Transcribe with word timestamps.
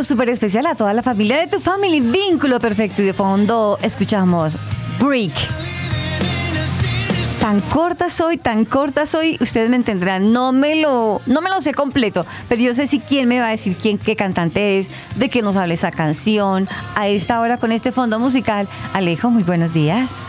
Saludo 0.00 0.04
súper 0.04 0.30
especial 0.30 0.66
a 0.66 0.74
toda 0.74 0.94
la 0.94 1.02
familia 1.02 1.38
de 1.38 1.46
tu 1.46 1.60
family, 1.60 2.00
vínculo 2.00 2.58
perfecto. 2.58 3.02
Y 3.02 3.06
de 3.06 3.12
fondo 3.12 3.78
escuchamos 3.82 4.56
Brick. 4.98 5.34
Tan 7.40 7.60
corta 7.60 8.10
soy, 8.10 8.36
tan 8.36 8.64
corta 8.64 9.06
soy, 9.06 9.36
ustedes 9.40 9.70
me 9.70 9.76
entenderán. 9.76 10.32
No 10.32 10.52
me 10.52 10.76
lo, 10.76 11.20
no 11.26 11.40
me 11.40 11.50
lo 11.50 11.60
sé 11.60 11.72
completo, 11.72 12.24
pero 12.48 12.60
yo 12.60 12.74
sé 12.74 12.86
si 12.86 13.00
quién 13.00 13.28
me 13.28 13.40
va 13.40 13.48
a 13.48 13.50
decir 13.50 13.76
quién, 13.76 13.98
qué 13.98 14.14
cantante 14.14 14.78
es, 14.78 14.90
de 15.16 15.28
qué 15.28 15.42
nos 15.42 15.56
habla 15.56 15.74
esa 15.74 15.90
canción. 15.90 16.68
A 16.94 17.08
esta 17.08 17.40
hora 17.40 17.56
con 17.56 17.72
este 17.72 17.92
fondo 17.92 18.18
musical. 18.18 18.68
Alejo, 18.92 19.30
muy 19.30 19.42
buenos 19.42 19.72
días. 19.72 20.26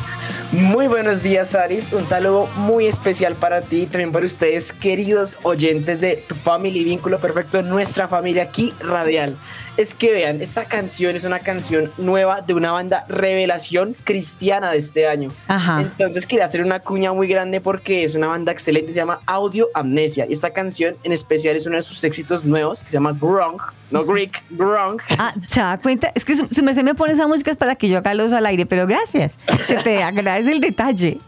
Muy 0.52 0.88
buenos 0.88 1.23
días, 1.23 1.55
Aris. 1.55 1.94
Un 1.94 2.05
saludo 2.05 2.45
muy 2.57 2.85
especial 2.85 3.35
para 3.35 3.61
ti 3.61 3.83
y 3.83 3.85
también 3.85 4.11
para 4.11 4.26
ustedes, 4.26 4.73
queridos 4.73 5.37
oyentes 5.43 6.02
de 6.02 6.17
Tu 6.27 6.36
Family 6.36 6.83
Vínculo 6.83 7.20
Perfecto, 7.20 7.61
nuestra 7.61 8.09
familia 8.09 8.43
aquí 8.43 8.73
radial 8.81 9.37
es 9.77 9.93
que 9.93 10.11
vean, 10.11 10.42
esta 10.42 10.65
canción 10.65 11.15
es 11.15 11.23
una 11.23 11.39
canción 11.39 11.92
nueva 11.98 12.42
de 12.42 12.54
una 12.54 12.71
banda 12.71 13.05
revelación 13.08 13.95
cristiana 14.04 14.71
de 14.71 14.77
este 14.77 15.08
año. 15.08 15.32
Entonces 15.80 16.26
quería 16.26 16.45
hacer 16.45 16.61
una 16.61 16.80
cuña 16.80 17.14
muy 17.14 17.27
grande 17.27 17.61
porque 17.61 18.04
es 18.04 18.15
una 18.15 18.27
banda 18.27 18.52
excelente, 18.52 18.93
se 18.93 18.99
llama 18.99 19.20
Audio 19.26 19.70
Amnesia. 19.73 20.26
Y 20.27 20.33
esta 20.33 20.52
canción 20.52 20.95
en 21.04 21.11
especial 21.11 21.55
es 21.55 21.65
uno 21.65 21.77
de 21.77 21.83
sus 21.83 22.04
éxitos 22.04 22.43
nuevos 22.43 22.83
que 22.83 22.89
se 22.89 22.93
llama 22.93 23.15
Grong, 23.20 23.61
no 23.92 24.05
Greek, 24.05 24.43
Grong. 24.52 24.99
Ah, 25.17 25.33
¿se 25.48 25.59
da 25.59 25.77
cuenta? 25.77 26.11
Es 26.15 26.26
que 26.26 26.36
su, 26.36 26.48
merced 26.64 26.83
me 26.83 26.95
pone 26.95 27.14
esa 27.14 27.27
música 27.27 27.52
es 27.52 27.58
para 27.58 27.76
que 27.76 27.89
yo 27.89 27.98
haga 27.98 28.14
los 28.14 28.33
al 28.33 28.45
aire, 28.45 28.65
pero 28.65 28.88
gracias. 28.88 29.38
Se 29.67 29.76
te 29.77 30.03
agradece 30.03 30.52
el 30.52 30.59
detalle. 30.59 31.20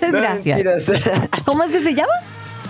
gracias. 0.00 0.60
¿Cómo 1.44 1.62
es 1.64 1.72
que 1.72 1.80
se 1.80 1.94
llama? 1.94 2.12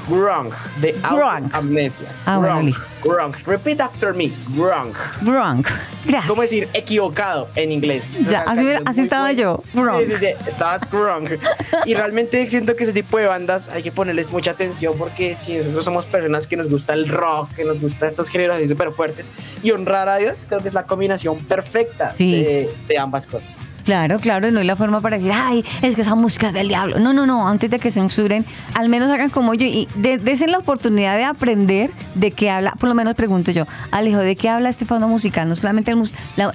Grunk, 0.09 0.55
de 0.81 0.93
Grunk. 0.93 1.55
Amnesia. 1.55 2.09
Ah, 2.27 2.39
bueno, 2.39 2.63
listo. 2.63 2.89
Grunk. 3.03 3.37
Repeat 3.47 3.81
after 3.81 4.15
me. 4.15 4.31
Grunk. 4.55 4.97
Grunk. 5.23 5.69
Gracias. 6.05 6.27
¿Cómo 6.27 6.43
decir 6.43 6.69
equivocado 6.75 7.49
en 7.55 7.73
inglés? 7.73 8.05
ya, 8.29 8.41
así, 8.43 8.67
así 8.85 9.01
estaba 9.01 9.33
yo. 9.33 9.63
Grunk. 9.73 10.01
Sí, 10.07 10.13
sí, 10.13 10.17
sí. 10.19 10.49
Estabas 10.49 10.91
grunk. 10.91 11.31
y 11.87 11.95
realmente 11.95 12.49
siento 12.49 12.77
que 12.77 12.85
ese 12.85 12.93
tipo 12.93 13.19
de 13.19 13.27
bandas 13.27 13.69
hay 13.69 13.83
que 13.83 13.93
ponerles 13.93 14.31
mucha 14.31 14.53
atención 14.53 14.95
porque 14.99 15.37
si 15.37 15.57
nosotros 15.57 15.85
somos 15.85 16.07
personas 16.07 16.47
que 16.47 16.57
nos 16.57 16.69
gusta 16.69 16.95
el 16.95 17.09
rock, 17.09 17.53
que 17.55 17.65
nos 17.65 17.81
gusta 17.81 18.07
estos 18.07 18.29
géneros 18.29 18.59
así 18.59 18.69
súper 18.69 18.93
fuertes 18.93 19.27
y 19.63 19.71
honrar 19.71 20.09
a 20.09 20.17
Dios, 20.17 20.45
creo 20.49 20.61
que 20.61 20.69
es 20.69 20.75
la 20.75 20.85
combinación 20.85 21.39
perfecta 21.39 22.13
de, 22.19 22.75
de 22.87 22.99
ambas 22.99 23.27
cosas. 23.27 23.59
Claro, 23.85 24.19
claro, 24.19 24.51
no 24.51 24.61
hay 24.61 24.67
la 24.67 24.77
forma 24.77 25.01
para 25.01 25.19
decir, 25.19 25.33
ay, 25.35 25.63
es 25.83 25.95
que 25.95 26.01
esa 26.01 26.15
música 26.15 26.49
es 26.49 26.55
del 26.55 26.69
diablo. 26.69 26.99
No, 26.99 27.13
no, 27.13 27.27
no, 27.27 27.47
antes 27.47 27.71
de 27.71 27.79
que 27.79 27.91
censuren, 27.91 28.47
al 28.75 28.89
menos 28.89 29.11
hagan 29.11 29.29
como 29.29 29.53
yo 29.53 29.67
y 29.67 29.87
desen 29.95 30.53
la 30.53 30.59
oportunidad 30.59 31.17
de 31.19 31.25
aprender 31.25 31.91
de 32.15 32.31
qué 32.31 32.49
habla, 32.49 32.73
por 32.73 32.89
lo 32.89 32.95
menos 32.95 33.15
pregunto 33.15 33.51
yo, 33.51 33.67
Alejo, 33.91 34.19
¿de 34.19 34.37
qué 34.37 34.49
habla 34.49 34.71
este 34.71 34.87
fondo 34.87 35.07
musical? 35.07 35.49
No 35.49 35.55
solamente 35.55 35.91
el, 35.91 36.03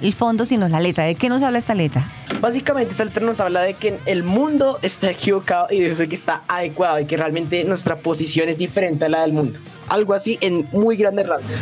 el 0.00 0.12
fondo, 0.12 0.44
sino 0.44 0.68
la 0.68 0.80
letra. 0.80 1.04
¿De 1.04 1.14
qué 1.14 1.28
nos 1.28 1.42
habla 1.42 1.58
esta 1.58 1.74
letra? 1.74 2.04
Básicamente 2.40 2.92
esta 2.92 3.04
letra 3.04 3.24
nos 3.24 3.38
habla 3.38 3.62
de 3.62 3.74
que 3.74 3.98
el 4.06 4.24
mundo 4.24 4.78
está 4.82 5.10
equivocado 5.10 5.68
y 5.70 5.80
de 5.80 5.86
eso 5.86 6.08
que 6.08 6.16
está 6.16 6.42
adecuado 6.48 6.98
y 6.98 7.06
que 7.06 7.16
realmente 7.16 7.62
nuestra 7.64 7.96
posición 7.96 8.48
es 8.48 8.58
diferente 8.58 9.04
a 9.04 9.08
la 9.08 9.20
del 9.22 9.32
mundo. 9.32 9.58
Algo 9.88 10.14
así 10.14 10.36
en 10.40 10.66
muy 10.72 10.96
grandes 10.96 11.28
rasgos. 11.28 11.52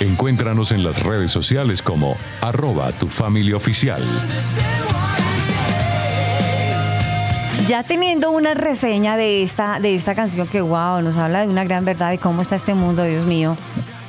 Encuéntranos 0.00 0.72
en 0.72 0.82
las 0.82 1.02
redes 1.02 1.30
sociales 1.30 1.80
como 1.80 2.16
arroba 2.40 2.90
tu 2.92 3.08
familia 3.08 3.56
oficial. 3.56 4.02
Ya 7.68 7.82
teniendo 7.82 8.30
una 8.30 8.54
reseña 8.54 9.16
de 9.16 9.42
esta, 9.42 9.78
de 9.80 9.94
esta 9.94 10.14
canción 10.14 10.46
que, 10.46 10.60
wow, 10.60 11.00
nos 11.00 11.16
habla 11.16 11.40
de 11.40 11.48
una 11.48 11.64
gran 11.64 11.84
verdad 11.84 12.10
de 12.10 12.18
cómo 12.18 12.42
está 12.42 12.56
este 12.56 12.74
mundo, 12.74 13.04
Dios 13.04 13.24
mío, 13.24 13.56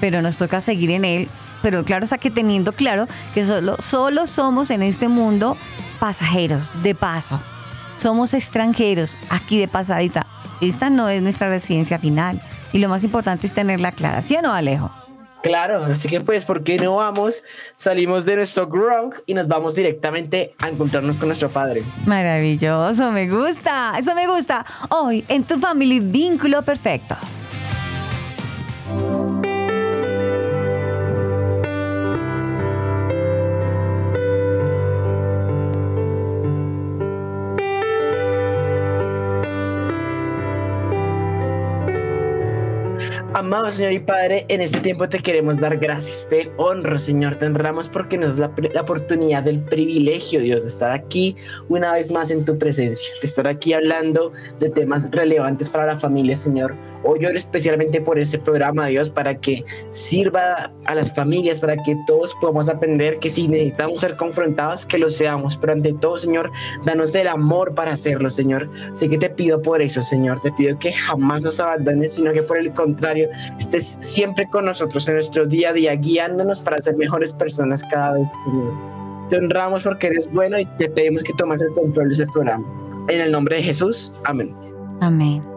pero 0.01 0.22
nos 0.22 0.38
toca 0.38 0.59
seguir 0.59 0.91
en 0.91 1.06
él. 1.06 1.29
Pero 1.62 1.85
claro 1.85 2.03
está 2.03 2.17
que 2.17 2.31
teniendo 2.31 2.73
claro 2.73 3.07
que 3.34 3.46
solo, 3.46 3.78
solo 3.79 4.28
somos 4.28 4.72
en 4.72 4.84
este 4.84 5.07
mundo 5.07 5.56
pasajeros, 6.00 6.73
de 6.84 6.96
paso. 6.96 7.40
Somos 7.97 8.34
extranjeros, 8.34 9.17
aquí 9.29 9.59
de 9.59 9.67
pasadita. 9.67 10.28
Esta 10.59 10.90
no 10.90 11.07
es 11.09 11.22
nuestra 11.22 11.47
residencia 11.47 11.97
final. 12.00 12.41
Y 12.73 12.79
lo 12.79 12.90
más 12.90 13.03
importante 13.03 13.47
es 13.47 13.53
tener 13.53 13.79
la 13.79 13.90
aclaración, 13.90 14.46
¿o 14.47 14.52
Alejo? 14.52 15.05
Claro, 15.46 15.86
así 15.86 16.08
que 16.08 16.22
pues, 16.22 16.44
¿por 16.44 16.64
qué 16.64 16.80
no 16.80 16.96
vamos? 16.96 17.44
Salimos 17.78 18.26
de 18.26 18.36
nuestro 18.36 18.66
grunk 18.66 19.18
y 19.28 19.36
nos 19.36 19.48
vamos 19.48 19.76
directamente 19.76 20.56
a 20.58 20.70
encontrarnos 20.70 21.18
con 21.18 21.28
nuestro 21.28 21.50
padre. 21.50 21.84
Maravilloso, 22.08 23.12
me 23.12 23.30
gusta, 23.30 23.94
eso 23.96 24.16
me 24.16 24.26
gusta. 24.26 24.66
Hoy 24.90 25.24
en 25.28 25.44
tu 25.44 25.60
family 25.60 26.00
vínculo 26.00 26.64
perfecto. 26.64 27.16
Amado 43.46 43.70
Señor 43.70 43.92
y 43.92 44.00
Padre, 44.00 44.44
en 44.47 44.59
este 44.59 44.80
tiempo 44.80 45.08
te 45.08 45.20
queremos 45.20 45.59
dar 45.59 45.78
gracias, 45.78 46.26
te 46.32 46.50
honro, 46.58 46.97
Señor, 46.97 47.36
te 47.36 47.46
honramos 47.46 47.88
porque 47.88 48.18
nos 48.18 48.38
da 48.38 48.52
la, 48.74 48.82
oportunidad, 48.82 49.44
del 49.44 49.59
privilegio, 49.59 50.40
Dios, 50.40 50.64
de 50.64 50.70
estar 50.70 50.90
aquí 50.90 51.36
una 51.70 51.94
vez 51.94 52.09
más 52.09 52.32
en 52.32 52.44
tu 52.44 52.58
presencia, 52.58 53.08
de 53.22 53.28
estar 53.28 53.47
aquí 53.47 53.74
hablando 53.74 54.34
de 54.59 54.72
temas 54.72 55.08
relevantes 55.12 55.70
para 55.70 55.86
la 55.86 56.00
familia, 56.00 56.36
Señor. 56.36 56.74
Hoy 57.08 57.24
oro 57.24 57.38
especialmente 57.38 58.02
por 58.02 58.18
ese 58.18 58.40
programa, 58.40 58.88
Dios, 58.88 59.12
para 59.12 59.36
que 59.36 59.64
sirva 59.91 60.72
a 60.86 60.96
las 60.96 61.14
familias, 61.14 61.59
para 61.59 61.76
que 61.76 61.96
todos 62.08 62.34
podamos 62.41 62.68
aprender 62.68 63.20
que 63.20 63.30
si 63.30 63.48
necesitamos 63.48 64.02
ser 64.02 64.16
confrontados, 64.16 64.88
que 64.88 64.98
lo 64.98 65.12
seamos. 65.12 65.56
Pero 65.56 65.74
ante 65.74 65.94
todo, 65.94 66.18
Señor, 66.18 66.52
danos 66.84 67.14
el 67.14 67.28
amor 67.28 67.76
para 67.76 67.94
hacerlo, 67.94 68.32
Señor. 68.32 68.68
Así 68.96 69.08
que 69.08 69.20
te 69.20 69.30
pido 69.30 69.62
por 69.62 69.84
eso, 69.84 70.02
Señor. 70.02 70.41
Te 70.41 70.52
pido 70.53 70.80
que 70.80 70.94
jamás 70.94 71.44
nos 71.44 71.59
abandones, 71.59 72.14
sino 72.14 72.34
que 72.34 72.41
por 72.41 72.58
el 72.58 72.74
contrario, 72.74 73.30
estés 73.59 73.97
siempre 74.02 74.47
con 74.49 74.66
nosotros 74.66 75.08
en 75.08 75.16
nuestro 75.16 75.46
día 75.46 75.70
a 75.70 75.73
día, 75.73 75.96
guiándonos 75.96 76.59
para 76.59 76.82
ser 76.82 76.96
mejores 76.97 77.34
personas 77.34 77.84
cada 77.91 78.14
vez, 78.14 78.28
Señor. 78.46 78.73
te 79.29 79.37
honramos 79.37 79.84
porque 79.84 80.08
eres 80.08 80.32
bueno 80.32 80.59
y 80.59 80.66
te 80.78 80.90
pedimos 80.90 81.23
que 81.23 81.34
tomes 81.34 81.61
el 81.61 81.70
control 81.73 82.08
de 82.09 82.14
ese 82.14 82.28
programa. 82.28 82.66
En 83.08 83.22
el 83.22 83.32
nombre 83.32 83.58
de 83.58 83.64
Jesús, 83.64 84.14
amén. 84.23 84.55
Amén. 85.02 85.54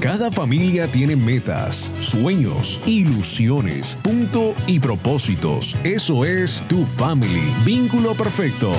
Cada 0.00 0.30
familia 0.30 0.86
tiene 0.86 1.14
metas, 1.14 1.90
sueños, 2.00 2.80
ilusiones, 2.86 3.98
punto 4.02 4.54
y 4.66 4.80
propósitos. 4.80 5.76
Eso 5.84 6.24
es 6.24 6.64
tu 6.68 6.86
family. 6.86 7.42
Vínculo 7.66 8.14
perfecto. 8.14 8.72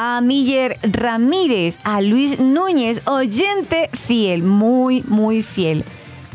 a 0.00 0.20
Miller 0.20 0.78
Ramírez, 0.82 1.80
a 1.82 2.00
Luis 2.00 2.38
Núñez, 2.38 3.02
oyente 3.04 3.90
fiel, 3.92 4.44
muy, 4.44 5.02
muy 5.08 5.42
fiel. 5.42 5.84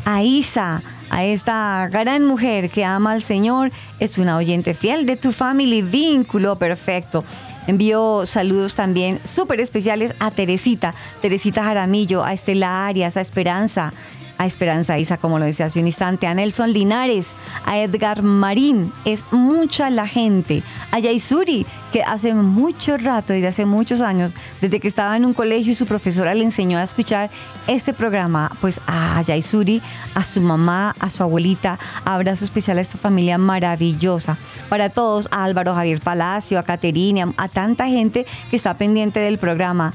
A 0.04 0.22
Isa, 0.22 0.82
a 1.14 1.22
esta 1.22 1.88
gran 1.92 2.24
mujer 2.24 2.70
que 2.70 2.84
ama 2.84 3.12
al 3.12 3.22
Señor, 3.22 3.70
es 4.00 4.18
una 4.18 4.36
oyente 4.36 4.74
fiel 4.74 5.06
de 5.06 5.14
tu 5.14 5.30
family, 5.30 5.80
vínculo 5.80 6.56
perfecto. 6.56 7.22
Envío 7.68 8.26
saludos 8.26 8.74
también 8.74 9.20
súper 9.22 9.60
especiales 9.60 10.16
a 10.18 10.32
Teresita, 10.32 10.92
Teresita 11.22 11.62
Jaramillo, 11.62 12.24
a 12.24 12.32
Estela 12.32 12.88
Arias, 12.88 13.16
a 13.16 13.20
Esperanza, 13.20 13.92
a 14.38 14.46
Esperanza 14.46 14.98
Isa, 14.98 15.16
como 15.16 15.38
lo 15.38 15.44
decía 15.44 15.66
hace 15.66 15.80
un 15.80 15.86
instante, 15.86 16.26
a 16.26 16.34
Nelson 16.34 16.72
Linares, 16.72 17.36
a 17.64 17.78
Edgar 17.78 18.22
Marín, 18.22 18.92
es 19.04 19.26
mucha 19.30 19.90
la 19.90 20.06
gente, 20.06 20.62
a 20.90 20.98
Yaisuri, 20.98 21.66
que 21.92 22.02
hace 22.02 22.34
mucho 22.34 22.96
rato 22.96 23.34
y 23.34 23.40
de 23.40 23.48
hace 23.48 23.66
muchos 23.66 24.00
años, 24.00 24.34
desde 24.60 24.80
que 24.80 24.88
estaba 24.88 25.16
en 25.16 25.24
un 25.24 25.34
colegio 25.34 25.72
y 25.72 25.74
su 25.74 25.86
profesora 25.86 26.34
le 26.34 26.44
enseñó 26.44 26.78
a 26.78 26.82
escuchar 26.82 27.30
este 27.66 27.94
programa, 27.94 28.50
pues 28.60 28.80
a 28.86 29.20
Yaisuri, 29.22 29.80
a 30.14 30.24
su 30.24 30.40
mamá, 30.40 30.94
a 30.98 31.10
su 31.10 31.22
abuelita, 31.22 31.78
abrazo 32.04 32.44
especial 32.44 32.78
a 32.78 32.80
esta 32.80 32.98
familia 32.98 33.38
maravillosa. 33.38 34.36
Para 34.68 34.88
todos, 34.88 35.28
a 35.30 35.44
Álvaro 35.44 35.74
Javier 35.74 36.00
Palacio, 36.00 36.58
a 36.58 36.62
Caterina, 36.62 37.32
a 37.36 37.48
tanta 37.48 37.86
gente 37.86 38.26
que 38.50 38.56
está 38.56 38.74
pendiente 38.74 39.20
del 39.20 39.38
programa. 39.38 39.92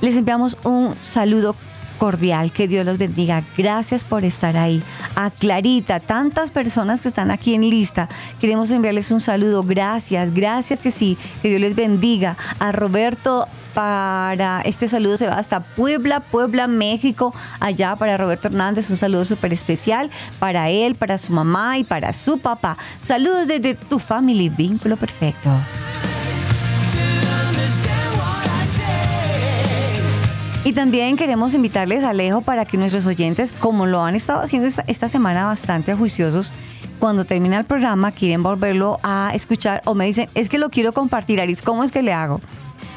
Les 0.00 0.16
enviamos 0.16 0.58
un 0.64 0.94
saludo 1.02 1.54
cordial. 1.98 2.52
Que 2.52 2.68
Dios 2.68 2.84
los 2.84 2.98
bendiga. 2.98 3.42
Gracias 3.56 4.04
por 4.04 4.24
estar 4.24 4.56
ahí. 4.56 4.82
A 5.16 5.30
Clarita, 5.30 6.00
tantas 6.00 6.50
personas 6.50 7.00
que 7.00 7.08
están 7.08 7.30
aquí 7.30 7.54
en 7.54 7.68
lista. 7.68 8.08
Queremos 8.40 8.70
enviarles 8.70 9.10
un 9.10 9.20
saludo. 9.20 9.62
Gracias, 9.62 10.34
gracias 10.34 10.82
que 10.82 10.90
sí. 10.90 11.16
Que 11.42 11.48
Dios 11.48 11.60
les 11.60 11.74
bendiga. 11.74 12.36
A 12.58 12.72
Roberto 12.72 13.48
para 13.74 14.62
este 14.64 14.86
saludo 14.86 15.16
se 15.16 15.26
va 15.26 15.34
hasta 15.34 15.60
Puebla, 15.60 16.20
Puebla, 16.20 16.66
México, 16.68 17.34
allá 17.60 17.96
para 17.96 18.16
Roberto 18.16 18.46
Hernández, 18.46 18.88
un 18.88 18.96
saludo 18.96 19.24
súper 19.24 19.52
especial 19.52 20.10
para 20.38 20.70
él, 20.70 20.94
para 20.94 21.18
su 21.18 21.32
mamá 21.32 21.78
y 21.78 21.84
para 21.84 22.12
su 22.12 22.38
papá. 22.38 22.78
Saludos 23.00 23.48
desde 23.48 23.74
tu 23.74 23.98
family, 23.98 24.48
vínculo 24.48 24.96
perfecto. 24.96 25.50
Y 30.66 30.72
también 30.72 31.18
queremos 31.18 31.52
invitarles 31.52 32.04
a 32.04 32.10
Alejo 32.10 32.40
para 32.40 32.64
que 32.64 32.78
nuestros 32.78 33.04
oyentes, 33.04 33.52
como 33.52 33.84
lo 33.84 34.02
han 34.02 34.14
estado 34.14 34.40
haciendo 34.40 34.66
esta, 34.66 35.08
semana 35.10 35.44
bastante 35.44 35.92
juiciosos, 35.92 36.54
cuando 36.98 37.26
termina 37.26 37.58
el 37.58 37.66
programa 37.66 38.12
quieren 38.12 38.42
volverlo 38.42 38.98
a 39.02 39.32
escuchar 39.34 39.82
o 39.84 39.94
me 39.94 40.06
dicen, 40.06 40.30
es 40.34 40.48
que 40.48 40.56
lo 40.56 40.70
quiero 40.70 40.94
compartir, 40.94 41.38
Aris, 41.38 41.60
¿cómo 41.60 41.84
es 41.84 41.92
que 41.92 42.00
le 42.00 42.14
hago? 42.14 42.40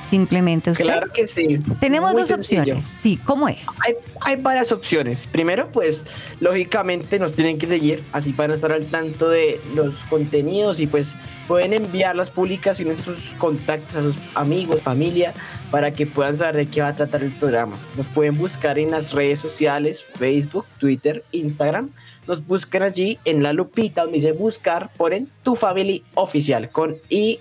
Simplemente 0.10 0.72
usted. 0.72 0.86
Claro 0.86 1.10
que 1.12 1.28
sí. 1.28 1.60
Tenemos 1.80 2.14
dos 2.14 2.32
opciones. 2.32 2.86
Sí, 2.86 3.20
¿cómo 3.26 3.50
es? 3.50 3.68
Hay, 3.86 3.96
hay, 4.22 4.36
varias 4.38 4.72
opciones. 4.72 5.26
Primero, 5.26 5.70
pues, 5.72 6.06
lógicamente 6.40 7.20
nos 7.20 7.34
tienen 7.34 7.58
que 7.58 7.68
seguir, 7.68 8.04
así 8.14 8.32
para 8.32 8.56
estar 8.56 8.72
al 8.72 8.86
tanto 8.86 9.30
de 9.30 9.60
los 9.76 9.96
contenidos 10.10 10.80
y 10.80 10.88
pues 10.88 11.14
pueden 11.48 11.74
enviar 11.74 12.16
las 12.16 12.30
publicaciones 12.30 13.00
a 13.00 13.02
sus 13.04 13.30
contactos, 13.38 13.96
a 13.96 14.02
sus 14.02 14.18
amigos, 14.36 14.82
familia, 14.82 15.34
para 15.72 15.92
que 15.92 16.06
puedan 16.06 16.38
saber 16.38 16.56
de 16.58 16.68
qué 16.68 16.82
va 16.82 16.90
a 16.90 16.96
tratar 16.96 17.24
el 17.24 17.32
programa. 17.32 17.76
Nos 17.96 18.06
pueden 18.08 18.38
buscar 18.38 18.78
en 18.80 18.92
las 18.92 19.14
redes 19.14 19.40
sociales, 19.40 20.04
Facebook, 20.04 20.66
Twitter, 20.80 21.24
Instagram. 21.32 21.90
Nos 22.28 22.46
buscan 22.46 22.84
allí 22.84 23.20
en 23.26 23.42
la 23.44 23.54
lupita 23.54 24.02
donde 24.04 24.18
dice 24.18 24.34
buscar, 24.34 24.90
ponen 24.98 25.30
tu 25.44 25.56
family 25.56 26.04
oficial 26.16 26.70
con 26.70 26.98
Y 27.10 27.40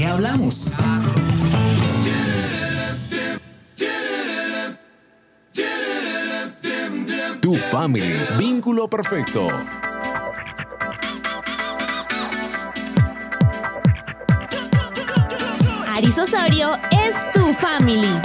Hablamos? 0.09 0.73
Tu 7.41 7.55
Family. 7.55 8.15
Vínculo 8.39 8.89
perfecto. 8.89 9.49
Aris 15.97 16.19
Osorio 16.19 16.71
es 17.07 17.27
Tu 17.33 17.53
Family. 17.53 18.21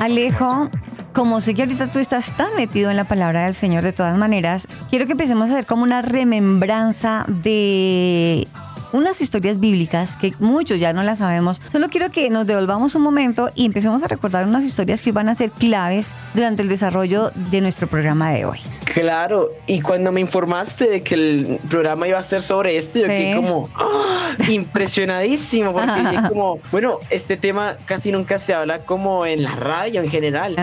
Alejo, 0.00 0.70
como 1.12 1.40
sé 1.40 1.54
que 1.54 1.62
ahorita 1.62 1.92
tú 1.92 1.98
estás 1.98 2.36
tan 2.36 2.54
metido 2.56 2.90
en 2.90 2.96
la 2.96 3.04
palabra 3.04 3.44
del 3.44 3.54
Señor 3.54 3.84
de 3.84 3.92
todas 3.92 4.16
maneras, 4.18 4.68
quiero 4.90 5.06
que 5.06 5.12
empecemos 5.12 5.50
a 5.50 5.54
hacer 5.54 5.66
como 5.66 5.82
una 5.82 6.02
remembranza 6.02 7.24
de 7.28 8.48
unas 8.94 9.20
historias 9.20 9.58
bíblicas 9.58 10.16
que 10.16 10.32
muchos 10.38 10.78
ya 10.78 10.92
no 10.92 11.02
las 11.02 11.18
sabemos. 11.18 11.60
Solo 11.70 11.88
quiero 11.88 12.10
que 12.10 12.30
nos 12.30 12.46
devolvamos 12.46 12.94
un 12.94 13.02
momento 13.02 13.50
y 13.56 13.66
empecemos 13.66 14.04
a 14.04 14.08
recordar 14.08 14.46
unas 14.46 14.64
historias 14.64 15.02
que 15.02 15.10
van 15.10 15.28
a 15.28 15.34
ser 15.34 15.50
claves 15.50 16.14
durante 16.32 16.62
el 16.62 16.68
desarrollo 16.68 17.32
de 17.50 17.60
nuestro 17.60 17.88
programa 17.88 18.30
de 18.30 18.44
hoy. 18.44 18.60
Claro, 18.84 19.50
y 19.66 19.80
cuando 19.80 20.12
me 20.12 20.20
informaste 20.20 20.88
de 20.88 21.02
que 21.02 21.14
el 21.14 21.58
programa 21.68 22.06
iba 22.06 22.20
a 22.20 22.22
ser 22.22 22.42
sobre 22.42 22.76
esto, 22.76 23.00
yo 23.00 23.06
quedé 23.06 23.34
como 23.34 23.68
¡ah! 23.74 24.30
impresionadísimo, 24.48 25.72
porque 25.72 26.00
dije 26.00 26.18
como, 26.28 26.60
bueno, 26.70 27.00
este 27.10 27.36
tema 27.36 27.76
casi 27.86 28.12
nunca 28.12 28.38
se 28.38 28.54
habla 28.54 28.78
como 28.78 29.26
en 29.26 29.42
la 29.42 29.56
radio 29.56 30.02
en 30.02 30.08
general. 30.08 30.54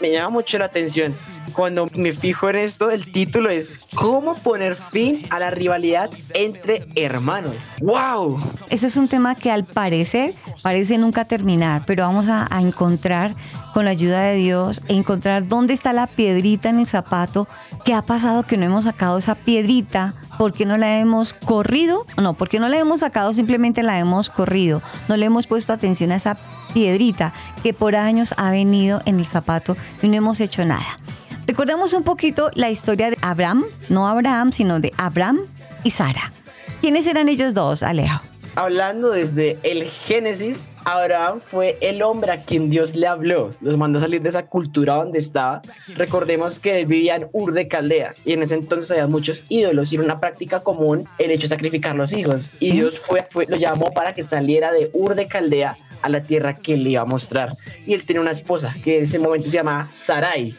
Me 0.00 0.12
llama 0.12 0.30
mucho 0.30 0.56
la 0.56 0.66
atención. 0.66 1.16
Cuando 1.52 1.88
me 1.94 2.12
fijo 2.12 2.48
en 2.50 2.56
esto, 2.56 2.90
el 2.90 3.10
título 3.10 3.50
es 3.50 3.86
¿Cómo 3.94 4.34
poner 4.34 4.76
fin 4.76 5.22
a 5.30 5.38
la 5.38 5.50
rivalidad 5.50 6.10
entre 6.34 6.86
hermanos? 6.94 7.54
¡Wow! 7.80 8.38
Ese 8.70 8.86
es 8.86 8.96
un 8.96 9.08
tema 9.08 9.34
que 9.34 9.50
al 9.50 9.64
parecer 9.64 10.34
parece 10.62 10.98
nunca 10.98 11.24
terminar, 11.24 11.82
pero 11.86 12.04
vamos 12.04 12.28
a, 12.28 12.46
a 12.50 12.60
encontrar 12.60 13.34
con 13.74 13.84
la 13.84 13.90
ayuda 13.90 14.22
de 14.22 14.36
Dios, 14.36 14.82
encontrar 14.88 15.48
dónde 15.48 15.74
está 15.74 15.92
la 15.92 16.06
piedrita 16.06 16.68
en 16.68 16.78
el 16.78 16.86
zapato, 16.86 17.48
qué 17.84 17.94
ha 17.94 18.02
pasado 18.02 18.44
que 18.44 18.56
no 18.56 18.66
hemos 18.66 18.84
sacado 18.84 19.18
esa 19.18 19.34
piedrita, 19.34 20.14
por 20.38 20.52
qué 20.52 20.66
no 20.66 20.76
la 20.76 20.98
hemos 20.98 21.34
corrido, 21.34 22.06
no, 22.16 22.34
porque 22.34 22.60
no 22.60 22.68
la 22.68 22.78
hemos 22.78 23.00
sacado, 23.00 23.32
simplemente 23.32 23.82
la 23.82 23.98
hemos 23.98 24.30
corrido, 24.30 24.82
no 25.08 25.16
le 25.16 25.26
hemos 25.26 25.46
puesto 25.46 25.72
atención 25.72 26.12
a 26.12 26.16
esa 26.16 26.36
piedrita 26.72 27.32
que 27.62 27.74
por 27.74 27.96
años 27.96 28.34
ha 28.36 28.50
venido 28.50 29.02
en 29.04 29.18
el 29.18 29.26
zapato 29.26 29.76
y 30.02 30.08
no 30.08 30.16
hemos 30.16 30.40
hecho 30.40 30.64
nada. 30.64 30.98
Recordemos 31.46 31.92
un 31.92 32.04
poquito 32.04 32.50
la 32.54 32.70
historia 32.70 33.10
de 33.10 33.18
Abraham, 33.20 33.64
no 33.88 34.06
Abraham, 34.08 34.52
sino 34.52 34.80
de 34.80 34.92
Abraham 34.96 35.40
y 35.84 35.90
Sara. 35.90 36.32
¿Quiénes 36.80 37.06
eran 37.06 37.28
ellos 37.28 37.54
dos, 37.54 37.82
Alejo? 37.82 38.20
Hablando 38.54 39.10
desde 39.10 39.56
el 39.62 39.84
Génesis, 39.88 40.68
Abraham 40.84 41.40
fue 41.44 41.78
el 41.80 42.02
hombre 42.02 42.32
a 42.32 42.42
quien 42.44 42.68
Dios 42.68 42.94
le 42.94 43.06
habló, 43.06 43.52
los 43.62 43.78
mandó 43.78 43.98
a 43.98 44.02
salir 44.02 44.20
de 44.20 44.28
esa 44.28 44.44
cultura 44.46 44.96
donde 44.96 45.18
estaba. 45.18 45.62
Recordemos 45.96 46.58
que 46.58 46.80
él 46.80 46.86
vivía 46.86 47.16
en 47.16 47.28
Ur 47.32 47.54
de 47.54 47.66
Caldea 47.66 48.10
y 48.26 48.32
en 48.34 48.42
ese 48.42 48.54
entonces 48.54 48.90
había 48.90 49.06
muchos 49.06 49.44
ídolos 49.48 49.90
y 49.90 49.96
era 49.96 50.04
una 50.04 50.20
práctica 50.20 50.60
común 50.60 51.08
el 51.18 51.30
hecho 51.30 51.42
de 51.42 51.48
sacrificar 51.48 51.96
los 51.96 52.12
hijos. 52.12 52.50
Y 52.60 52.72
Dios 52.72 52.98
fue, 53.00 53.26
fue- 53.30 53.46
lo 53.46 53.56
llamó 53.56 53.90
para 53.92 54.12
que 54.12 54.22
saliera 54.22 54.70
de 54.70 54.90
Ur 54.92 55.14
de 55.14 55.26
Caldea 55.28 55.78
a 56.02 56.08
la 56.08 56.22
tierra 56.22 56.54
que 56.54 56.76
le 56.76 56.90
iba 56.90 57.02
a 57.02 57.06
mostrar. 57.06 57.50
Y 57.86 57.94
él 57.94 58.04
tenía 58.04 58.20
una 58.20 58.32
esposa 58.32 58.74
que 58.82 58.98
en 58.98 59.04
ese 59.04 59.18
momento 59.18 59.48
se 59.48 59.56
llamaba 59.56 59.88
Sarai. 59.94 60.54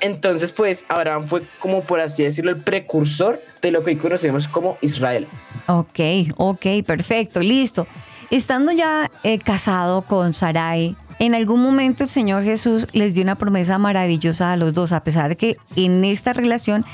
Entonces, 0.00 0.52
pues 0.52 0.84
Abraham 0.88 1.26
fue 1.26 1.42
como 1.58 1.82
por 1.82 2.00
así 2.00 2.22
decirlo 2.22 2.52
el 2.52 2.58
precursor 2.58 3.42
de 3.60 3.72
lo 3.72 3.82
que 3.82 3.90
hoy 3.90 3.96
conocemos 3.96 4.46
como 4.46 4.78
Israel. 4.82 5.26
Ok, 5.66 6.00
ok, 6.36 6.66
perfecto, 6.86 7.40
listo. 7.40 7.86
Estando 8.30 8.72
ya 8.72 9.10
eh, 9.22 9.38
casado 9.38 10.02
con 10.02 10.32
Sarai, 10.32 10.96
en 11.18 11.34
algún 11.34 11.62
momento 11.62 12.04
el 12.04 12.08
Señor 12.08 12.44
Jesús 12.44 12.86
les 12.92 13.14
dio 13.14 13.22
una 13.22 13.36
promesa 13.36 13.78
maravillosa 13.78 14.52
a 14.52 14.56
los 14.56 14.74
dos, 14.74 14.92
a 14.92 15.02
pesar 15.02 15.30
de 15.30 15.36
que 15.36 15.56
en 15.74 16.04
esta 16.04 16.32
relación 16.32 16.84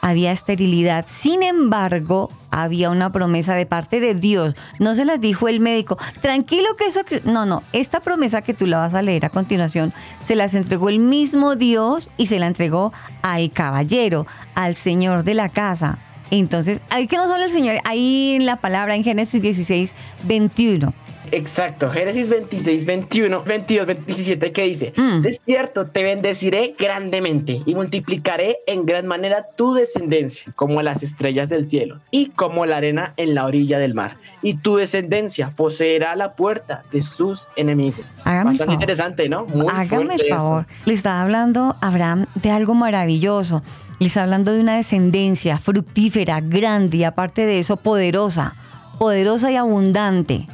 había 0.00 0.32
esterilidad. 0.32 1.04
Sin 1.08 1.42
embargo, 1.42 2.30
había 2.50 2.90
una 2.90 3.12
promesa 3.12 3.54
de 3.54 3.66
parte 3.66 4.00
de 4.00 4.14
Dios. 4.14 4.54
No 4.78 4.94
se 4.94 5.04
las 5.04 5.20
dijo 5.20 5.48
el 5.48 5.60
médico. 5.60 5.98
Tranquilo 6.20 6.76
que 6.76 6.86
eso... 6.86 7.04
que-". 7.04 7.22
No, 7.24 7.46
no. 7.46 7.62
Esta 7.72 8.00
promesa 8.00 8.42
que 8.42 8.54
tú 8.54 8.66
la 8.66 8.78
vas 8.78 8.94
a 8.94 9.02
leer 9.02 9.24
a 9.26 9.30
continuación, 9.30 9.92
se 10.20 10.36
las 10.36 10.54
entregó 10.54 10.88
el 10.88 10.98
mismo 10.98 11.56
Dios 11.56 12.10
y 12.16 12.26
se 12.26 12.38
la 12.38 12.46
entregó 12.46 12.92
al 13.22 13.50
caballero, 13.50 14.26
al 14.54 14.74
Señor 14.74 15.24
de 15.24 15.34
la 15.34 15.48
casa. 15.48 15.98
Entonces, 16.30 16.82
ahí 16.90 17.06
que 17.06 17.16
nos 17.16 17.30
habla 17.30 17.46
el 17.46 17.50
Señor, 17.50 17.76
ahí 17.84 18.36
en 18.36 18.46
la 18.46 18.56
palabra 18.56 18.94
en 18.94 19.02
Génesis 19.02 19.42
16, 19.42 19.94
21. 20.24 20.94
Exacto, 21.32 21.90
Génesis 21.90 22.28
26, 22.28 22.84
21, 22.84 23.42
22, 23.44 23.86
27 23.86 24.52
que 24.52 24.62
dice, 24.62 24.92
Mm. 24.96 25.20
de 25.22 25.34
cierto 25.44 25.86
te 25.86 26.02
bendeciré 26.02 26.74
grandemente 26.78 27.62
y 27.64 27.74
multiplicaré 27.74 28.58
en 28.66 28.84
gran 28.86 29.06
manera 29.06 29.46
tu 29.56 29.74
descendencia 29.74 30.52
como 30.56 30.82
las 30.82 31.02
estrellas 31.02 31.48
del 31.48 31.66
cielo 31.66 31.98
y 32.10 32.26
como 32.30 32.66
la 32.66 32.76
arena 32.78 33.14
en 33.16 33.34
la 33.34 33.46
orilla 33.46 33.78
del 33.78 33.94
mar. 33.94 34.16
Y 34.42 34.54
tu 34.54 34.76
descendencia 34.76 35.50
poseerá 35.54 36.16
la 36.16 36.32
puerta 36.34 36.82
de 36.92 37.02
sus 37.02 37.48
enemigos. 37.56 38.00
Hágame 38.24 38.44
Bastante 38.50 38.58
favor. 38.64 38.74
interesante, 38.74 39.28
¿no? 39.28 39.44
Muy 39.46 39.66
Hágame 39.72 40.14
el 40.14 40.20
eso. 40.20 40.34
favor. 40.34 40.66
Le 40.86 40.94
está 40.94 41.20
hablando 41.22 41.76
Abraham 41.80 42.26
de 42.34 42.50
algo 42.50 42.74
maravilloso. 42.74 43.62
Le 43.98 44.06
está 44.06 44.22
hablando 44.22 44.52
de 44.52 44.60
una 44.60 44.76
descendencia 44.76 45.58
fructífera, 45.58 46.40
grande 46.40 46.96
y 46.98 47.04
aparte 47.04 47.44
de 47.46 47.58
eso, 47.58 47.76
poderosa. 47.76 48.54
Poderosa 48.98 49.50
y 49.50 49.56
abundante. 49.56 50.46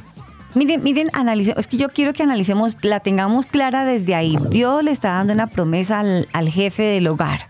Miren, 0.57 0.81
miren, 0.81 1.11
analicemos. 1.13 1.59
Es 1.59 1.67
que 1.67 1.77
yo 1.77 1.89
quiero 1.89 2.13
que 2.13 2.23
analicemos, 2.23 2.79
la 2.81 2.99
tengamos 2.99 3.45
clara 3.45 3.85
desde 3.85 4.15
ahí. 4.15 4.39
Dios 4.49 4.83
le 4.83 4.89
está 4.89 5.09
dando 5.09 5.33
una 5.33 5.45
promesa 5.45 5.99
al, 5.99 6.27
al 6.33 6.49
jefe 6.49 6.81
del 6.81 7.05
hogar. 7.05 7.41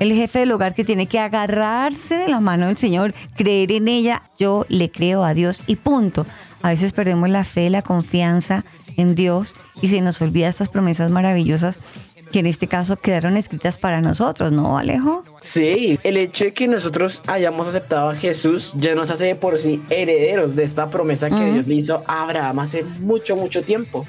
El 0.00 0.12
jefe 0.12 0.40
del 0.40 0.50
hogar 0.50 0.74
que 0.74 0.82
tiene 0.82 1.06
que 1.06 1.20
agarrarse 1.20 2.16
de 2.16 2.28
la 2.28 2.40
mano 2.40 2.66
del 2.66 2.76
Señor, 2.76 3.14
creer 3.36 3.70
en 3.70 3.86
ella. 3.86 4.24
Yo 4.40 4.66
le 4.68 4.90
creo 4.90 5.22
a 5.22 5.34
Dios 5.34 5.62
y 5.68 5.76
punto. 5.76 6.26
A 6.62 6.70
veces 6.70 6.92
perdemos 6.92 7.28
la 7.28 7.44
fe, 7.44 7.70
la 7.70 7.82
confianza 7.82 8.64
en 8.96 9.14
Dios 9.14 9.54
y 9.80 9.88
se 9.88 10.00
nos 10.00 10.20
olvida 10.20 10.48
estas 10.48 10.68
promesas 10.68 11.12
maravillosas 11.12 11.78
que 12.30 12.40
en 12.40 12.46
este 12.46 12.66
caso 12.66 12.96
quedaron 12.96 13.36
escritas 13.36 13.78
para 13.78 14.00
nosotros, 14.00 14.52
¿no, 14.52 14.78
Alejo? 14.78 15.24
Sí, 15.40 15.98
el 16.02 16.16
hecho 16.16 16.44
de 16.44 16.52
que 16.52 16.68
nosotros 16.68 17.22
hayamos 17.26 17.68
aceptado 17.68 18.10
a 18.10 18.14
Jesús 18.14 18.72
ya 18.76 18.94
nos 18.94 19.10
hace 19.10 19.26
de 19.26 19.34
por 19.34 19.58
sí 19.58 19.82
herederos 19.90 20.54
de 20.56 20.64
esta 20.64 20.90
promesa 20.90 21.28
que. 21.30 21.48
Dios 21.48 21.66
le 21.66 21.74
hizo 21.74 22.02
a 22.06 22.24
Abraham 22.24 22.58
hace 22.60 22.82
mucho, 22.82 23.36
mucho 23.36 23.62
tiempo. 23.62 24.06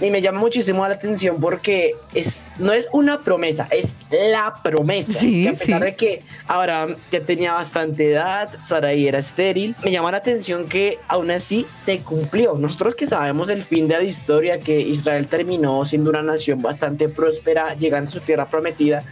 Y 0.00 0.08
me 0.10 0.22
llama 0.22 0.40
muchísimo 0.40 0.86
la 0.88 0.94
atención 0.94 1.40
porque 1.40 1.94
es, 2.14 2.42
no 2.58 2.72
es 2.72 2.88
una 2.92 3.20
promesa, 3.20 3.68
es 3.70 3.94
la 4.10 4.54
promesa. 4.62 5.12
Sí, 5.20 5.42
que 5.42 5.48
a 5.48 5.52
pesar 5.52 5.80
sí. 5.80 5.84
de 5.84 5.94
que 5.94 6.22
Abraham 6.46 6.96
ya 7.12 7.20
tenía 7.20 7.52
bastante 7.52 8.12
edad, 8.12 8.48
Sarai 8.58 9.06
era 9.06 9.18
estéril, 9.18 9.76
me 9.84 9.90
llama 9.90 10.10
la 10.10 10.16
atención 10.16 10.68
que 10.68 10.98
aún 11.06 11.30
así 11.30 11.66
se 11.74 11.98
cumplió. 11.98 12.54
Nosotros 12.54 12.94
que 12.94 13.06
sabemos 13.06 13.50
el 13.50 13.62
fin 13.62 13.88
de 13.88 13.98
la 13.98 14.02
historia, 14.04 14.58
que 14.58 14.80
Israel 14.80 15.26
terminó 15.26 15.84
siendo 15.84 16.08
una 16.10 16.22
nación 16.22 16.62
bastante 16.62 17.08
próspera, 17.10 17.74
llegando 17.74 18.08
a 18.08 18.12
su 18.12 18.20
tierra 18.20 18.46
prometida, 18.46 19.02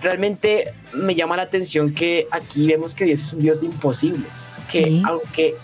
realmente 0.00 0.72
me 0.94 1.14
llama 1.14 1.36
la 1.36 1.42
atención 1.42 1.92
que 1.94 2.26
aquí 2.30 2.66
vemos 2.66 2.94
que 2.94 3.04
Dios 3.04 3.20
es 3.20 3.32
un 3.32 3.40
Dios 3.40 3.60
de 3.60 3.66
imposibles. 3.66 4.54
Que 4.70 4.84
Sí. 4.84 5.02
aunque 5.06 5.54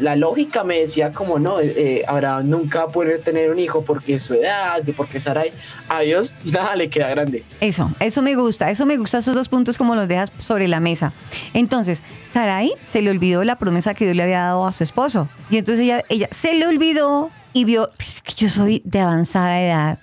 la 0.00 0.16
lógica 0.16 0.64
me 0.64 0.80
decía 0.80 1.12
como 1.12 1.38
no, 1.38 1.60
eh, 1.60 1.74
eh, 1.76 2.04
Abraham 2.06 2.50
nunca 2.50 2.80
va 2.80 2.84
a 2.84 2.88
poder 2.88 3.20
tener 3.22 3.50
un 3.50 3.58
hijo 3.58 3.84
porque 3.84 4.18
su 4.18 4.34
edad, 4.34 4.82
porque 4.96 5.20
Sarai, 5.20 5.52
a 5.88 6.00
Dios 6.00 6.32
nada 6.44 6.76
le 6.76 6.90
queda 6.90 7.08
grande. 7.10 7.44
Eso, 7.60 7.90
eso 8.00 8.22
me 8.22 8.34
gusta, 8.34 8.70
eso 8.70 8.86
me 8.86 8.96
gusta 8.96 9.18
esos 9.18 9.34
dos 9.34 9.48
puntos 9.48 9.78
como 9.78 9.94
los 9.94 10.08
dejas 10.08 10.32
sobre 10.38 10.68
la 10.68 10.80
mesa. 10.80 11.12
Entonces, 11.52 12.02
Sarai 12.24 12.72
se 12.82 13.02
le 13.02 13.10
olvidó 13.10 13.44
la 13.44 13.56
promesa 13.56 13.94
que 13.94 14.04
Dios 14.04 14.16
le 14.16 14.22
había 14.22 14.42
dado 14.42 14.66
a 14.66 14.72
su 14.72 14.82
esposo. 14.84 15.28
Y 15.50 15.58
entonces 15.58 15.84
ella, 15.84 16.04
ella 16.08 16.28
se 16.30 16.54
le 16.54 16.66
olvidó 16.66 17.30
y 17.52 17.64
vio, 17.64 17.90
"Pues, 17.96 18.16
es 18.16 18.22
que 18.22 18.32
yo 18.34 18.48
soy 18.48 18.82
de 18.84 19.00
avanzada 19.00 19.60
edad, 19.60 19.98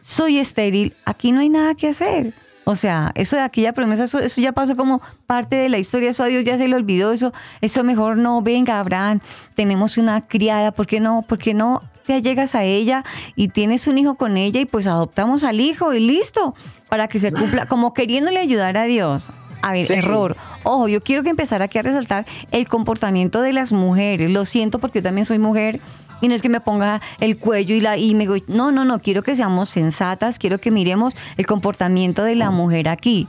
soy 0.00 0.38
estéril, 0.38 0.94
aquí 1.04 1.32
no 1.32 1.40
hay 1.40 1.48
nada 1.48 1.74
que 1.74 1.88
hacer. 1.88 2.32
O 2.70 2.74
sea, 2.74 3.12
eso 3.14 3.34
de 3.34 3.40
aquella 3.40 3.72
promesa, 3.72 4.04
eso, 4.04 4.18
eso 4.18 4.42
ya 4.42 4.52
pasó 4.52 4.76
como 4.76 5.00
parte 5.24 5.56
de 5.56 5.70
la 5.70 5.78
historia, 5.78 6.10
eso 6.10 6.22
a 6.22 6.26
Dios 6.26 6.44
ya 6.44 6.58
se 6.58 6.68
le 6.68 6.76
olvidó, 6.76 7.12
eso, 7.12 7.32
eso 7.62 7.82
mejor 7.82 8.18
no, 8.18 8.42
venga 8.42 8.78
Abraham, 8.78 9.20
tenemos 9.54 9.96
una 9.96 10.26
criada, 10.26 10.70
¿por 10.72 10.86
qué 10.86 11.00
no? 11.00 11.22
¿Por 11.26 11.38
qué 11.38 11.54
no 11.54 11.82
te 12.04 12.20
llegas 12.20 12.54
a 12.54 12.64
ella 12.64 13.04
y 13.36 13.48
tienes 13.48 13.86
un 13.88 13.96
hijo 13.96 14.16
con 14.16 14.36
ella 14.36 14.60
y 14.60 14.66
pues 14.66 14.86
adoptamos 14.86 15.44
al 15.44 15.60
hijo 15.60 15.94
y 15.94 16.00
listo, 16.00 16.54
para 16.90 17.08
que 17.08 17.18
se 17.18 17.32
cumpla, 17.32 17.64
como 17.64 17.94
queriéndole 17.94 18.38
ayudar 18.38 18.76
a 18.76 18.84
Dios. 18.84 19.30
A 19.62 19.72
ver, 19.72 19.86
Sí. 19.86 19.94
error. 19.94 20.36
Ojo, 20.62 20.88
yo 20.88 21.02
quiero 21.02 21.22
que 21.22 21.30
empezar 21.30 21.62
aquí 21.62 21.78
a 21.78 21.82
resaltar 21.82 22.26
el 22.50 22.68
comportamiento 22.68 23.40
de 23.40 23.54
las 23.54 23.72
mujeres. 23.72 24.30
Lo 24.30 24.44
siento 24.44 24.78
porque 24.78 24.98
yo 24.98 25.04
también 25.04 25.24
soy 25.24 25.38
mujer 25.38 25.80
y 26.20 26.28
no 26.28 26.34
es 26.34 26.42
que 26.42 26.48
me 26.48 26.60
ponga 26.60 27.00
el 27.20 27.38
cuello 27.38 27.74
y, 27.74 27.80
la, 27.80 27.96
y 27.96 28.14
me... 28.14 28.26
No, 28.46 28.72
no, 28.72 28.84
no, 28.84 29.00
quiero 29.00 29.22
que 29.22 29.36
seamos 29.36 29.68
sensatas, 29.68 30.38
quiero 30.38 30.58
que 30.58 30.70
miremos 30.70 31.14
el 31.36 31.46
comportamiento 31.46 32.24
de 32.24 32.34
la 32.34 32.50
mujer 32.50 32.88
aquí. 32.88 33.28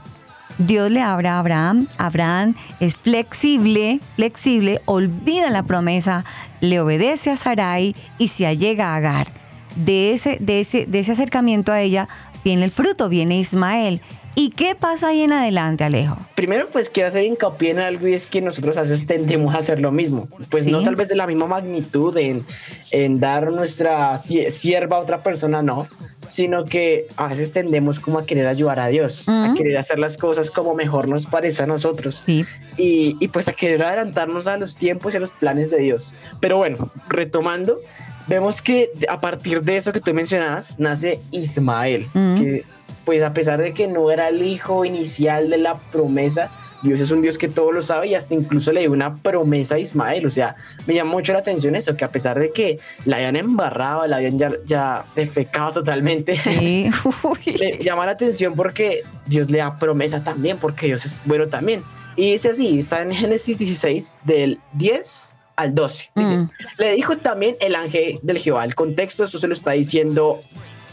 Dios 0.58 0.90
le 0.90 1.00
habla 1.00 1.36
a 1.36 1.38
Abraham, 1.38 1.86
Abraham 1.96 2.54
es 2.80 2.96
flexible, 2.96 4.00
flexible, 4.16 4.82
olvida 4.84 5.48
la 5.48 5.62
promesa, 5.62 6.24
le 6.60 6.80
obedece 6.80 7.30
a 7.30 7.36
Sarai 7.36 7.94
y 8.18 8.28
se 8.28 8.46
allega 8.46 8.92
a 8.92 8.96
Agar. 8.96 9.28
De 9.76 10.12
ese, 10.12 10.36
de 10.40 10.60
ese, 10.60 10.84
de 10.86 10.98
ese 10.98 11.12
acercamiento 11.12 11.72
a 11.72 11.80
ella 11.80 12.08
viene 12.44 12.64
el 12.64 12.70
fruto, 12.70 13.08
viene 13.08 13.38
Ismael. 13.38 14.02
¿Y 14.42 14.48
qué 14.48 14.74
pasa 14.74 15.08
ahí 15.08 15.20
en 15.20 15.32
adelante, 15.34 15.84
Alejo? 15.84 16.16
Primero, 16.34 16.70
pues 16.72 16.88
quiero 16.88 17.10
hacer 17.10 17.24
hincapié 17.24 17.72
en 17.72 17.78
algo 17.78 18.08
y 18.08 18.14
es 18.14 18.26
que 18.26 18.40
nosotros 18.40 18.78
a 18.78 18.82
veces 18.82 19.06
tendemos 19.06 19.54
a 19.54 19.58
hacer 19.58 19.80
lo 19.80 19.92
mismo. 19.92 20.28
Pues 20.50 20.64
Sí. 20.64 20.72
no 20.72 20.82
tal 20.82 20.96
vez 20.96 21.08
de 21.08 21.14
la 21.16 21.26
misma 21.26 21.44
magnitud 21.46 22.16
en, 22.16 22.42
en 22.90 23.20
dar 23.20 23.52
nuestra 23.52 24.14
sie- 24.16 24.50
sierva 24.50 24.96
a 24.96 25.00
otra 25.00 25.20
persona, 25.20 25.62
no, 25.62 25.88
sino 26.26 26.64
que 26.64 27.06
a 27.18 27.26
veces 27.26 27.52
tendemos 27.52 28.00
como 28.00 28.18
a 28.18 28.24
querer 28.24 28.46
ayudar 28.46 28.80
a 28.80 28.86
Dios, 28.88 29.28
a 29.28 29.48
Ujú. 29.48 29.56
querer 29.56 29.76
hacer 29.76 29.98
las 29.98 30.16
cosas 30.16 30.50
como 30.50 30.74
mejor 30.74 31.06
nos 31.06 31.26
parece 31.26 31.62
a 31.62 31.66
nosotros. 31.66 32.22
Sí. 32.24 32.46
y, 32.78 33.18
y 33.20 33.28
pues 33.28 33.46
a 33.46 33.52
querer 33.52 33.82
adelantarnos 33.82 34.46
a 34.46 34.56
los 34.56 34.74
tiempos 34.74 35.12
y 35.12 35.18
a 35.18 35.20
los 35.20 35.32
planes 35.32 35.70
de 35.70 35.80
Dios. 35.80 36.14
Pero 36.40 36.56
bueno, 36.56 36.90
retomando, 37.10 37.78
vemos 38.26 38.62
que 38.62 38.88
a 39.06 39.20
partir 39.20 39.60
de 39.60 39.76
eso 39.76 39.92
que 39.92 40.00
tú 40.00 40.14
mencionabas, 40.14 40.78
nace 40.78 41.20
Ismael, 41.30 42.06
Mm. 42.14 42.40
que 42.40 42.64
pues 43.10 43.24
a 43.24 43.32
pesar 43.32 43.60
de 43.60 43.74
que 43.74 43.88
no 43.88 44.08
era 44.12 44.28
el 44.28 44.40
hijo 44.40 44.84
inicial 44.84 45.50
de 45.50 45.58
la 45.58 45.74
promesa, 45.74 46.48
Dios 46.84 47.00
es 47.00 47.10
un 47.10 47.22
Dios 47.22 47.38
que 47.38 47.48
todo 47.48 47.72
lo 47.72 47.82
sabe 47.82 48.06
y 48.06 48.14
hasta 48.14 48.34
incluso 48.34 48.70
le 48.70 48.82
dio 48.82 48.92
una 48.92 49.16
promesa 49.16 49.74
a 49.74 49.78
Ismael. 49.80 50.24
O 50.26 50.30
sea, 50.30 50.54
me 50.86 50.94
llama 50.94 51.10
mucho 51.10 51.32
la 51.32 51.40
atención 51.40 51.74
eso, 51.74 51.96
que 51.96 52.04
a 52.04 52.08
pesar 52.12 52.38
de 52.38 52.52
que 52.52 52.78
la 53.06 53.16
habían 53.16 53.34
embarrado, 53.34 54.06
la 54.06 54.18
habían 54.18 54.38
ya, 54.38 54.52
ya 54.64 55.04
defecado 55.16 55.72
totalmente, 55.72 56.36
Sí. 56.36 56.88
Me 57.60 57.78
llama 57.82 58.06
la 58.06 58.12
atención 58.12 58.54
porque 58.54 59.02
Dios 59.26 59.50
le 59.50 59.58
da 59.58 59.76
promesa 59.76 60.22
también, 60.22 60.56
porque 60.56 60.86
Dios 60.86 61.04
es 61.04 61.20
bueno 61.24 61.48
también. 61.48 61.82
Y 62.14 62.30
dice 62.34 62.50
así, 62.50 62.78
está 62.78 63.02
en 63.02 63.12
Génesis 63.12 63.58
16, 63.58 64.14
del 64.22 64.60
10 64.74 65.34
al 65.56 65.74
12. 65.74 66.10
Dice, 66.14 66.36
Mm. 66.36 66.50
le 66.78 66.92
dijo 66.92 67.16
también 67.16 67.56
el 67.60 67.74
ángel 67.74 68.20
del 68.22 68.38
Jehová. 68.38 68.64
El 68.64 68.76
contexto, 68.76 69.24
esto 69.24 69.40
se 69.40 69.48
lo 69.48 69.54
está 69.54 69.72
diciendo 69.72 70.40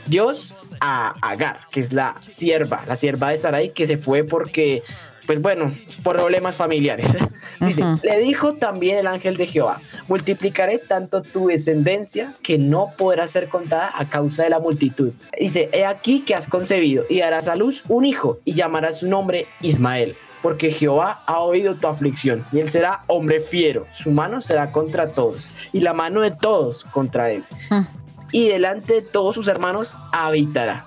Dios 0.08 0.56
a 0.80 1.16
Agar, 1.22 1.60
que 1.72 1.80
es 1.80 1.94
la 1.94 2.16
sierva, 2.22 2.84
la 2.88 2.96
sierva 2.96 3.32
de 3.32 3.38
Sarai, 3.38 3.72
que 3.72 3.86
se 3.86 3.98
fue 3.98 4.24
porque, 4.24 4.84
pues 5.26 5.42
bueno, 5.42 5.72
por 6.04 6.16
problemas 6.16 6.56
familiares. 6.56 7.10
Dice, 7.60 7.84
le 8.04 8.20
dijo 8.20 8.54
también 8.54 8.98
el 8.98 9.08
ángel 9.08 9.38
de 9.38 9.48
Jehová, 9.48 9.80
multiplicaré 10.08 10.78
tanto 10.78 11.22
tu 11.22 11.48
descendencia 11.48 12.34
que 12.44 12.58
no 12.58 12.92
podrá 12.98 13.28
ser 13.28 13.50
contada 13.50 13.92
a 13.96 14.08
causa 14.08 14.44
de 14.44 14.50
la 14.50 14.60
multitud. 14.60 15.12
Dice, 15.40 15.70
he 15.72 15.86
aquí 15.86 16.22
que 16.22 16.36
has 16.36 16.48
concebido 16.48 17.06
y 17.10 17.20
darás 17.20 17.48
a 17.48 17.56
luz 17.56 17.84
un 17.88 18.06
hijo 18.06 18.40
y 18.46 18.54
llamarás 18.54 19.00
su 19.00 19.08
nombre 19.08 19.48
Ismael. 19.62 20.16
Porque 20.44 20.72
Jehová 20.72 21.24
ha 21.26 21.40
oído 21.40 21.76
tu 21.76 21.88
aflicción 21.88 22.46
y 22.52 22.60
él 22.60 22.70
será 22.70 23.02
hombre 23.08 23.42
fiero. 23.42 23.86
Su 23.96 24.12
mano 24.12 24.40
será 24.40 24.72
contra 24.72 25.08
todos 25.08 25.52
y 25.74 25.80
la 25.80 25.94
mano 25.94 26.22
de 26.22 26.30
todos 26.30 26.84
contra 26.84 27.32
él. 27.32 27.44
Mm. 27.72 28.07
Y 28.32 28.50
delante 28.50 28.94
de 28.94 29.02
todos 29.02 29.36
sus 29.36 29.48
hermanos 29.48 29.98
habitará. 30.12 30.86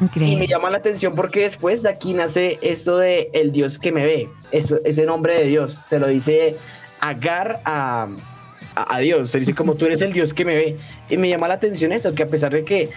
Y 0.00 0.36
me 0.36 0.44
Increíble. 0.44 0.46
llama 0.46 0.70
la 0.70 0.78
atención 0.78 1.14
porque 1.14 1.40
después 1.40 1.82
de 1.82 1.88
aquí 1.88 2.12
nace 2.12 2.58
esto 2.60 2.98
de 2.98 3.30
el 3.32 3.50
Dios 3.52 3.78
que 3.78 3.92
me 3.92 4.04
ve, 4.04 4.28
eso, 4.52 4.78
ese 4.84 5.06
nombre 5.06 5.38
de 5.40 5.46
Dios, 5.46 5.82
se 5.88 5.98
lo 5.98 6.06
dice 6.06 6.56
Agar 7.00 7.60
a, 7.64 8.08
a, 8.74 8.94
a 8.96 8.98
Dios, 8.98 9.30
se 9.30 9.38
dice 9.38 9.54
como 9.54 9.74
tú 9.74 9.86
eres 9.86 10.02
el 10.02 10.12
Dios 10.12 10.34
que 10.34 10.44
me 10.44 10.54
ve. 10.54 10.76
Y 11.08 11.16
me 11.16 11.28
llama 11.28 11.48
la 11.48 11.54
atención 11.54 11.92
eso, 11.92 12.14
que 12.14 12.22
a 12.24 12.28
pesar 12.28 12.52
de 12.52 12.64
que 12.64 12.90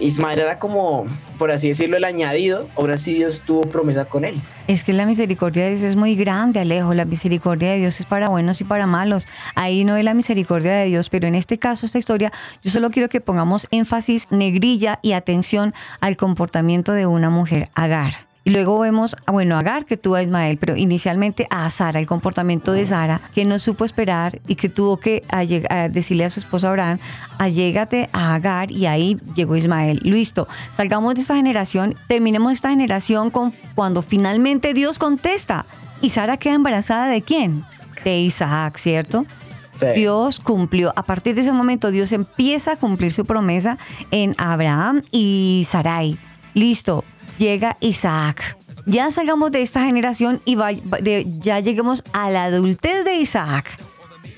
Ismael 0.00 0.38
era 0.38 0.58
como, 0.58 1.06
por 1.38 1.50
así 1.50 1.68
decirlo, 1.68 1.96
el 1.96 2.04
añadido, 2.04 2.68
ahora 2.76 2.98
sí 2.98 3.14
Dios 3.14 3.42
tuvo 3.44 3.62
promesa 3.62 4.04
con 4.04 4.24
él. 4.24 4.40
Es 4.66 4.84
que 4.84 4.92
la 4.92 5.06
misericordia 5.06 5.64
de 5.64 5.70
Dios 5.70 5.82
es 5.82 5.96
muy 5.96 6.14
grande, 6.14 6.60
Alejo. 6.60 6.94
La 6.94 7.04
misericordia 7.04 7.70
de 7.70 7.78
Dios 7.78 8.00
es 8.00 8.06
para 8.06 8.28
buenos 8.28 8.60
y 8.60 8.64
para 8.64 8.86
malos. 8.86 9.26
Ahí 9.54 9.84
no 9.84 9.96
es 9.96 10.04
la 10.04 10.14
misericordia 10.14 10.72
de 10.72 10.86
Dios, 10.86 11.08
pero 11.08 11.26
en 11.26 11.34
este 11.34 11.58
caso, 11.58 11.86
esta 11.86 11.98
historia, 11.98 12.32
yo 12.62 12.70
solo 12.70 12.90
quiero 12.90 13.08
que 13.08 13.20
pongamos 13.20 13.66
énfasis, 13.70 14.28
negrilla 14.30 14.98
y 15.02 15.12
atención 15.12 15.74
al 16.00 16.16
comportamiento 16.16 16.92
de 16.92 17.06
una 17.06 17.30
mujer, 17.30 17.68
Agar. 17.74 18.27
Y 18.48 18.50
luego 18.50 18.78
vemos, 18.78 19.14
bueno, 19.26 19.58
Agar 19.58 19.84
que 19.84 19.98
tuvo 19.98 20.14
a 20.14 20.22
Ismael, 20.22 20.56
pero 20.56 20.74
inicialmente 20.74 21.46
a 21.50 21.68
Sara, 21.68 22.00
el 22.00 22.06
comportamiento 22.06 22.72
de 22.72 22.82
Sara, 22.86 23.20
que 23.34 23.44
no 23.44 23.58
supo 23.58 23.84
esperar 23.84 24.40
y 24.48 24.54
que 24.54 24.70
tuvo 24.70 24.96
que 24.96 25.22
a 25.28 25.90
decirle 25.90 26.24
a 26.24 26.30
su 26.30 26.40
esposo 26.40 26.66
Abraham, 26.66 26.98
allégate 27.36 28.08
a 28.14 28.34
Agar 28.34 28.72
y 28.72 28.86
ahí 28.86 29.20
llegó 29.34 29.54
Ismael. 29.54 30.00
Listo, 30.02 30.48
salgamos 30.72 31.14
de 31.16 31.20
esta 31.20 31.36
generación, 31.36 31.94
terminemos 32.06 32.54
esta 32.54 32.70
generación 32.70 33.28
con 33.28 33.52
cuando 33.74 34.00
finalmente 34.00 34.72
Dios 34.72 34.98
contesta. 34.98 35.66
¿Y 36.00 36.08
Sara 36.08 36.38
queda 36.38 36.54
embarazada 36.54 37.08
de 37.08 37.20
quién? 37.20 37.66
De 38.02 38.18
Isaac, 38.18 38.78
¿cierto? 38.78 39.26
Sí. 39.72 39.88
Dios 39.94 40.40
cumplió, 40.40 40.94
a 40.96 41.02
partir 41.02 41.34
de 41.34 41.42
ese 41.42 41.52
momento 41.52 41.90
Dios 41.90 42.12
empieza 42.12 42.72
a 42.72 42.76
cumplir 42.78 43.12
su 43.12 43.26
promesa 43.26 43.76
en 44.10 44.34
Abraham 44.38 45.02
y 45.12 45.64
Sarai. 45.66 46.16
Listo, 46.54 47.04
llega 47.38 47.76
Isaac. 47.80 48.56
Ya 48.86 49.10
salgamos 49.10 49.52
de 49.52 49.62
esta 49.62 49.84
generación 49.84 50.40
y 50.44 50.54
va- 50.56 50.72
va- 50.92 50.98
de- 50.98 51.26
ya 51.38 51.60
lleguemos 51.60 52.04
a 52.12 52.30
la 52.30 52.44
adultez 52.44 53.04
de 53.04 53.16
Isaac. 53.16 53.78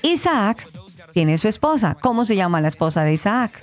Isaac 0.03 0.67
tiene 1.13 1.37
su 1.37 1.47
esposa. 1.47 1.95
¿Cómo 1.99 2.25
se 2.25 2.35
llama 2.35 2.61
la 2.61 2.67
esposa 2.67 3.03
de 3.03 3.13
Isaac? 3.13 3.61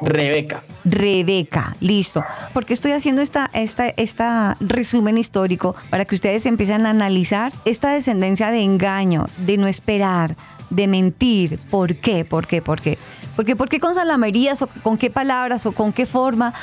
Rebeca. 0.00 0.62
Rebeca, 0.84 1.76
listo. 1.80 2.24
Porque 2.52 2.72
estoy 2.72 2.92
haciendo 2.92 3.20
esta, 3.20 3.50
esta, 3.52 3.88
esta 3.88 4.56
resumen 4.60 5.18
histórico 5.18 5.74
para 5.90 6.04
que 6.04 6.14
ustedes 6.14 6.46
empiecen 6.46 6.86
a 6.86 6.90
analizar 6.90 7.52
esta 7.64 7.90
descendencia 7.90 8.50
de 8.50 8.62
engaño, 8.62 9.26
de 9.38 9.56
no 9.56 9.66
esperar, 9.66 10.36
de 10.70 10.86
mentir. 10.86 11.58
¿Por 11.70 11.96
qué? 11.96 12.24
¿Por 12.24 12.46
qué? 12.46 12.62
¿Por 12.62 12.80
qué? 12.80 12.96
Porque, 13.34 13.56
¿por 13.56 13.68
qué 13.68 13.80
con 13.80 13.94
salamerías 13.94 14.62
o 14.62 14.68
con 14.82 14.96
qué 14.98 15.10
palabras 15.10 15.66
o 15.66 15.72
con 15.72 15.92
qué 15.92 16.06
forma 16.06 16.54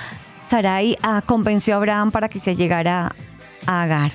Sarai 0.46 0.96
ah, 1.02 1.24
convenció 1.26 1.74
a 1.74 1.78
Abraham 1.78 2.12
para 2.12 2.30
que 2.30 2.40
se 2.40 2.54
llegara 2.56 3.16
a 3.66 3.82
Agar? 3.82 4.12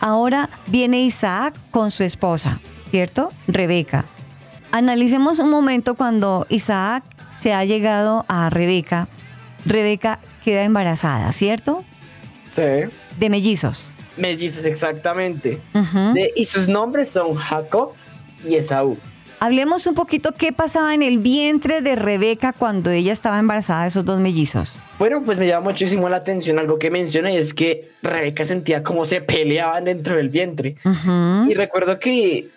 Ahora 0.00 0.48
viene 0.68 1.02
Isaac 1.02 1.54
con 1.72 1.90
su 1.90 2.04
esposa, 2.04 2.60
¿cierto? 2.88 3.30
Rebeca. 3.48 4.04
Analicemos 4.70 5.40
un 5.40 5.50
momento 5.50 5.94
cuando 5.96 6.46
Isaac 6.48 7.02
se 7.28 7.52
ha 7.54 7.64
llegado 7.64 8.24
a 8.28 8.50
Rebeca. 8.50 9.08
Rebeca 9.66 10.20
queda 10.44 10.62
embarazada, 10.62 11.32
¿cierto? 11.32 11.84
Sí. 12.50 12.62
De 13.18 13.30
mellizos. 13.30 13.92
Mellizos, 14.16 14.64
exactamente. 14.66 15.60
De- 15.72 16.32
y 16.36 16.44
sus 16.44 16.68
nombres 16.68 17.08
son 17.10 17.34
Jacob 17.34 17.94
y 18.46 18.54
Esaú. 18.56 18.96
Hablemos 19.40 19.86
un 19.86 19.94
poquito 19.94 20.32
qué 20.32 20.52
pasaba 20.52 20.94
en 20.94 21.02
el 21.02 21.18
vientre 21.18 21.82
de 21.82 21.96
Rebeca 21.96 22.52
cuando 22.52 22.90
ella 22.90 23.12
estaba 23.12 23.38
embarazada 23.38 23.82
de 23.82 23.88
esos 23.88 24.04
dos 24.04 24.20
mellizos. 24.20 24.78
Bueno, 24.98 25.22
pues 25.24 25.38
me 25.38 25.46
llama 25.46 25.70
muchísimo 25.70 26.08
la 26.08 26.16
atención 26.16 26.58
algo 26.58 26.78
que 26.78 26.90
menciona 26.90 27.30
y 27.30 27.36
es 27.36 27.52
que 27.52 27.90
Rebeca 28.02 28.44
sentía 28.44 28.82
como 28.82 29.04
se 29.04 29.20
peleaban 29.20 29.84
dentro 29.84 30.16
del 30.16 30.28
vientre. 30.28 30.76
Y 31.48 31.54
recuerdo 31.54 31.98
que 31.98 32.48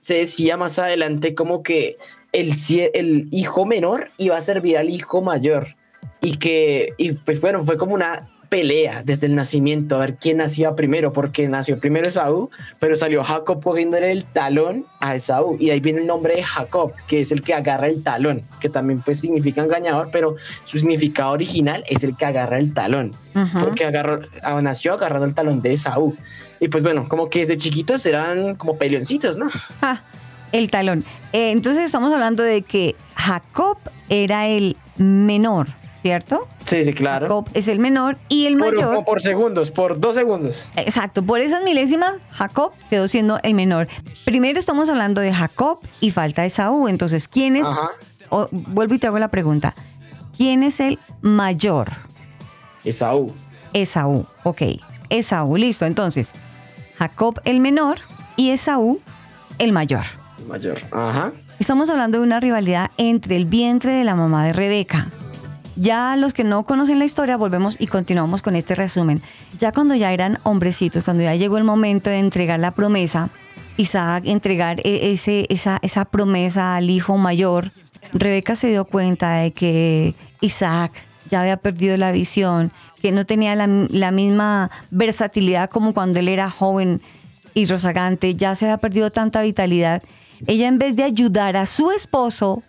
se 0.00 0.14
decía 0.14 0.56
más 0.56 0.78
adelante 0.78 1.34
como 1.34 1.62
que 1.62 1.96
el, 2.32 2.54
el 2.94 3.28
hijo 3.30 3.66
menor 3.66 4.10
iba 4.18 4.36
a 4.36 4.40
servir 4.40 4.78
al 4.78 4.90
hijo 4.90 5.22
mayor. 5.22 5.74
Y 6.20 6.36
que, 6.36 6.92
y 6.98 7.12
pues 7.12 7.40
bueno, 7.40 7.64
fue 7.64 7.78
como 7.78 7.94
una 7.94 8.28
pelea 8.50 9.02
desde 9.02 9.26
el 9.26 9.34
nacimiento, 9.34 9.96
a 9.96 10.00
ver 10.00 10.16
quién 10.16 10.36
nacía 10.36 10.74
primero, 10.74 11.14
porque 11.14 11.48
nació 11.48 11.78
primero 11.78 12.08
Esaú, 12.08 12.50
pero 12.78 12.96
salió 12.96 13.24
Jacob 13.24 13.62
cogiéndole 13.62 14.12
el 14.12 14.24
talón 14.24 14.84
a 15.00 15.14
Esaú. 15.14 15.56
Y 15.58 15.70
ahí 15.70 15.80
viene 15.80 16.00
el 16.00 16.06
nombre 16.06 16.34
de 16.34 16.42
Jacob, 16.42 16.92
que 17.06 17.22
es 17.22 17.32
el 17.32 17.40
que 17.40 17.54
agarra 17.54 17.86
el 17.86 18.02
talón, 18.02 18.42
que 18.60 18.68
también 18.68 19.00
pues 19.00 19.20
significa 19.20 19.62
engañador, 19.62 20.10
pero 20.12 20.36
su 20.66 20.78
significado 20.78 21.32
original 21.32 21.84
es 21.88 22.04
el 22.04 22.14
que 22.14 22.26
agarra 22.26 22.58
el 22.58 22.74
talón 22.74 23.12
porque 23.62 23.84
agarró, 23.84 24.20
ah, 24.42 24.60
nació 24.60 24.94
agarrando 24.94 25.26
el 25.26 25.34
talón 25.34 25.62
de 25.62 25.72
Esaú. 25.72 26.16
Y 26.58 26.68
pues 26.68 26.82
bueno, 26.82 27.08
como 27.08 27.30
que 27.30 27.40
desde 27.40 27.56
chiquitos 27.56 28.04
eran 28.06 28.54
como 28.56 28.76
peleoncitos, 28.76 29.36
¿no? 29.36 29.48
Ah, 29.82 30.00
el 30.52 30.70
talón. 30.70 31.04
Eh, 31.32 31.52
entonces 31.52 31.84
estamos 31.84 32.12
hablando 32.12 32.42
de 32.42 32.62
que 32.62 32.96
Jacob 33.14 33.78
era 34.08 34.46
el 34.48 34.76
menor, 34.96 35.68
¿cierto? 36.02 36.46
Sí, 36.66 36.84
sí, 36.84 36.92
claro. 36.94 37.26
Jacob 37.26 37.48
es 37.54 37.68
el 37.68 37.78
menor 37.78 38.16
y 38.28 38.46
el 38.46 38.56
Por, 38.56 38.74
mayor. 38.74 39.04
por 39.04 39.20
segundos, 39.20 39.70
por 39.70 40.00
dos 40.00 40.14
segundos. 40.14 40.68
Exacto, 40.76 41.22
por 41.24 41.40
esas 41.40 41.62
milésimas, 41.62 42.14
Jacob 42.30 42.72
quedó 42.88 43.06
siendo 43.08 43.38
el 43.42 43.54
menor. 43.54 43.88
Primero 44.24 44.58
estamos 44.58 44.88
hablando 44.88 45.20
de 45.20 45.32
Jacob 45.32 45.78
y 46.00 46.10
falta 46.10 46.44
Esaú. 46.44 46.88
Entonces, 46.88 47.28
¿quién 47.28 47.56
es? 47.56 47.66
Vuelvo 48.50 48.94
y 48.94 48.98
te 48.98 49.06
hago 49.06 49.18
la 49.18 49.28
pregunta. 49.28 49.74
¿Quién 50.36 50.62
es 50.62 50.80
el 50.80 50.98
mayor? 51.20 51.90
Esaú. 52.84 53.32
Esaú. 53.72 54.26
Ok, 54.42 54.62
Esaú, 55.10 55.56
listo. 55.56 55.84
Entonces, 55.84 56.32
Jacob 56.96 57.40
el 57.44 57.60
menor 57.60 57.98
y 58.36 58.50
Esaú 58.50 59.00
el 59.58 59.72
mayor. 59.72 60.04
Mayor. 60.48 60.80
Ajá. 60.92 61.32
Estamos 61.58 61.90
hablando 61.90 62.18
de 62.18 62.24
una 62.24 62.40
rivalidad 62.40 62.90
entre 62.96 63.36
el 63.36 63.44
vientre 63.44 63.92
de 63.92 64.04
la 64.04 64.14
mamá 64.14 64.44
de 64.46 64.54
Rebeca. 64.54 65.08
Ya 65.80 66.14
los 66.16 66.34
que 66.34 66.44
no 66.44 66.64
conocen 66.64 66.98
la 66.98 67.06
historia, 67.06 67.38
volvemos 67.38 67.76
y 67.78 67.86
continuamos 67.86 68.42
con 68.42 68.54
este 68.54 68.74
resumen. 68.74 69.22
Ya 69.58 69.72
cuando 69.72 69.94
ya 69.94 70.12
eran 70.12 70.38
hombrecitos, 70.42 71.04
cuando 71.04 71.22
ya 71.22 71.34
llegó 71.34 71.56
el 71.56 71.64
momento 71.64 72.10
de 72.10 72.18
entregar 72.18 72.60
la 72.60 72.72
promesa, 72.72 73.30
Isaac 73.78 74.24
entregar 74.26 74.80
e- 74.84 75.10
ese, 75.10 75.46
esa, 75.48 75.78
esa 75.80 76.04
promesa 76.04 76.76
al 76.76 76.90
hijo 76.90 77.16
mayor, 77.16 77.72
Rebeca 78.12 78.56
se 78.56 78.68
dio 78.68 78.84
cuenta 78.84 79.36
de 79.36 79.52
que 79.52 80.14
Isaac 80.42 80.92
ya 81.30 81.40
había 81.40 81.56
perdido 81.56 81.96
la 81.96 82.12
visión, 82.12 82.72
que 83.00 83.10
no 83.10 83.24
tenía 83.24 83.54
la, 83.54 83.66
la 83.66 84.10
misma 84.10 84.70
versatilidad 84.90 85.70
como 85.70 85.94
cuando 85.94 86.18
él 86.18 86.28
era 86.28 86.50
joven 86.50 87.00
y 87.54 87.64
rozagante, 87.64 88.34
ya 88.34 88.54
se 88.54 88.66
había 88.66 88.76
perdido 88.76 89.08
tanta 89.08 89.40
vitalidad. 89.40 90.02
Ella 90.46 90.68
en 90.68 90.78
vez 90.78 90.94
de 90.94 91.04
ayudar 91.04 91.56
a 91.56 91.64
su 91.64 91.90
esposo, 91.90 92.62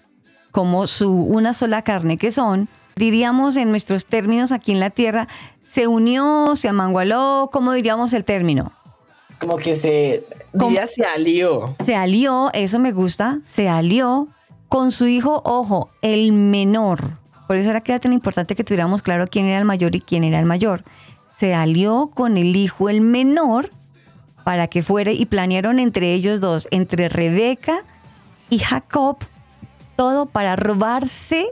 como 0.51 0.87
su 0.87 1.11
una 1.11 1.53
sola 1.53 1.81
carne 1.81 2.17
que 2.17 2.31
son, 2.31 2.69
diríamos 3.01 3.57
en 3.57 3.71
nuestros 3.71 4.05
términos 4.05 4.51
aquí 4.51 4.71
en 4.71 4.79
la 4.79 4.91
tierra, 4.91 5.27
se 5.59 5.87
unió, 5.87 6.55
se 6.55 6.69
amangualó, 6.69 7.49
¿cómo 7.51 7.73
diríamos 7.73 8.13
el 8.13 8.23
término? 8.23 8.73
Como 9.39 9.57
que 9.57 9.73
se. 9.73 10.23
Diría 10.53 10.85
se 10.85 11.03
alió. 11.03 11.75
Se 11.79 11.95
alió, 11.95 12.51
eso 12.53 12.77
me 12.77 12.91
gusta, 12.91 13.39
se 13.43 13.67
alió 13.67 14.27
con 14.67 14.91
su 14.91 15.07
hijo, 15.07 15.41
ojo, 15.45 15.89
el 16.03 16.31
menor. 16.31 17.17
Por 17.47 17.55
eso 17.55 17.71
era 17.71 17.81
que 17.81 17.91
era 17.91 17.99
tan 17.99 18.13
importante 18.13 18.53
que 18.53 18.63
tuviéramos 18.63 19.01
claro 19.01 19.25
quién 19.27 19.47
era 19.47 19.57
el 19.57 19.65
mayor 19.65 19.95
y 19.95 19.99
quién 19.99 20.23
era 20.23 20.39
el 20.39 20.45
mayor. 20.45 20.83
Se 21.35 21.55
alió 21.55 22.11
con 22.13 22.37
el 22.37 22.55
hijo, 22.55 22.87
el 22.87 23.01
menor, 23.01 23.71
para 24.43 24.67
que 24.67 24.83
fuera 24.83 25.11
y 25.11 25.25
planearon 25.25 25.79
entre 25.79 26.13
ellos 26.13 26.39
dos, 26.39 26.67
entre 26.69 27.09
Rebeca 27.09 27.83
y 28.51 28.59
Jacob, 28.59 29.17
todo 29.95 30.27
para 30.27 30.55
robarse 30.55 31.51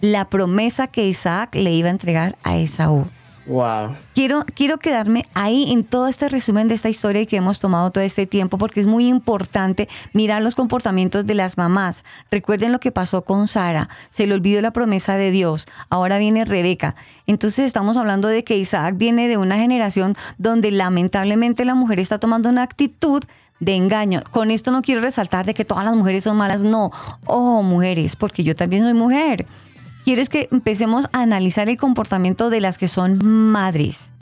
la 0.00 0.28
promesa 0.28 0.86
que 0.86 1.06
Isaac 1.06 1.54
le 1.54 1.72
iba 1.72 1.88
a 1.88 1.92
entregar 1.92 2.36
a 2.42 2.56
Esaú. 2.56 3.06
Wow. 3.46 3.96
Quiero, 4.14 4.44
quiero 4.54 4.78
quedarme 4.78 5.24
ahí 5.34 5.72
en 5.72 5.82
todo 5.82 6.06
este 6.06 6.28
resumen 6.28 6.68
de 6.68 6.74
esta 6.74 6.88
historia 6.88 7.22
y 7.22 7.26
que 7.26 7.36
hemos 7.36 7.58
tomado 7.58 7.90
todo 7.90 8.04
este 8.04 8.26
tiempo 8.26 8.58
porque 8.58 8.80
es 8.80 8.86
muy 8.86 9.08
importante 9.08 9.88
mirar 10.12 10.40
los 10.42 10.54
comportamientos 10.54 11.26
de 11.26 11.34
las 11.34 11.56
mamás. 11.56 12.04
Recuerden 12.30 12.70
lo 12.70 12.78
que 12.78 12.92
pasó 12.92 13.22
con 13.24 13.48
Sara, 13.48 13.88
se 14.08 14.26
le 14.28 14.34
olvidó 14.34 14.60
la 14.60 14.72
promesa 14.72 15.16
de 15.16 15.32
Dios, 15.32 15.66
ahora 15.88 16.18
viene 16.18 16.44
Rebeca. 16.44 16.94
Entonces 17.26 17.64
estamos 17.64 17.96
hablando 17.96 18.28
de 18.28 18.44
que 18.44 18.56
Isaac 18.56 18.94
viene 18.96 19.26
de 19.26 19.36
una 19.36 19.56
generación 19.56 20.16
donde 20.38 20.70
lamentablemente 20.70 21.64
la 21.64 21.74
mujer 21.74 21.98
está 21.98 22.18
tomando 22.18 22.50
una 22.50 22.62
actitud 22.62 23.24
de 23.58 23.74
engaño. 23.74 24.20
Con 24.30 24.52
esto 24.52 24.70
no 24.70 24.80
quiero 24.80 25.00
resaltar 25.00 25.44
de 25.44 25.54
que 25.54 25.64
todas 25.64 25.84
las 25.84 25.96
mujeres 25.96 26.22
son 26.22 26.36
malas, 26.36 26.62
no. 26.62 26.92
Oh, 27.26 27.62
mujeres, 27.62 28.14
porque 28.16 28.44
yo 28.44 28.54
también 28.54 28.84
soy 28.84 28.94
mujer 28.94 29.46
quiero 30.10 30.22
es 30.22 30.28
que 30.28 30.48
empecemos 30.50 31.06
a 31.12 31.20
analizar 31.22 31.68
el 31.68 31.76
comportamiento 31.76 32.50
de 32.50 32.60
las 32.60 32.78
que 32.78 32.88
son 32.88 33.24
madres, 33.24 34.12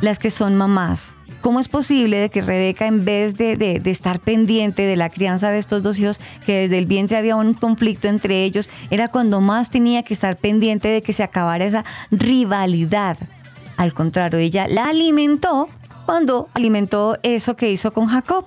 las 0.00 0.20
que 0.20 0.30
son 0.30 0.54
mamás. 0.54 1.16
¿Cómo 1.40 1.58
es 1.58 1.68
posible 1.68 2.18
de 2.18 2.30
que 2.30 2.42
Rebeca, 2.42 2.86
en 2.86 3.04
vez 3.04 3.36
de, 3.36 3.56
de- 3.56 3.80
de 3.80 3.90
estar 3.90 4.20
pendiente 4.20 4.82
de 4.82 4.94
la 4.94 5.10
crianza 5.10 5.50
de 5.50 5.58
estos 5.58 5.82
dos 5.82 5.98
hijos, 5.98 6.20
que 6.46 6.52
desde 6.60 6.78
el 6.78 6.86
vientre 6.86 7.16
había 7.16 7.34
un 7.34 7.54
conflicto 7.54 8.06
entre 8.06 8.44
ellos, 8.44 8.70
era 8.90 9.08
cuando 9.08 9.40
más 9.40 9.68
tenía 9.70 10.04
que 10.04 10.14
estar 10.14 10.36
pendiente 10.36 10.86
de 10.86 11.02
que 11.02 11.12
se 11.12 11.24
acabara 11.24 11.64
esa 11.64 11.84
rivalidad? 12.12 13.16
Al 13.76 13.94
contrario, 13.94 14.38
ella 14.38 14.68
la 14.68 14.90
alimentó 14.90 15.68
cuando 16.06 16.50
alimentó 16.54 17.18
eso 17.24 17.56
que 17.56 17.72
hizo 17.72 17.92
con 17.92 18.06
Jacob. 18.06 18.44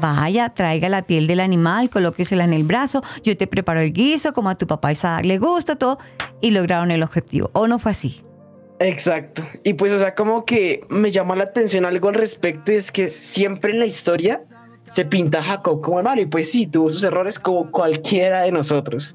Vaya, 0.00 0.48
traiga 0.48 0.88
la 0.88 1.02
piel 1.02 1.26
del 1.26 1.40
animal, 1.40 1.90
colóquesela 1.90 2.44
en 2.44 2.52
el 2.52 2.64
brazo, 2.64 3.02
yo 3.22 3.36
te 3.36 3.46
preparo 3.46 3.80
el 3.80 3.92
guiso 3.92 4.32
como 4.32 4.48
a 4.48 4.56
tu 4.56 4.66
papá 4.66 4.92
Isaac 4.92 5.24
le 5.24 5.38
gusta, 5.38 5.76
todo, 5.76 5.98
y 6.40 6.50
lograron 6.50 6.90
el 6.90 7.02
objetivo. 7.02 7.50
¿O 7.52 7.68
no 7.68 7.78
fue 7.78 7.92
así? 7.92 8.22
Exacto. 8.78 9.46
Y 9.62 9.74
pues, 9.74 9.92
o 9.92 9.98
sea, 9.98 10.14
como 10.14 10.46
que 10.46 10.80
me 10.88 11.10
llama 11.10 11.36
la 11.36 11.44
atención 11.44 11.84
algo 11.84 12.08
al 12.08 12.14
respecto, 12.14 12.72
y 12.72 12.76
es 12.76 12.90
que 12.90 13.10
siempre 13.10 13.72
en 13.72 13.78
la 13.78 13.86
historia 13.86 14.40
se 14.90 15.04
pinta 15.04 15.40
a 15.40 15.42
Jacob 15.42 15.82
como 15.82 15.98
el 15.98 16.04
malo, 16.04 16.22
y 16.22 16.26
pues 16.26 16.50
sí, 16.50 16.66
tuvo 16.66 16.90
sus 16.90 17.02
errores 17.02 17.38
como 17.38 17.70
cualquiera 17.70 18.42
de 18.42 18.52
nosotros. 18.52 19.14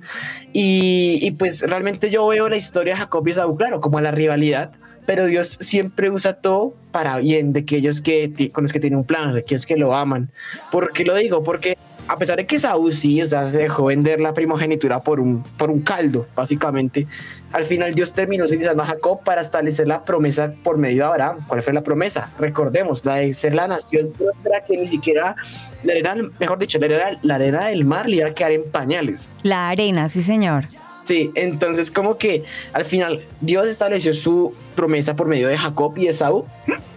Y, 0.53 1.19
y 1.21 1.31
pues 1.31 1.61
realmente 1.61 2.11
yo 2.11 2.27
veo 2.27 2.47
la 2.47 2.57
historia 2.57 2.93
de 2.93 2.99
Jacob 2.99 3.27
y 3.27 3.31
Esaú, 3.31 3.57
claro, 3.57 3.81
como 3.81 3.99
la 3.99 4.11
rivalidad, 4.11 4.71
pero 5.05 5.25
Dios 5.25 5.57
siempre 5.59 6.09
usa 6.09 6.33
todo 6.33 6.73
para 6.91 7.17
bien 7.19 7.53
de 7.53 7.61
aquellos 7.61 8.01
que 8.01 8.51
con 8.53 8.63
los 8.63 8.73
que 8.73 8.79
tiene 8.79 8.95
un 8.95 9.03
plan, 9.03 9.33
de 9.33 9.39
aquellos 9.39 9.65
que 9.65 9.77
lo 9.77 9.95
aman. 9.95 10.29
¿Por 10.71 10.91
qué 10.93 11.03
lo 11.05 11.15
digo? 11.15 11.43
Porque 11.43 11.77
a 12.07 12.17
pesar 12.17 12.37
de 12.37 12.45
que 12.45 12.59
Saúl 12.59 12.93
sí, 12.93 13.21
o 13.21 13.25
sea, 13.25 13.47
se 13.47 13.59
dejó 13.59 13.85
vender 13.85 14.19
la 14.19 14.33
primogenitura 14.33 14.99
por 14.99 15.19
un, 15.19 15.43
por 15.57 15.71
un 15.71 15.81
caldo, 15.81 16.25
básicamente, 16.35 17.07
al 17.51 17.65
final 17.65 17.95
Dios 17.95 18.11
terminó 18.11 18.45
utilizando 18.45 18.83
a 18.83 18.85
Jacob 18.85 19.23
para 19.23 19.41
establecer 19.41 19.87
la 19.87 20.03
promesa 20.03 20.53
por 20.63 20.77
medio 20.77 21.03
de 21.03 21.09
Abraham. 21.09 21.37
¿Cuál 21.47 21.63
fue 21.63 21.73
la 21.73 21.81
promesa? 21.81 22.29
Recordemos, 22.37 23.05
la 23.05 23.15
de 23.15 23.33
ser 23.33 23.55
la 23.55 23.67
nación 23.67 24.11
próspera 24.15 24.61
que 24.65 24.77
ni 24.77 24.87
siquiera 24.87 25.35
la 25.83 25.93
arena, 25.93 26.15
mejor 26.39 26.59
dicho, 26.59 26.79
la 26.79 27.35
arena 27.35 27.65
del 27.65 27.85
mar 27.85 28.07
le 28.07 28.17
iba 28.17 28.27
a 28.27 28.33
quedar 28.33 28.51
en 28.51 28.69
pañales. 28.69 29.31
La 29.43 29.69
arena, 29.69 30.09
sí 30.09 30.21
señor. 30.21 30.65
Sí, 31.05 31.31
entonces 31.35 31.91
como 31.91 32.17
que 32.17 32.43
al 32.73 32.85
final 32.85 33.21
Dios 33.41 33.67
estableció 33.69 34.13
su 34.13 34.55
promesa 34.75 35.15
por 35.15 35.27
medio 35.27 35.47
de 35.47 35.57
Jacob 35.57 35.95
y 35.97 36.07
Esaú. 36.07 36.45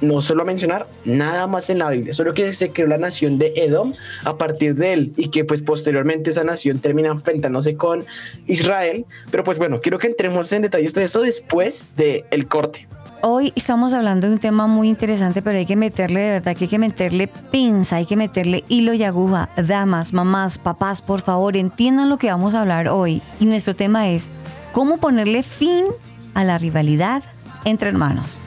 No 0.01 0.23
solo 0.23 0.45
mencionar 0.45 0.87
nada 1.05 1.47
más 1.47 1.69
en 1.71 1.81
la 1.81 1.91
Biblia, 1.91 2.15
solo 2.15 2.33
que 2.33 2.53
se 2.53 2.71
creó 2.71 2.87
la 2.87 2.99
nación 2.99 3.39
de 3.39 3.53
Edom 3.57 3.95
a 4.25 4.39
partir 4.39 4.77
de 4.77 4.93
él 4.93 5.13
y 5.17 5.29
que 5.29 5.45
pues 5.45 5.61
posteriormente 5.61 6.31
esa 6.31 6.45
nación 6.45 6.79
termina 6.79 7.09
enfrentándose 7.09 7.77
con 7.77 8.05
Israel. 8.47 9.05
Pero 9.31 9.45
pues 9.45 9.59
bueno, 9.59 9.81
quiero 9.81 9.99
que 9.99 10.07
entremos 10.07 10.51
en 10.53 10.63
detalles 10.63 10.95
de 10.95 11.05
eso 11.05 11.21
después 11.21 11.95
del 11.97 12.25
el 12.31 12.47
corte. 12.47 12.87
Hoy 13.21 13.53
estamos 13.57 13.93
hablando 13.93 14.29
de 14.29 14.35
un 14.35 14.39
tema 14.39 14.69
muy 14.69 14.89
interesante, 14.89 15.43
pero 15.43 15.59
hay 15.59 15.67
que 15.67 15.75
meterle, 15.75 16.21
de 16.21 16.31
verdad, 16.35 16.57
que 16.57 16.65
hay 16.65 16.69
que 16.69 16.79
meterle 16.79 17.27
pinza, 17.27 17.97
hay 17.97 18.07
que 18.07 18.17
meterle 18.17 18.65
hilo 18.69 18.95
y 18.95 19.03
aguja. 19.03 19.49
Damas, 19.57 20.13
mamás, 20.13 20.59
papás, 20.59 21.03
por 21.03 21.21
favor, 21.21 21.57
entiendan 21.57 22.11
lo 22.11 22.19
que 22.19 22.31
vamos 22.31 22.55
a 22.55 22.61
hablar 22.61 22.89
hoy. 22.89 23.21
Y 23.41 23.47
nuestro 23.47 23.75
tema 23.75 24.09
es 24.09 24.31
cómo 24.73 24.99
ponerle 24.99 25.43
fin 25.43 25.87
a 26.35 26.45
la 26.45 26.59
rivalidad 26.59 27.25
entre 27.65 27.89
hermanos. 27.89 28.41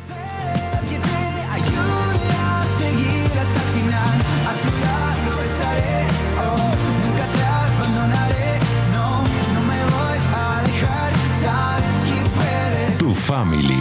Tu 12.97 13.13
family. 13.15 13.81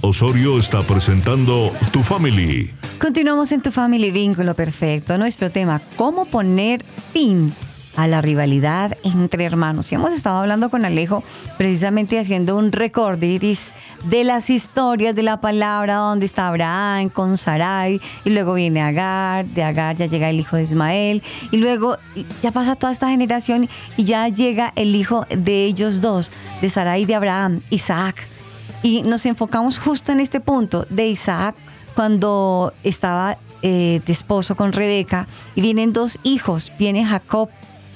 Osorio 0.00 0.58
está 0.58 0.82
presentando 0.82 1.72
Tu 1.92 2.02
Family. 2.02 2.70
Continuamos 2.98 3.52
en 3.52 3.62
tu 3.62 3.70
family 3.70 4.10
vínculo 4.10 4.54
perfecto. 4.54 5.16
Nuestro 5.18 5.50
tema, 5.50 5.80
cómo 5.96 6.24
poner 6.24 6.84
fin 7.12 7.52
a 7.96 8.06
la 8.06 8.20
rivalidad 8.20 8.96
entre 9.04 9.44
hermanos. 9.44 9.90
Y 9.90 9.94
hemos 9.94 10.12
estado 10.12 10.38
hablando 10.38 10.70
con 10.70 10.84
Alejo 10.84 11.22
precisamente 11.56 12.18
haciendo 12.18 12.56
un 12.56 12.72
recordiris 12.72 13.74
de 14.04 14.24
las 14.24 14.50
historias 14.50 15.14
de 15.14 15.22
la 15.22 15.40
palabra 15.40 15.96
donde 15.96 16.26
está 16.26 16.48
Abraham 16.48 17.08
con 17.08 17.38
Sarai 17.38 18.00
y 18.24 18.30
luego 18.30 18.54
viene 18.54 18.82
Agar, 18.82 19.46
de 19.46 19.62
Agar 19.62 19.96
ya 19.96 20.06
llega 20.06 20.30
el 20.30 20.40
hijo 20.40 20.56
de 20.56 20.64
Ismael 20.64 21.22
y 21.50 21.56
luego 21.56 21.96
ya 22.42 22.52
pasa 22.52 22.76
toda 22.76 22.92
esta 22.92 23.08
generación 23.08 23.68
y 23.96 24.04
ya 24.04 24.28
llega 24.28 24.72
el 24.76 24.94
hijo 24.94 25.26
de 25.30 25.64
ellos 25.64 26.00
dos, 26.00 26.30
de 26.60 26.68
Sarai 26.68 27.02
y 27.02 27.06
de 27.06 27.14
Abraham, 27.14 27.60
Isaac. 27.70 28.28
Y 28.82 29.02
nos 29.02 29.26
enfocamos 29.26 29.78
justo 29.78 30.12
en 30.12 30.20
este 30.20 30.40
punto 30.40 30.86
de 30.90 31.06
Isaac 31.06 31.54
cuando 31.94 32.72
estaba 32.82 33.38
eh, 33.62 34.00
de 34.04 34.12
esposo 34.12 34.54
con 34.54 34.72
Rebeca 34.72 35.26
y 35.54 35.62
vienen 35.62 35.92
dos 35.92 36.18
hijos, 36.22 36.70
viene 36.78 37.04
Jacob 37.04 37.48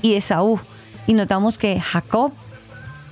y 0.03 0.15
Esaú. 0.15 0.59
Y 1.07 1.15
notamos 1.15 1.59
que 1.59 1.81
Jacob, 1.81 2.33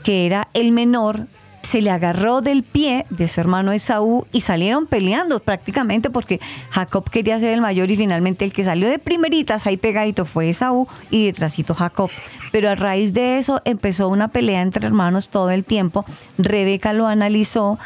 que 0.03 0.27
era 0.27 0.49
el 0.55 0.73
menor, 0.73 1.27
se 1.69 1.83
le 1.83 1.91
agarró 1.91 2.41
del 2.41 2.63
pie 2.63 3.05
de 3.11 3.29
su 3.29 3.43
hermano 3.43 3.73
Esaú 3.73 4.27
y 4.33 4.41
salieron 4.41 4.87
peleando 4.87 5.39
prácticamente 5.39 6.09
porque 6.09 6.41
Jacob 6.71 7.11
quería 7.11 7.39
ser 7.39 7.53
el 7.53 7.61
mayor 7.61 7.91
y 7.91 7.97
finalmente 7.97 8.47
el 8.47 8.55
que 8.55 8.65
salió 8.65 8.89
de 8.89 8.99
primeritas 8.99 9.67
ahí 9.67 9.77
pegadito 9.77 10.25
fue 10.25 10.49
Esaú 10.49 10.89
y 11.11 11.27
detrásito 11.27 11.75
Jacob. 11.75 12.09
Pero 12.53 12.71
a 12.71 12.75
raíz 12.75 13.13
de 13.13 13.37
eso 13.37 13.61
empezó 13.67 14.09
una 14.09 14.29
pelea 14.29 14.63
entre 14.63 14.87
hermanos 14.87 15.29
todo 15.29 15.51
el 15.51 15.67
tiempo. 15.67 16.07
Rebeca 16.39 16.95
lo 16.95 17.07
analizó 17.07 17.79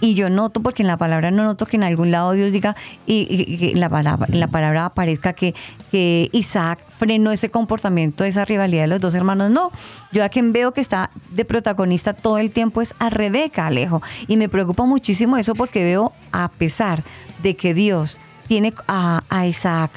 y 0.00 0.14
yo 0.14 0.28
noto, 0.28 0.60
porque 0.60 0.82
en 0.82 0.88
la 0.88 0.96
palabra 0.96 1.30
no 1.30 1.44
noto 1.44 1.66
que 1.66 1.76
en 1.76 1.84
algún 1.84 2.10
lado 2.10 2.32
Dios 2.32 2.52
diga, 2.52 2.76
y, 3.06 3.74
la 3.74 3.88
palabra, 3.88 4.26
en 4.30 4.40
la 4.40 4.48
palabra 4.48 4.86
aparezca 4.86 5.32
que, 5.32 5.54
que 5.90 6.28
Isaac 6.32 6.84
frenó 6.88 7.32
ese 7.32 7.50
comportamiento, 7.50 8.24
esa 8.24 8.44
rivalidad 8.44 8.82
de 8.82 8.88
los 8.88 9.00
dos 9.00 9.14
hermanos. 9.14 9.50
No, 9.50 9.72
yo 10.12 10.24
a 10.24 10.28
quien 10.28 10.52
veo 10.52 10.72
que 10.72 10.80
está 10.80 11.10
de 11.30 11.44
protagonista 11.44 12.12
todo 12.12 12.38
el 12.38 12.50
tiempo 12.50 12.82
es 12.82 12.94
a 12.98 13.08
Rebeca, 13.08 13.66
Alejo. 13.66 14.02
Y 14.28 14.36
me 14.36 14.48
preocupa 14.48 14.84
muchísimo 14.84 15.38
eso 15.38 15.54
porque 15.54 15.82
veo, 15.82 16.12
a 16.32 16.48
pesar 16.48 17.02
de 17.42 17.56
que 17.56 17.72
Dios 17.72 18.18
tiene 18.48 18.74
a, 18.86 19.22
a 19.28 19.46
Isaac 19.46 19.90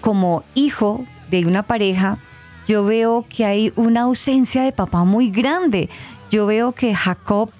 como 0.00 0.44
hijo 0.54 1.04
de 1.30 1.46
una 1.46 1.62
pareja, 1.62 2.18
yo 2.66 2.84
veo 2.84 3.24
que 3.28 3.46
hay 3.46 3.72
una 3.76 4.02
ausencia 4.02 4.62
de 4.62 4.72
papá 4.72 5.04
muy 5.04 5.30
grande. 5.30 5.88
Yo 6.30 6.44
veo 6.44 6.72
que 6.72 6.94
Jacob 6.94 7.50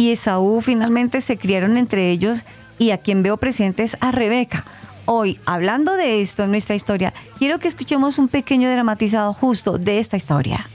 y 0.00 0.12
Esaú 0.12 0.62
finalmente 0.62 1.20
se 1.20 1.36
criaron 1.36 1.76
entre 1.76 2.10
ellos 2.10 2.44
y 2.78 2.92
a 2.92 2.96
quien 2.96 3.22
veo 3.22 3.36
presente 3.36 3.82
es 3.82 3.98
a 4.00 4.10
Rebeca. 4.10 4.64
Hoy, 5.04 5.38
hablando 5.44 5.92
de 5.92 6.22
esto 6.22 6.44
en 6.44 6.52
nuestra 6.52 6.74
historia, 6.74 7.12
quiero 7.38 7.58
que 7.58 7.68
escuchemos 7.68 8.16
un 8.16 8.28
pequeño 8.28 8.70
dramatizado 8.70 9.34
justo 9.34 9.76
de 9.76 9.98
esta 9.98 10.16
historia. 10.16 10.66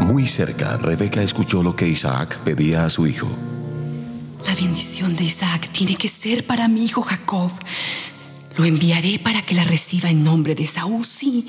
Muy 0.00 0.26
cerca, 0.26 0.78
Rebeca 0.78 1.22
escuchó 1.22 1.62
lo 1.62 1.76
que 1.76 1.86
Isaac 1.86 2.38
pedía 2.38 2.86
a 2.86 2.88
su 2.88 3.06
hijo. 3.06 3.28
La 4.46 4.54
bendición 4.54 5.14
de 5.16 5.24
Isaac 5.24 5.68
tiene 5.72 5.94
que 5.96 6.08
ser 6.08 6.46
para 6.46 6.68
mi 6.68 6.84
hijo 6.84 7.02
Jacob. 7.02 7.50
Lo 8.56 8.64
enviaré 8.64 9.18
para 9.18 9.42
que 9.42 9.54
la 9.54 9.64
reciba 9.64 10.08
en 10.08 10.24
nombre 10.24 10.54
de 10.54 10.66
Saúl. 10.66 11.04
Sí, 11.04 11.46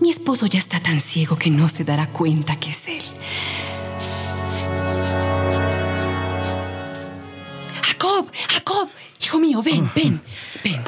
mi 0.00 0.08
esposo 0.08 0.46
ya 0.46 0.58
está 0.58 0.80
tan 0.80 0.98
ciego 0.98 1.36
que 1.36 1.50
no 1.50 1.68
se 1.68 1.84
dará 1.84 2.06
cuenta 2.06 2.56
que 2.56 2.70
es 2.70 2.88
él. 2.88 3.02
Hijo 9.34 9.40
mío, 9.40 9.62
ven, 9.62 9.90
ven, 9.94 10.20
ven. 10.62 10.80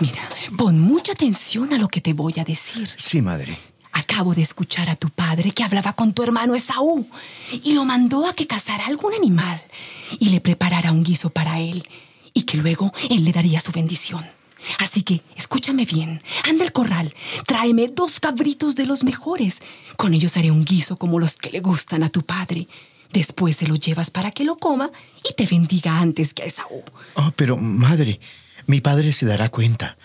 Mira, 0.00 0.28
pon 0.56 0.80
mucha 0.80 1.12
atención 1.12 1.72
a 1.72 1.78
lo 1.78 1.86
que 1.88 2.00
te 2.00 2.12
voy 2.12 2.34
a 2.38 2.44
decir. 2.44 2.88
Sí, 2.96 3.22
madre. 3.22 3.56
Acabo 3.92 4.34
de 4.34 4.42
escuchar 4.42 4.90
a 4.90 4.96
tu 4.96 5.10
padre 5.10 5.52
que 5.52 5.62
hablaba 5.62 5.92
con 5.92 6.12
tu 6.12 6.24
hermano 6.24 6.56
Esaú 6.56 7.06
y 7.62 7.74
lo 7.74 7.84
mandó 7.84 8.26
a 8.26 8.34
que 8.34 8.48
cazara 8.48 8.86
algún 8.86 9.14
animal 9.14 9.62
y 10.18 10.30
le 10.30 10.40
preparara 10.40 10.90
un 10.90 11.04
guiso 11.04 11.30
para 11.30 11.60
él 11.60 11.88
y 12.32 12.42
que 12.42 12.56
luego 12.56 12.92
él 13.10 13.24
le 13.24 13.32
daría 13.32 13.60
su 13.60 13.70
bendición. 13.70 14.26
Así 14.80 15.02
que 15.02 15.20
escúchame 15.36 15.84
bien, 15.84 16.20
anda 16.48 16.64
al 16.64 16.72
corral, 16.72 17.14
tráeme 17.46 17.86
dos 17.86 18.18
cabritos 18.18 18.74
de 18.74 18.86
los 18.86 19.04
mejores. 19.04 19.60
Con 19.96 20.14
ellos 20.14 20.36
haré 20.36 20.50
un 20.50 20.64
guiso 20.64 20.96
como 20.96 21.20
los 21.20 21.36
que 21.36 21.50
le 21.50 21.60
gustan 21.60 22.02
a 22.02 22.08
tu 22.08 22.22
padre. 22.22 22.66
Después 23.14 23.54
se 23.54 23.68
lo 23.68 23.76
llevas 23.76 24.10
para 24.10 24.32
que 24.32 24.44
lo 24.44 24.56
coma 24.56 24.90
y 25.24 25.34
te 25.34 25.46
bendiga 25.46 26.00
antes 26.00 26.34
que 26.34 26.42
a 26.42 26.46
Esaú. 26.46 26.82
Oh, 27.14 27.30
pero, 27.36 27.56
madre, 27.56 28.18
mi 28.66 28.80
padre 28.80 29.12
se 29.12 29.24
dará 29.24 29.48
cuenta. 29.50 29.96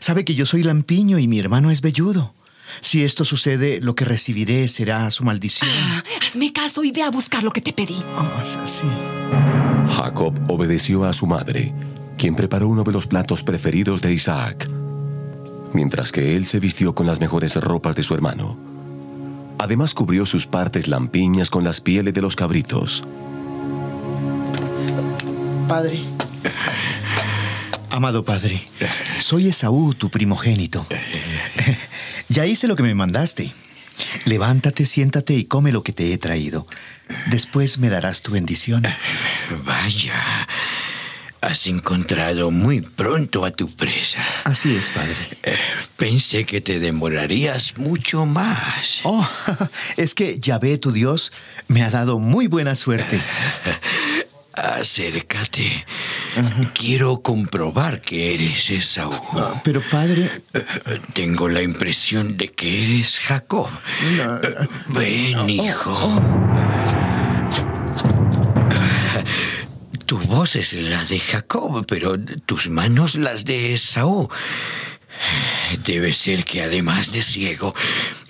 Sabe 0.00 0.24
que 0.24 0.34
yo 0.34 0.46
soy 0.46 0.62
lampiño 0.62 1.18
y 1.18 1.28
mi 1.28 1.38
hermano 1.38 1.70
es 1.70 1.82
velludo. 1.82 2.34
Si 2.80 3.04
esto 3.04 3.26
sucede, 3.26 3.82
lo 3.82 3.94
que 3.94 4.06
recibiré 4.06 4.66
será 4.68 5.10
su 5.10 5.24
maldición. 5.24 5.70
Ah, 5.70 6.02
hazme 6.26 6.54
caso 6.54 6.82
y 6.84 6.90
ve 6.90 7.02
a 7.02 7.10
buscar 7.10 7.44
lo 7.44 7.52
que 7.52 7.60
te 7.60 7.74
pedí. 7.74 8.02
Oh, 8.16 8.66
sí. 8.66 8.86
Jacob 9.96 10.34
obedeció 10.48 11.04
a 11.04 11.12
su 11.12 11.26
madre, 11.26 11.74
quien 12.16 12.34
preparó 12.34 12.68
uno 12.68 12.82
de 12.82 12.92
los 12.92 13.06
platos 13.06 13.42
preferidos 13.42 14.00
de 14.00 14.14
Isaac, 14.14 14.70
mientras 15.74 16.12
que 16.12 16.34
él 16.34 16.46
se 16.46 16.60
vistió 16.60 16.94
con 16.94 17.06
las 17.06 17.20
mejores 17.20 17.56
ropas 17.56 17.94
de 17.94 18.02
su 18.02 18.14
hermano. 18.14 18.73
Además 19.58 19.94
cubrió 19.94 20.26
sus 20.26 20.46
partes 20.46 20.88
lampiñas 20.88 21.50
con 21.50 21.64
las 21.64 21.80
pieles 21.80 22.14
de 22.14 22.20
los 22.20 22.36
cabritos. 22.36 23.04
Padre. 25.68 26.00
Amado 27.90 28.24
padre, 28.24 28.60
soy 29.20 29.48
Esaú, 29.48 29.94
tu 29.94 30.10
primogénito. 30.10 30.84
Ya 32.28 32.44
hice 32.44 32.66
lo 32.66 32.74
que 32.74 32.82
me 32.82 32.94
mandaste. 32.94 33.54
Levántate, 34.24 34.86
siéntate 34.86 35.34
y 35.34 35.44
come 35.44 35.70
lo 35.70 35.84
que 35.84 35.92
te 35.92 36.12
he 36.12 36.18
traído. 36.18 36.66
Después 37.26 37.78
me 37.78 37.90
darás 37.90 38.22
tu 38.22 38.32
bendición. 38.32 38.84
Vaya, 39.64 40.20
has 41.44 41.66
encontrado 41.66 42.50
muy 42.50 42.80
pronto 42.80 43.44
a 43.44 43.50
tu 43.50 43.68
presa. 43.68 44.24
Así 44.44 44.74
es, 44.76 44.90
padre. 44.90 45.14
Eh, 45.42 45.56
pensé 45.96 46.46
que 46.46 46.60
te 46.60 46.78
demorarías 46.78 47.76
mucho 47.76 48.24
más. 48.24 49.00
Oh, 49.04 49.26
es 49.96 50.14
que 50.14 50.38
Yahvé, 50.38 50.78
tu 50.78 50.92
Dios, 50.92 51.32
me 51.68 51.82
ha 51.82 51.90
dado 51.90 52.18
muy 52.18 52.46
buena 52.46 52.74
suerte. 52.74 53.20
Acércate. 54.54 55.84
Quiero 56.74 57.20
comprobar 57.22 58.00
que 58.00 58.34
eres 58.34 58.70
Esaú. 58.70 59.12
Ah, 59.32 59.60
Pero 59.64 59.82
padre, 59.90 60.30
Tengo 61.12 61.48
la 61.48 61.60
impresión 61.60 62.36
de 62.36 62.52
que 62.52 62.84
eres 62.84 63.18
Jacob. 63.18 63.68
Ven, 64.88 65.50
hijo. 65.50 66.22
Tu 70.14 70.20
voz 70.28 70.54
es 70.54 70.74
la 70.74 71.04
de 71.06 71.18
Jacob, 71.18 71.84
pero 71.88 72.16
tus 72.46 72.68
manos 72.68 73.16
las 73.16 73.44
de 73.44 73.74
Esaú. 73.74 74.28
Debe 75.84 76.12
ser 76.14 76.44
que 76.44 76.62
además 76.62 77.10
de 77.10 77.20
ciego, 77.20 77.74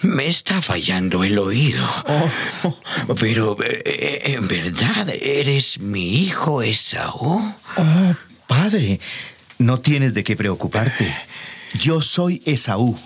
me 0.01 0.27
está 0.27 0.63
fallando 0.63 1.25
el 1.25 1.39
oído. 1.39 1.87
Pero, 3.21 3.59
eh, 3.63 4.23
¿en 4.35 4.49
verdad 4.49 5.11
eres 5.11 5.79
mi 5.79 6.23
hijo 6.23 6.63
Esaú? 6.63 7.55
oh, 7.77 8.15
padre, 8.47 8.99
no 9.59 9.77
tienes 9.77 10.15
de 10.15 10.25
qué 10.25 10.37
preocuparte. 10.37 11.15
Yo 11.75 12.01
soy 12.01 12.41
Esaú. 12.47 12.99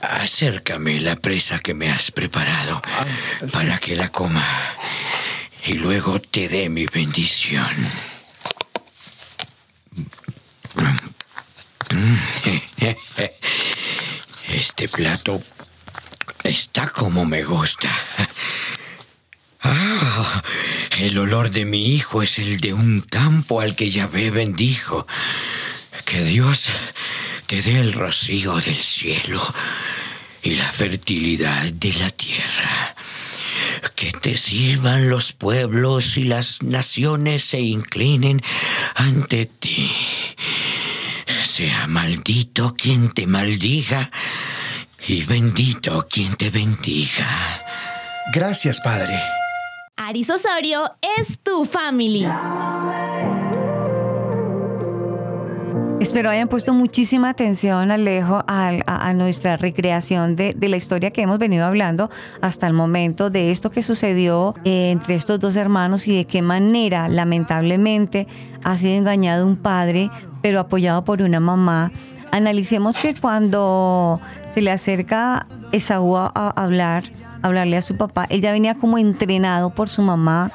Acércame 0.00 0.98
la 0.98 1.14
presa 1.14 1.60
que 1.60 1.72
me 1.72 1.88
has 1.88 2.10
preparado 2.10 2.82
para 3.52 3.78
que 3.78 3.94
la 3.94 4.08
coma 4.08 4.44
y 5.66 5.74
luego 5.74 6.20
te 6.20 6.48
dé 6.48 6.68
mi 6.68 6.86
bendición. 6.86 7.66
Este 14.48 14.88
plato 14.88 15.40
está 16.42 16.88
como 16.88 17.24
me 17.24 17.44
gusta. 17.44 17.90
Ah, 19.62 20.42
el 20.98 21.18
olor 21.18 21.50
de 21.50 21.64
mi 21.64 21.94
hijo 21.94 22.22
es 22.22 22.38
el 22.38 22.60
de 22.60 22.72
un 22.72 23.00
campo 23.00 23.60
al 23.60 23.76
que 23.76 23.90
Yahvé 23.90 24.30
bendijo. 24.30 25.06
Que 26.04 26.22
Dios 26.24 26.66
te 27.46 27.62
dé 27.62 27.78
el 27.78 27.92
rocío 27.92 28.56
del 28.56 28.82
cielo 28.82 29.42
y 30.42 30.56
la 30.56 30.70
fertilidad 30.70 31.72
de 31.72 31.92
la 31.94 32.10
tierra. 32.10 32.96
Que 33.90 34.12
te 34.12 34.36
sirvan 34.36 35.08
los 35.08 35.32
pueblos 35.32 36.16
y 36.16 36.24
las 36.24 36.62
naciones 36.62 37.44
se 37.44 37.60
inclinen 37.60 38.40
ante 38.94 39.46
ti. 39.46 39.90
Sea 41.44 41.86
maldito 41.86 42.74
quien 42.74 43.10
te 43.10 43.26
maldiga 43.26 44.10
y 45.06 45.24
bendito 45.24 46.06
quien 46.08 46.34
te 46.36 46.50
bendiga. 46.50 47.26
Gracias, 48.32 48.80
padre. 48.80 49.20
Aris 49.96 50.30
Osorio 50.30 50.96
es 51.18 51.40
tu 51.40 51.64
family. 51.64 52.26
Espero 56.02 56.30
hayan 56.30 56.48
puesto 56.48 56.74
muchísima 56.74 57.28
atención, 57.30 57.92
Alejo, 57.92 58.42
al- 58.48 58.82
a, 58.88 59.12
nuestra 59.12 59.56
recreación 59.56 60.34
de, 60.34 60.52
la 60.58 60.76
historia 60.76 61.12
que 61.12 61.22
hemos 61.22 61.38
venido 61.38 61.64
hablando 61.64 62.10
hasta 62.40 62.66
el 62.66 62.72
momento, 62.72 63.30
de 63.30 63.52
esto 63.52 63.70
que 63.70 63.84
sucedió 63.84 64.56
eh, 64.64 64.90
entre 64.90 65.14
estos 65.14 65.38
dos 65.38 65.54
hermanos 65.54 66.08
y 66.08 66.16
de 66.16 66.24
qué 66.24 66.42
manera, 66.42 67.08
lamentablemente, 67.08 68.26
ha 68.64 68.76
sido 68.76 68.94
engañado 68.94 69.46
un 69.46 69.56
padre, 69.56 70.10
pero 70.42 70.58
apoyado 70.58 71.04
por 71.04 71.22
una 71.22 71.38
mamá. 71.38 71.92
Analicemos 72.32 72.98
que 72.98 73.14
cuando 73.14 74.20
se 74.52 74.60
le 74.60 74.72
acerca 74.72 75.46
Esaú 75.70 76.16
a, 76.16 76.26
hablar, 76.56 77.04
hablarle 77.42 77.76
a 77.76 77.82
su 77.82 77.96
papá, 77.96 78.26
él 78.28 78.40
ya 78.40 78.50
venía 78.50 78.74
como 78.74 78.98
entrenado 78.98 79.70
por 79.70 79.88
su 79.88 80.02
mamá 80.02 80.50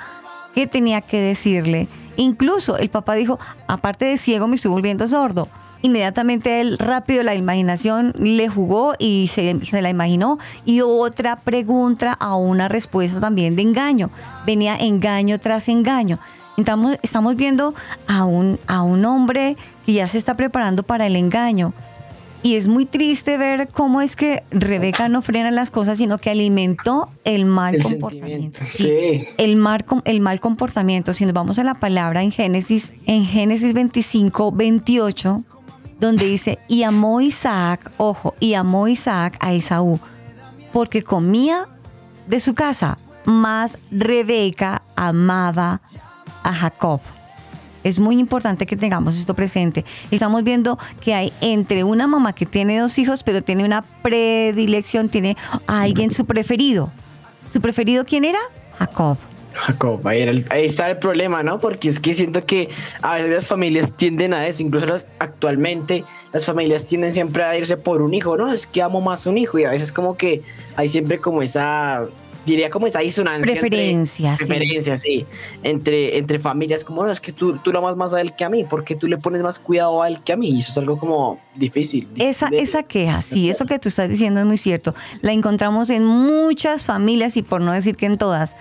qué 0.54 0.68
tenía 0.68 1.00
que 1.00 1.22
decirle. 1.22 1.88
Incluso 2.18 2.78
el 2.78 2.90
papá 2.90 3.14
dijo, 3.14 3.40
aparte 3.68 4.06
de 4.06 4.18
ciego 4.18 4.48
me 4.48 4.56
estoy 4.56 4.72
volviendo 4.72 5.08
sordo. 5.08 5.48
Inmediatamente 5.84 6.60
él 6.60 6.78
rápido 6.80 7.24
la 7.24 7.36
imaginación 7.36 8.14
le 8.18 8.50
jugó 8.50 8.96
y 8.98 9.28
se, 9.28 9.64
se 9.64 9.82
la 9.82 9.90
imaginó 9.90 10.40
y 10.66 10.82
otra 10.82 11.36
pregunta 11.36 12.14
a 12.14 12.36
una 12.36 12.68
respuesta 12.68 13.20
también 13.20 13.56
de 13.56 13.62
engaño. 13.62 14.10
Venía 14.46 14.76
engaño 14.76 15.40
tras 15.40 15.70
engaño. 15.70 16.20
Estamos, 16.58 16.98
estamos 17.04 17.36
viendo 17.36 17.76
a 18.08 18.26
un, 18.26 18.60
a 18.66 18.82
un 18.82 19.06
hombre 19.06 19.56
que 19.86 19.94
ya 19.94 20.08
se 20.08 20.18
está 20.18 20.34
preparando 20.36 20.82
para 20.82 21.06
el 21.06 21.16
engaño. 21.16 21.74
Y 22.44 22.56
es 22.56 22.68
muy 22.68 22.86
triste 22.86 23.38
ver 23.38 23.68
cómo 23.70 24.02
es 24.02 24.16
que 24.16 24.44
Rebeca 24.52 25.10
no 25.10 25.22
frena 25.22 25.52
las 25.52 25.72
cosas, 25.72 25.98
sino 25.98 26.18
que 26.18 26.30
alimentó 26.30 27.10
el 27.24 27.46
mal 27.46 27.76
El 27.76 27.84
comportamiento. 27.84 28.62
sí. 28.68 29.26
El, 29.38 29.56
mal, 29.56 29.86
el 30.06 30.22
mal 30.22 30.40
comportamiento. 30.40 31.14
Si 31.14 31.26
nos 31.26 31.34
vamos 31.34 31.60
a 31.60 31.64
la 31.64 31.74
palabra 31.74 32.22
en 32.22 32.32
Génesis, 32.32 32.94
en 33.06 33.26
Génesis 33.26 33.74
25, 33.74 34.52
28, 34.52 35.44
donde 36.00 36.26
dice, 36.26 36.60
y 36.68 36.84
amó 36.84 37.22
Isaac, 37.22 37.92
ojo, 37.98 38.36
y 38.40 38.54
amó 38.54 38.88
Isaac 38.88 39.38
a 39.40 39.54
Esaú, 39.54 40.00
porque 40.72 41.02
comía 41.02 41.68
de 42.28 42.40
su 42.40 42.54
casa, 42.54 42.98
mas 43.26 43.80
Rebeca 43.92 44.84
amaba 44.96 45.82
a 46.44 46.54
Jacob. 46.54 47.02
Es 47.88 48.00
muy 48.00 48.20
importante 48.20 48.66
que 48.66 48.76
tengamos 48.76 49.18
esto 49.18 49.34
presente. 49.34 49.86
Estamos 50.12 50.44
viendo 50.44 50.78
que 51.02 51.14
hay 51.14 51.32
entre 51.40 51.86
una 51.86 52.06
mamá 52.06 52.34
que 52.34 52.46
tiene 52.46 52.80
dos 52.80 53.00
hijos, 53.00 53.24
pero 53.24 53.42
tiene 53.42 53.64
una 53.64 53.82
predilección, 54.02 55.08
tiene 55.08 55.38
a 55.68 55.84
alguien 55.84 56.12
su 56.12 56.26
preferido. 56.26 56.92
¿Su 57.52 57.62
preferido 57.62 58.04
quién 58.04 58.26
era? 58.26 58.40
Jacob. 58.78 59.18
Jacob, 59.54 60.06
ahí, 60.06 60.44
está 60.52 60.90
el 60.90 60.98
problema, 60.98 61.44
¿no? 61.44 61.60
Porque 61.60 61.90
es 61.90 62.00
que 62.00 62.14
siento 62.14 62.46
que 62.46 62.70
a 63.02 63.16
veces 63.16 63.32
las 63.32 63.48
familias 63.48 63.94
tienden 63.94 64.34
a 64.34 64.46
eso, 64.48 64.62
incluso 64.62 64.86
las, 64.86 65.08
actualmente 65.20 66.04
las 66.32 66.46
familias 66.46 66.86
tienden 66.86 67.14
siempre 67.14 67.44
a 67.44 67.58
irse 67.58 67.78
por 67.78 68.02
un 68.02 68.14
hijo, 68.14 68.38
¿no? 68.38 68.54
Es 68.54 68.68
que 68.68 68.82
amo 68.82 69.02
más 69.02 69.26
un 69.26 69.38
hijo 69.38 69.58
y 69.58 69.64
a 69.64 69.72
veces 69.72 69.92
como 69.92 70.16
que 70.16 70.42
hay 70.76 70.90
siempre 70.90 71.20
como 71.20 71.42
esa, 71.42 72.06
diría 72.48 72.70
como 72.72 72.88
esa 72.88 73.00
disonancia. 73.00 73.42
entre- 73.54 73.60
Preferencia, 73.70 74.36
sí. 74.38 74.46
Preferencia, 74.46 74.98
sí. 74.98 75.26
Entre, 75.64 76.18
entre 76.18 76.40
familias, 76.40 76.84
como, 76.84 77.06
no, 77.06 77.12
es 77.12 77.22
que 77.22 77.32
tú, 77.32 77.58
tú 77.58 77.72
lo 77.72 77.80
amas 77.80 77.96
más 77.96 78.14
a 78.14 78.22
él 78.22 78.34
que 78.36 78.44
a 78.44 78.50
mí, 78.50 78.64
porque 78.64 78.96
tú 78.96 79.08
le 79.08 79.18
pones 79.18 79.42
más 79.44 79.60
cuidado 79.60 80.02
a 80.02 80.08
él 80.08 80.20
que 80.24 80.34
a 80.34 80.38
mí? 80.38 80.50
Y 80.50 80.60
eso 80.62 80.72
es 80.72 80.78
algo 80.80 80.98
como 80.98 81.40
difícil. 81.56 82.08
Esa, 82.18 82.50
de- 82.50 82.58
esa 82.58 82.82
queja, 82.84 83.22
sí, 83.22 83.50
eso 83.50 83.66
que 83.66 83.78
tú 83.78 83.90
estás 83.90 84.10
diciendo 84.10 84.40
es 84.40 84.46
muy 84.46 84.58
cierto. 84.58 84.96
La 85.22 85.32
encontramos 85.34 85.90
en 85.90 86.04
muchas 86.06 86.86
familias 86.86 87.38
y 87.38 87.42
por 87.44 87.62
no 87.62 87.74
decir 87.74 87.96
que 87.96 88.08
en 88.08 88.18
todas. 88.18 88.56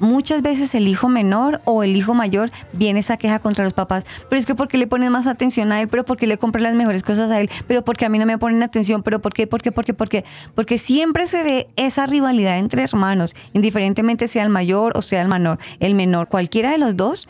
Muchas 0.00 0.40
veces 0.40 0.74
el 0.74 0.88
hijo 0.88 1.08
menor 1.08 1.60
o 1.64 1.82
el 1.82 1.94
hijo 1.94 2.14
mayor 2.14 2.50
viene 2.72 3.00
esa 3.00 3.18
queja 3.18 3.38
contra 3.38 3.64
los 3.64 3.74
papás. 3.74 4.04
Pero 4.28 4.40
es 4.40 4.46
que 4.46 4.54
porque 4.54 4.78
le 4.78 4.86
ponen 4.86 5.12
más 5.12 5.26
atención 5.26 5.72
a 5.72 5.80
él, 5.80 5.88
pero 5.88 6.04
porque 6.04 6.26
le 6.26 6.38
compran 6.38 6.64
las 6.64 6.74
mejores 6.74 7.02
cosas 7.02 7.30
a 7.30 7.38
él, 7.38 7.50
pero 7.66 7.84
porque 7.84 8.06
a 8.06 8.08
mí 8.08 8.18
no 8.18 8.26
me 8.26 8.38
ponen 8.38 8.62
atención, 8.62 9.02
pero 9.02 9.20
por 9.20 9.34
qué, 9.34 9.46
por 9.46 9.60
qué, 9.60 9.72
por 9.72 9.84
qué, 9.84 9.94
por 9.94 10.08
qué. 10.08 10.24
Porque 10.54 10.78
siempre 10.78 11.26
se 11.26 11.42
ve 11.42 11.68
esa 11.76 12.06
rivalidad 12.06 12.58
entre 12.58 12.82
hermanos, 12.82 13.36
indiferentemente 13.52 14.26
sea 14.26 14.42
el 14.42 14.48
mayor 14.48 14.96
o 14.96 15.02
sea 15.02 15.22
el 15.22 15.28
menor, 15.28 15.58
el 15.80 15.94
menor, 15.94 16.28
cualquiera 16.28 16.70
de 16.70 16.78
los 16.78 16.96
dos. 16.96 17.28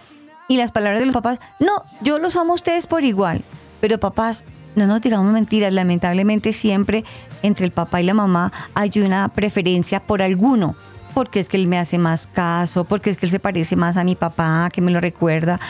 Y 0.48 0.56
las 0.56 0.72
palabras 0.72 1.00
de 1.00 1.06
los 1.06 1.14
papás, 1.14 1.38
no, 1.61 1.83
yo 2.00 2.18
los 2.18 2.37
amo 2.37 2.52
a 2.52 2.54
ustedes 2.54 2.87
por 2.87 3.04
igual. 3.04 3.42
Pero 3.80 3.98
papás, 3.98 4.44
no 4.74 4.87
nos 4.87 5.00
digamos 5.00 5.33
mentiras, 5.33 5.72
lamentablemente 5.72 6.52
siempre 6.52 7.04
entre 7.42 7.66
el 7.66 7.72
papá 7.72 8.00
y 8.00 8.04
la 8.04 8.14
mamá 8.14 8.52
hay 8.74 8.90
una 8.96 9.28
preferencia 9.28 10.00
por 10.00 10.22
alguno. 10.22 10.76
Porque 11.14 11.40
es 11.40 11.49
que 11.49 11.57
él 11.57 11.66
me 11.66 11.79
hace 11.79 11.99
más 11.99 12.27
caso, 12.27 12.85
porque 12.85 13.11
es 13.11 13.16
que 13.16 13.27
él 13.27 13.33
se 13.33 13.40
parece 13.40 13.77
más 13.77 13.96
a 13.96 14.05
mi 14.05 14.14
papá, 14.14 14.68
que 14.73 14.81
me 14.81 14.90
lo 14.90 15.01
recuerda. 15.01 15.61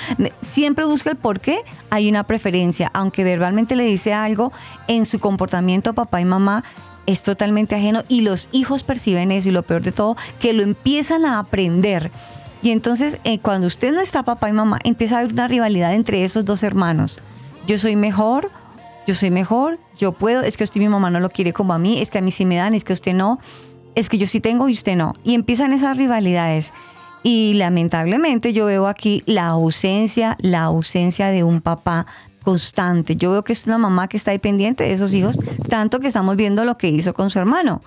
Siempre 0.40 0.85
busca 0.85 1.11
el 1.11 1.16
por 1.16 1.40
qué, 1.40 1.61
hay 1.90 2.09
una 2.09 2.24
preferencia. 2.24 2.90
Aunque 2.94 3.24
verbalmente 3.24 3.76
le 3.76 3.85
dice 3.85 4.12
algo, 4.12 4.53
en 4.88 5.05
su 5.05 5.18
comportamiento 5.18 5.94
papá 5.94 6.20
y 6.20 6.24
mamá 6.24 6.64
es 7.07 7.22
totalmente 7.22 7.74
ajeno 7.74 8.05
y 8.09 8.20
los 8.20 8.48
hijos 8.53 8.85
perciben 8.85 9.33
eso 9.33 9.48
y 9.48 9.53
lo 9.53 9.62
peor 9.62 9.83
de 9.83 9.92
todo, 9.92 10.16
que 10.38 10.53
lo 10.53 10.62
empiezan 10.62 11.24
a 11.24 11.38
aprender. 11.38 12.11
Y 12.62 12.70
entonces, 12.70 13.18
eh, 13.24 13.38
cuando 13.38 13.66
usted 13.66 13.92
no 13.92 14.00
está 14.00 14.22
papá 14.22 14.48
y 14.48 14.53
mamá, 14.53 14.79
empieza 14.85 15.16
a 15.16 15.18
haber 15.20 15.33
una 15.33 15.48
rivalidad 15.48 15.94
entre 15.94 16.24
esos 16.24 16.44
dos 16.44 16.62
hermanos. 16.62 17.20
Yo 17.66 17.79
soy 17.79 17.96
mejor, 17.96 18.50
yo 19.07 19.14
soy 19.14 19.31
mejor, 19.31 19.79
yo 19.96 20.12
puedo, 20.12 20.42
es 20.42 20.57
que 20.57 20.64
usted 20.64 20.81
mi 20.81 20.88
mamá 20.88 21.11
no 21.11 21.20
lo 21.20 21.31
quiere 21.31 21.53
como 21.53 21.72
a 21.72 21.79
mí, 21.79 22.00
es 22.00 22.11
que 22.11 22.18
a 22.18 22.20
mí 22.20 22.31
sí 22.31 22.44
me 22.44 22.57
dan, 22.57 22.74
es 22.74 22.85
que 22.85 22.92
usted 22.92 23.14
no, 23.14 23.40
es 23.94 24.09
que 24.09 24.18
yo 24.18 24.26
sí 24.26 24.40
tengo 24.40 24.68
y 24.68 24.72
usted 24.72 24.96
no. 24.96 25.14
Y 25.24 25.35
empiezan 25.35 25.72
esas 25.72 25.96
rivalidades. 25.96 26.72
Y 27.22 27.55
lamentablemente 27.55 28.53
yo 28.53 28.66
veo 28.66 28.87
aquí 28.87 29.22
la 29.26 29.48
ausencia, 29.48 30.37
la 30.40 30.62
ausencia 30.62 31.29
de 31.29 31.44
un 31.44 31.61
papá 31.61 32.07
constante. 32.42 33.16
Yo 33.16 33.33
veo 33.33 33.44
que 33.44 33.53
es 33.53 33.66
una 33.66 33.79
mamá 33.79 34.09
que 34.09 34.16
está 34.16 34.31
ahí 34.31 34.38
pendiente 34.38 34.85
de 34.85 34.92
esos 34.92 35.12
hijos, 35.14 35.38
tanto 35.68 36.00
que 36.00 36.07
estamos 36.07 36.37
viendo 36.37 36.64
lo 36.64 36.79
que 36.79 36.88
hizo 36.88 37.12
con 37.12 37.31
su 37.31 37.38
hermano. 37.38 37.83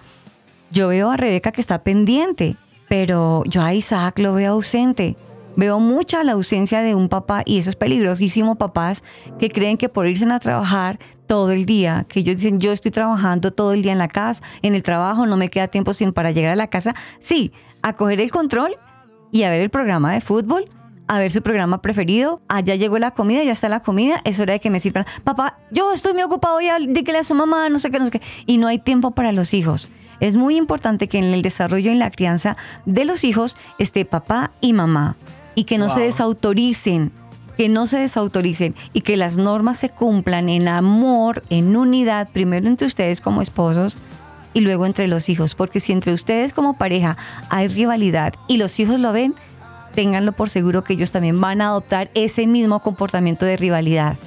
Yo 0.71 0.87
veo 0.87 1.09
a 1.09 1.17
Rebeca 1.17 1.51
que 1.51 1.61
está 1.61 1.83
pendiente, 1.83 2.55
pero 2.87 3.43
yo 3.45 3.61
a 3.63 3.73
Isaac 3.73 4.19
lo 4.19 4.33
veo 4.33 4.53
ausente. 4.53 5.17
Veo 5.55 5.79
mucha 5.79 6.23
la 6.23 6.31
ausencia 6.31 6.81
de 6.81 6.95
un 6.95 7.09
papá 7.09 7.43
y 7.45 7.59
eso 7.59 7.69
es 7.69 7.75
peligrosísimo, 7.75 8.55
papás 8.55 9.03
que 9.37 9.49
creen 9.49 9.77
que 9.77 9.89
por 9.89 10.07
irse 10.07 10.25
a 10.31 10.39
trabajar 10.39 10.97
todo 11.27 11.51
el 11.51 11.65
día, 11.65 12.05
que 12.07 12.19
ellos 12.19 12.37
dicen 12.37 12.59
yo 12.59 12.71
estoy 12.71 12.91
trabajando 12.91 13.51
todo 13.51 13.73
el 13.73 13.81
día 13.81 13.91
en 13.91 13.97
la 13.97 14.07
casa, 14.07 14.43
en 14.61 14.75
el 14.75 14.83
trabajo, 14.83 15.25
no 15.25 15.37
me 15.37 15.49
queda 15.49 15.67
tiempo 15.67 15.93
sin 15.93 16.13
para 16.13 16.31
llegar 16.31 16.51
a 16.51 16.55
la 16.55 16.67
casa. 16.67 16.95
Sí, 17.19 17.51
a 17.81 17.93
coger 17.93 18.19
el 18.21 18.31
control 18.31 18.77
y 19.31 19.43
a 19.43 19.49
ver 19.49 19.61
el 19.61 19.69
programa 19.69 20.13
de 20.13 20.21
fútbol, 20.21 20.69
a 21.07 21.19
ver 21.19 21.31
su 21.31 21.41
programa 21.41 21.81
preferido. 21.81 22.41
Allá 22.47 22.75
llegó 22.75 22.97
la 22.99 23.11
comida, 23.11 23.43
ya 23.43 23.51
está 23.51 23.69
la 23.69 23.81
comida, 23.81 24.21
es 24.23 24.39
hora 24.39 24.53
de 24.53 24.59
que 24.59 24.69
me 24.69 24.79
sirvan. 24.79 25.05
Papá, 25.23 25.57
yo 25.71 25.91
estoy 25.93 26.13
muy 26.13 26.23
ocupado 26.23 26.59
ya, 26.61 26.77
dígale 26.79 27.19
a 27.19 27.23
su 27.23 27.35
mamá, 27.35 27.69
no 27.69 27.79
sé 27.79 27.91
qué, 27.91 27.99
no 27.99 28.05
sé 28.05 28.11
qué. 28.11 28.21
Y 28.45 28.57
no 28.57 28.67
hay 28.67 28.79
tiempo 28.79 29.11
para 29.11 29.31
los 29.31 29.53
hijos. 29.53 29.91
Es 30.19 30.35
muy 30.35 30.55
importante 30.55 31.07
que 31.07 31.17
en 31.17 31.25
el 31.25 31.41
desarrollo 31.41 31.89
y 31.89 31.93
en 31.93 31.99
la 31.99 32.11
crianza 32.11 32.55
de 32.85 33.05
los 33.05 33.23
hijos 33.23 33.57
esté 33.77 34.05
papá 34.05 34.51
y 34.61 34.73
mamá 34.73 35.15
y 35.55 35.65
que 35.65 35.77
no 35.77 35.89
se 35.89 36.01
desautoricen, 36.01 37.11
que 37.57 37.69
no 37.69 37.87
se 37.87 37.99
desautoricen 37.99 38.75
y 38.93 39.01
que 39.01 39.17
las 39.17 39.37
normas 39.37 39.79
se 39.79 39.89
cumplan 39.89 40.49
en 40.49 40.67
amor, 40.67 41.43
en 41.49 41.75
unidad, 41.75 42.29
primero 42.31 42.67
entre 42.67 42.87
ustedes 42.87 43.21
como 43.21 43.41
esposos 43.41 43.97
y 44.53 44.61
luego 44.61 44.85
entre 44.85 45.07
los 45.07 45.29
hijos, 45.29 45.55
porque 45.55 45.79
si 45.79 45.93
entre 45.93 46.13
ustedes 46.13 46.53
como 46.53 46.77
pareja 46.77 47.17
hay 47.49 47.67
rivalidad 47.67 48.33
y 48.47 48.57
los 48.57 48.79
hijos 48.79 48.99
lo 48.99 49.11
ven, 49.11 49.35
ténganlo 49.95 50.31
por 50.31 50.49
seguro 50.49 50.83
que 50.83 50.93
ellos 50.93 51.11
también 51.11 51.39
van 51.39 51.61
a 51.61 51.67
adoptar 51.67 52.09
ese 52.13 52.47
mismo 52.47 52.79
comportamiento 52.81 53.45
de 53.45 53.57
rivalidad, 53.57 54.17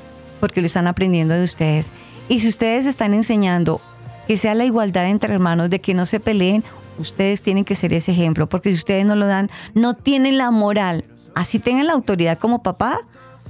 porque 0.41 0.61
lo 0.61 0.67
están 0.67 0.87
aprendiendo 0.87 1.35
de 1.35 1.45
ustedes. 1.45 1.93
Y 2.29 2.41
si 2.41 2.49
ustedes 2.49 2.87
están 2.87 3.15
enseñando 3.15 3.81
que 4.27 4.37
sea 4.37 4.55
la 4.55 4.65
igualdad 4.65 5.09
entre 5.09 5.33
hermanos, 5.33 5.71
de 5.71 5.81
que 5.81 5.95
no 5.95 6.07
se 6.07 6.19
peleen, 6.19 6.65
ustedes 6.99 7.43
tienen 7.43 7.65
que 7.65 7.75
ser 7.75 7.93
ese 7.93 8.12
ejemplo, 8.12 8.49
porque 8.49 8.71
si 8.71 8.77
ustedes 8.77 9.07
no 9.07 9.15
lo 9.15 9.27
dan, 9.27 9.49
no 9.75 9.95
tienen 9.95 10.39
la 10.39 10.51
moral, 10.51 11.05
así 11.37 11.61
tengan 11.61 11.87
la 11.87 11.92
autoridad 11.92 12.38
como 12.38 12.62
papá, 12.62 12.99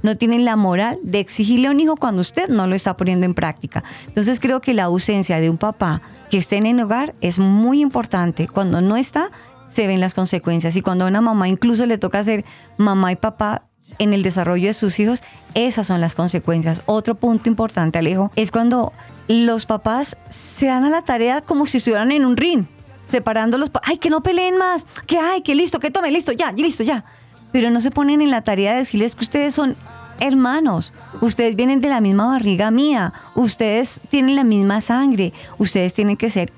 no 0.03 0.15
tienen 0.15 0.45
la 0.45 0.55
moral 0.55 0.99
de 1.01 1.19
exigirle 1.19 1.69
a 1.69 1.71
un 1.71 1.79
hijo 1.79 1.95
cuando 1.95 2.21
usted 2.21 2.49
no 2.49 2.67
lo 2.67 2.75
está 2.75 2.95
poniendo 2.97 3.25
en 3.25 3.33
práctica. 3.33 3.83
Entonces 4.07 4.39
creo 4.39 4.61
que 4.61 4.73
la 4.73 4.83
ausencia 4.83 5.39
de 5.39 5.49
un 5.49 5.57
papá 5.57 6.01
que 6.29 6.37
esté 6.37 6.57
en 6.57 6.67
el 6.67 6.79
hogar 6.79 7.15
es 7.21 7.39
muy 7.39 7.81
importante. 7.81 8.47
Cuando 8.47 8.81
no 8.81 8.97
está, 8.97 9.31
se 9.65 9.87
ven 9.87 9.99
las 9.99 10.13
consecuencias. 10.13 10.75
Y 10.75 10.81
cuando 10.81 11.05
a 11.05 11.07
una 11.07 11.21
mamá 11.21 11.47
incluso 11.47 11.85
le 11.85 11.97
toca 11.97 12.23
ser 12.23 12.45
mamá 12.77 13.11
y 13.11 13.15
papá 13.15 13.63
en 13.99 14.13
el 14.13 14.21
desarrollo 14.21 14.67
de 14.67 14.73
sus 14.73 14.99
hijos, 14.99 15.23
esas 15.53 15.87
son 15.87 16.01
las 16.01 16.13
consecuencias. 16.13 16.83
Otro 16.85 17.15
punto 17.15 17.49
importante, 17.49 17.99
Alejo, 17.99 18.31
es 18.35 18.51
cuando 18.51 18.91
los 19.27 19.65
papás 19.65 20.17
se 20.29 20.67
dan 20.67 20.83
a 20.83 20.89
la 20.89 21.01
tarea 21.01 21.41
como 21.41 21.65
si 21.65 21.77
estuvieran 21.77 22.11
en 22.11 22.25
un 22.25 22.37
ring, 22.37 22.65
separando 23.05 23.57
los... 23.57 23.71
Ay, 23.83 23.97
que 23.97 24.09
no 24.09 24.21
peleen 24.21 24.57
más, 24.57 24.87
que 25.07 25.17
ay, 25.17 25.41
que 25.41 25.55
listo, 25.55 25.79
que 25.79 25.89
tome, 25.89 26.11
listo, 26.11 26.33
ya, 26.33 26.51
listo, 26.51 26.83
ya. 26.83 27.05
Pero 27.51 27.69
no 27.69 27.81
se 27.81 27.91
ponen 27.91 28.21
en 28.21 28.31
la 28.31 28.41
tarea 28.41 28.73
de 28.73 28.79
decirles 28.79 29.15
que 29.15 29.23
ustedes 29.23 29.53
son 29.53 29.75
hermanos, 30.19 30.93
ustedes 31.21 31.55
vienen 31.55 31.79
de 31.79 31.89
la 31.89 32.01
misma 32.01 32.27
barriga 32.27 32.71
mía, 32.71 33.13
ustedes 33.35 34.01
tienen 34.09 34.35
la 34.35 34.43
misma 34.43 34.81
sangre, 34.81 35.33
ustedes 35.57 35.93
tienen 35.93 36.17
que 36.17 36.29
ser 36.29 36.51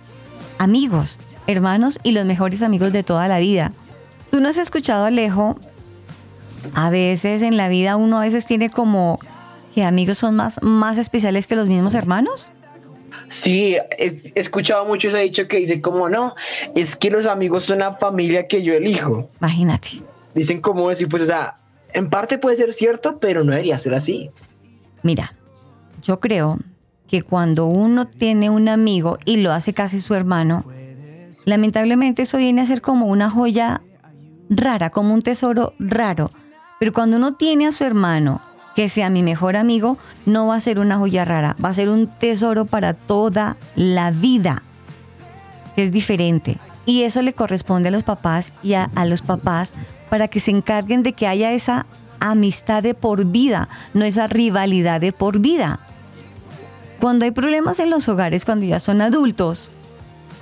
amigos, 0.57 1.19
hermanos 1.47 1.99
y 2.03 2.11
los 2.11 2.25
mejores 2.25 2.61
amigos 2.61 2.91
de 2.91 3.03
toda 3.03 3.27
la 3.27 3.39
vida. 3.39 3.71
Tú 4.31 4.39
no 4.39 4.49
has 4.49 4.57
escuchado, 4.57 5.05
Alejo, 5.05 5.57
a 6.73 6.89
veces 6.89 7.41
en 7.41 7.57
la 7.57 7.67
vida 7.67 7.95
uno 7.95 8.19
a 8.19 8.23
veces 8.23 8.45
tiene 8.45 8.69
como 8.69 9.19
que 9.73 9.83
amigos 9.83 10.17
son 10.17 10.35
más, 10.35 10.61
más 10.61 10.97
especiales 10.97 11.47
que 11.47 11.55
los 11.55 11.67
mismos 11.67 11.95
hermanos. 11.95 12.49
Sí, 13.29 13.77
he 13.97 14.31
escuchado 14.35 14.85
mucho 14.85 15.09
ese 15.09 15.19
dicho 15.19 15.47
que 15.47 15.57
dice 15.57 15.81
como 15.81 16.09
no, 16.09 16.35
es 16.75 16.95
que 16.95 17.11
los 17.11 17.27
amigos 17.27 17.65
son 17.65 17.79
la 17.79 17.95
familia 17.95 18.47
que 18.47 18.63
yo 18.63 18.73
elijo. 18.73 19.29
Imagínate. 19.39 20.01
Dicen 20.39 20.61
como 20.61 20.87
decir, 20.87 21.09
pues, 21.09 21.23
o 21.23 21.25
sea, 21.25 21.57
en 21.91 22.09
parte 22.09 22.37
puede 22.37 22.55
ser 22.55 22.71
cierto, 22.71 23.19
pero 23.19 23.43
no 23.43 23.51
debería 23.51 23.77
ser 23.77 23.93
así. 23.93 24.31
Mira, 25.03 25.33
yo 26.01 26.21
creo 26.21 26.59
que 27.09 27.23
cuando 27.23 27.65
uno 27.65 28.05
tiene 28.05 28.49
un 28.49 28.69
amigo 28.69 29.17
y 29.25 29.35
lo 29.35 29.51
hace 29.51 29.73
casi 29.73 29.99
su 29.99 30.15
hermano, 30.15 30.63
lamentablemente 31.43 32.21
eso 32.21 32.37
viene 32.37 32.61
a 32.61 32.65
ser 32.65 32.81
como 32.81 33.07
una 33.07 33.29
joya 33.29 33.81
rara, 34.49 34.91
como 34.91 35.13
un 35.13 35.21
tesoro 35.21 35.73
raro. 35.77 36.31
Pero 36.79 36.93
cuando 36.93 37.17
uno 37.17 37.33
tiene 37.33 37.67
a 37.67 37.73
su 37.73 37.83
hermano 37.83 38.39
que 38.77 38.87
sea 38.87 39.09
mi 39.09 39.23
mejor 39.23 39.57
amigo, 39.57 39.97
no 40.25 40.47
va 40.47 40.55
a 40.55 40.61
ser 40.61 40.79
una 40.79 40.97
joya 40.97 41.25
rara, 41.25 41.57
va 41.61 41.67
a 41.67 41.73
ser 41.73 41.89
un 41.89 42.07
tesoro 42.07 42.63
para 42.63 42.93
toda 42.93 43.57
la 43.75 44.11
vida, 44.11 44.63
que 45.75 45.83
es 45.83 45.91
diferente. 45.91 46.59
Y 46.85 47.03
eso 47.03 47.21
le 47.21 47.33
corresponde 47.33 47.89
a 47.89 47.91
los 47.91 48.03
papás 48.03 48.53
y 48.63 48.75
a, 48.75 48.89
a 48.95 49.03
los 49.03 49.21
papás 49.21 49.73
para 50.09 50.27
que 50.27 50.39
se 50.39 50.51
encarguen 50.51 51.03
de 51.03 51.13
que 51.13 51.27
haya 51.27 51.51
esa 51.51 51.85
amistad 52.19 52.83
de 52.83 52.93
por 52.93 53.25
vida, 53.25 53.69
no 53.93 54.05
esa 54.05 54.27
rivalidad 54.27 55.01
de 55.01 55.11
por 55.11 55.39
vida. 55.39 55.79
Cuando 56.99 57.25
hay 57.25 57.31
problemas 57.31 57.79
en 57.79 57.89
los 57.89 58.09
hogares, 58.09 58.43
cuando 58.43 58.65
ya 58.65 58.79
son 58.79 59.01
adultos, 59.01 59.71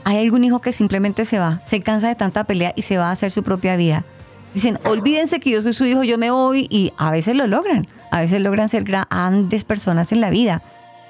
hay 0.04 0.24
algún 0.26 0.44
hijo 0.44 0.60
que 0.60 0.72
simplemente 0.72 1.26
se 1.26 1.38
va, 1.38 1.60
se 1.64 1.82
cansa 1.82 2.08
de 2.08 2.16
tanta 2.16 2.46
pelea 2.46 2.74
y 2.76 2.82
se 2.82 2.98
va 2.98 3.10
a 3.10 3.12
hacer 3.12 3.30
su 3.30 3.44
propia 3.44 3.76
vida. 3.76 4.06
Dicen, 4.54 4.80
olvídense 4.86 5.40
que 5.40 5.52
yo 5.52 5.62
soy 5.62 5.74
su 5.74 5.86
hijo, 5.86 6.04
yo 6.04 6.18
me 6.18 6.32
voy 6.32 6.66
y 6.70 6.94
a 6.98 7.12
veces 7.12 7.36
lo 7.36 7.46
logran, 7.46 7.86
a 8.10 8.22
veces 8.22 8.42
logran 8.42 8.70
ser 8.70 8.84
grandes 8.86 9.64
personas 9.66 10.12
en 10.12 10.22
la 10.22 10.30
vida. 10.30 10.64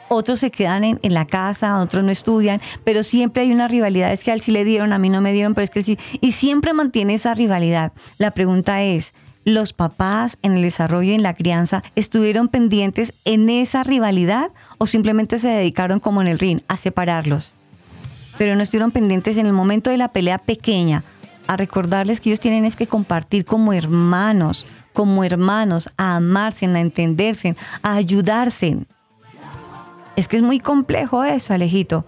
Otros 0.09 0.39
se 0.39 0.51
quedan 0.51 0.83
en, 0.83 1.13
la 1.13 1.25
casa, 1.25 1.79
otros 1.79 2.03
no 2.03 2.11
estudian, 2.11 2.61
pero 2.83 3.03
siempre 3.03 3.43
hay 3.43 3.51
una 3.51 3.67
rivalidad. 3.67 4.11
Es 4.11 4.23
que 4.23 4.31
a 4.31 4.33
él 4.33 4.41
sí 4.41 4.51
le 4.51 4.63
dieron, 4.63 4.93
a 4.93 4.99
mí 4.99 5.09
no 5.09 5.21
me 5.21 5.33
dieron, 5.33 5.53
pero 5.53 5.65
es 5.65 5.69
que 5.69 5.83
sí. 5.83 5.97
Y 6.21 6.31
siempre 6.31 6.73
mantiene 6.73 7.15
esa 7.15 7.33
rivalidad. 7.33 7.91
La 8.17 8.31
pregunta 8.31 8.83
es, 8.83 9.13
¿los 9.43 9.73
papás 9.73 10.37
en 10.43 10.53
el 10.53 10.61
desarrollo 10.61 11.11
y 11.11 11.15
en 11.15 11.23
la 11.23 11.33
crianza 11.33 11.83
estuvieron 11.95 12.47
pendientes 12.47 13.13
en 13.25 13.49
esa 13.49 13.83
rivalidad 13.83 14.51
o 14.77 14.87
simplemente 14.87 15.39
se 15.39 15.49
dedicaron 15.49 15.99
como 15.99 16.21
en 16.21 16.27
el 16.27 16.39
ring 16.39 16.61
a 16.69 16.77
separarlos? 16.77 17.53
Pero 18.37 18.55
no 18.55 18.63
estuvieron 18.63 18.91
pendientes 18.91 19.37
en 19.37 19.45
el 19.45 19.53
momento 19.53 19.89
de 19.89 19.97
la 19.97 20.09
pelea 20.09 20.37
pequeña 20.37 21.03
a 21.47 21.57
recordarles 21.57 22.19
que 22.19 22.29
ellos 22.29 22.39
tienen 22.39 22.65
es 22.65 22.75
que 22.75 22.87
compartir 22.87 23.45
como 23.45 23.73
hermanos, 23.73 24.67
como 24.93 25.23
hermanos, 25.23 25.89
a 25.97 26.15
amarse, 26.15 26.65
a 26.65 26.79
entenderse, 26.79 27.55
a 27.81 27.95
ayudarse. 27.95 28.77
Es 30.17 30.27
que 30.27 30.35
es 30.37 30.43
muy 30.43 30.59
complejo 30.59 31.23
eso, 31.23 31.53
Alejito. 31.53 32.03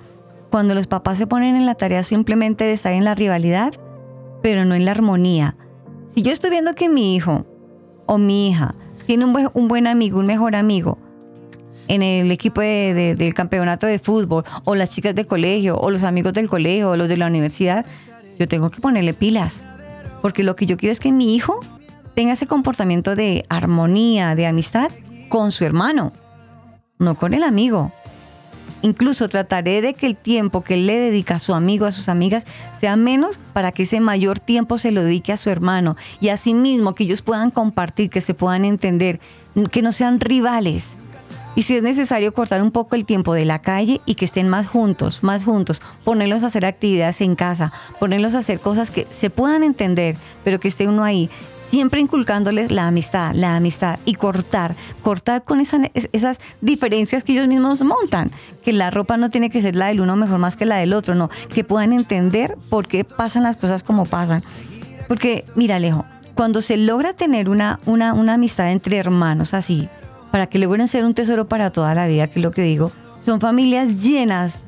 Cuando 0.50 0.74
los 0.74 0.88
papás 0.88 1.18
se 1.20 1.28
ponen 1.28 1.56
en 1.56 1.66
la 1.66 1.76
tarea 1.76 2.04
simplemente 2.04 2.64
de 2.64 2.74
estar 2.74 2.92
en 2.92 3.06
la 3.06 3.14
rivalidad, 3.16 3.72
pero 4.42 4.66
no 4.66 4.74
en 4.76 4.84
la 4.84 4.92
armonía. 4.92 5.56
Si 6.08 6.24
yo 6.24 6.32
estoy 6.32 6.50
viendo 6.50 6.74
que 6.74 6.90
mi 6.90 7.16
hijo 7.16 7.46
o 8.08 8.18
mi 8.18 8.50
hija 8.50 8.74
tiene 9.06 9.26
un 9.26 9.68
buen, 9.68 9.86
amigo, 9.88 10.20
un 10.20 10.26
mejor 10.26 10.56
amigo, 10.56 10.98
en 11.88 12.02
el 12.02 12.32
equipo 12.32 12.62
de- 12.62 12.94
de- 12.96 13.16
del 13.16 13.34
campeonato 13.34 13.86
de 13.88 14.00
fútbol, 14.00 14.44
o 14.64 14.74
las 14.76 14.92
chicas 14.92 15.14
de 15.16 15.26
colegio, 15.26 15.78
o 15.80 15.90
los 15.92 16.02
amigos 16.04 16.34
del 16.34 16.50
colegio, 16.50 16.90
o 16.92 16.96
los 16.96 17.10
de 17.10 17.18
la 17.18 17.28
universidad, 17.28 17.86
yo 18.40 18.48
tengo 18.48 18.70
que 18.70 18.82
ponerle 18.82 19.14
pilas. 19.14 19.64
Porque 20.22 20.44
lo 20.44 20.56
que 20.56 20.66
yo 20.66 20.78
quiero 20.78 20.92
es 20.94 21.00
que 21.00 21.12
mi 21.12 21.36
hijo 21.36 21.60
tenga 22.16 22.34
ese 22.34 22.48
comportamiento 22.48 23.16
de 23.16 23.46
armonía, 23.50 24.34
de 24.36 24.48
amistad 24.48 24.90
con 25.30 25.52
su 25.52 25.64
hermano, 25.64 26.12
no 26.98 27.16
con 27.16 27.34
el 27.34 27.44
amigo. 27.44 27.92
Incluso 28.82 29.28
trataré 29.28 29.82
de 29.82 29.94
que 29.94 30.08
el 30.08 30.16
tiempo 30.16 30.64
que 30.64 30.78
le 30.78 30.98
dedica 30.98 31.36
a 31.36 31.40
su 31.40 31.54
amigo, 31.54 31.86
a 31.86 31.92
sus 31.92 32.10
amigas, 32.10 32.46
sea 32.78 32.96
menos 32.96 33.40
para 33.54 33.72
que 33.72 33.84
ese 33.84 34.00
mayor 34.00 34.40
tiempo 34.40 34.78
se 34.78 34.92
lo 34.92 35.04
dedique 35.04 35.34
a 35.34 35.38
su 35.38 35.50
hermano. 35.50 35.98
Y 36.22 36.30
asimismo 36.30 36.96
que 36.96 37.04
ellos 37.04 37.22
puedan 37.22 37.52
compartir, 37.52 38.10
que 38.10 38.22
se 38.22 38.34
puedan 38.34 38.66
entender, 38.66 39.20
que 39.72 39.82
no 39.82 39.92
sean 39.92 40.20
rivales. 40.20 40.98
Y 41.60 41.64
si 41.64 41.76
es 41.76 41.84
necesario 41.84 42.34
cortar 42.34 42.62
un 42.62 42.72
poco 42.72 42.96
el 42.96 43.04
tiempo 43.04 43.34
de 43.34 43.44
la 43.44 43.60
calle 43.60 44.00
y 44.06 44.16
que 44.16 44.24
estén 44.24 44.48
más 44.48 44.66
juntos, 44.66 45.24
más 45.24 45.44
juntos, 45.44 45.82
ponerlos 46.06 46.44
a 46.44 46.46
hacer 46.46 46.66
actividades 46.66 47.20
en 47.20 47.36
casa, 47.36 47.74
ponerlos 48.00 48.34
a 48.34 48.38
hacer 48.38 48.62
cosas 48.62 48.92
que 48.92 49.06
se 49.10 49.30
puedan 49.30 49.64
entender, 49.64 50.16
pero 50.46 50.62
que 50.62 50.70
esté 50.70 50.88
uno 50.88 51.04
ahí, 51.04 51.30
siempre 51.58 52.00
inculcándoles 52.00 52.72
la 52.72 52.88
amistad, 52.88 53.34
la 53.36 53.58
amistad 53.58 54.00
y 54.06 54.14
cortar, 54.14 54.74
cortar 55.04 55.44
con 55.44 55.60
esa- 55.60 55.82
es- 55.94 56.08
esas 56.14 56.40
diferencias 56.62 57.26
que 57.26 57.34
ellos 57.34 57.48
mismos 57.50 57.84
montan, 57.84 58.32
que 58.64 58.72
la 58.72 58.90
ropa 58.90 59.18
no 59.18 59.30
tiene 59.30 59.50
que 59.50 59.60
ser 59.60 59.76
la 59.76 59.88
del 59.88 60.00
uno 60.00 60.16
mejor 60.16 60.38
más 60.40 60.56
que 60.56 60.66
la 60.66 60.78
del 60.78 60.94
otro, 60.94 61.14
no, 61.14 61.30
que 61.54 61.66
puedan 61.66 61.92
entender 61.92 62.56
por 62.70 62.88
qué 62.88 63.04
pasan 63.04 63.44
las 63.44 63.58
cosas 63.58 63.84
como 63.84 64.06
pasan. 64.06 64.44
Porque, 65.10 65.44
mira, 65.56 65.76
Alejo, 65.76 66.06
cuando 66.36 66.62
se 66.62 66.78
logra 66.78 67.12
tener 67.12 67.50
una, 67.50 67.82
una, 67.86 68.14
una 68.14 68.36
amistad 68.36 68.72
entre 68.72 68.96
hermanos 68.96 69.54
así, 69.54 69.90
para 70.32 70.48
que 70.48 70.60
logren 70.60 70.88
ser 70.88 71.06
un 71.06 71.14
tesoro 71.14 71.48
para 71.48 71.72
toda 71.72 71.94
la 71.96 72.08
vida, 72.08 72.28
que 72.28 72.40
es 72.40 72.44
lo 72.44 72.52
que 72.52 72.62
digo, 72.62 72.92
son 73.24 73.42
familias 73.42 74.02
llenas 74.04 74.66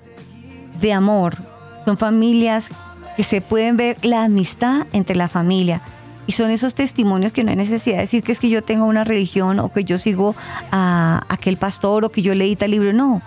de 0.79 0.93
amor, 0.93 1.37
son 1.85 1.97
familias 1.97 2.69
que 3.15 3.23
se 3.23 3.41
pueden 3.41 3.77
ver 3.77 3.97
la 4.01 4.23
amistad 4.23 4.87
entre 4.93 5.15
la 5.15 5.27
familia. 5.27 5.81
Y 6.27 6.33
son 6.33 6.51
esos 6.51 6.75
testimonios 6.75 7.33
que 7.33 7.43
no 7.43 7.49
hay 7.49 7.55
necesidad 7.55 7.97
de 7.97 8.01
decir 8.01 8.23
que 8.23 8.31
es 8.31 8.39
que 8.39 8.49
yo 8.49 8.63
tengo 8.63 8.85
una 8.85 9.03
religión 9.03 9.59
o 9.59 9.71
que 9.71 9.83
yo 9.83 9.97
sigo 9.97 10.35
a 10.71 11.21
aquel 11.29 11.57
pastor 11.57 12.05
o 12.05 12.09
que 12.09 12.21
yo 12.21 12.35
leí 12.35 12.55
tal 12.55 12.71
libro. 12.71 12.93
No. 12.93 13.21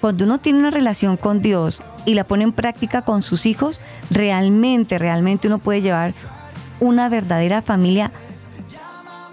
Cuando 0.00 0.24
uno 0.24 0.38
tiene 0.38 0.60
una 0.60 0.70
relación 0.70 1.16
con 1.16 1.42
Dios 1.42 1.82
y 2.06 2.14
la 2.14 2.24
pone 2.24 2.44
en 2.44 2.52
práctica 2.52 3.02
con 3.02 3.22
sus 3.22 3.46
hijos, 3.46 3.80
realmente, 4.10 4.98
realmente 4.98 5.48
uno 5.48 5.58
puede 5.58 5.82
llevar 5.82 6.14
una 6.80 7.08
verdadera 7.08 7.60
familia 7.60 8.12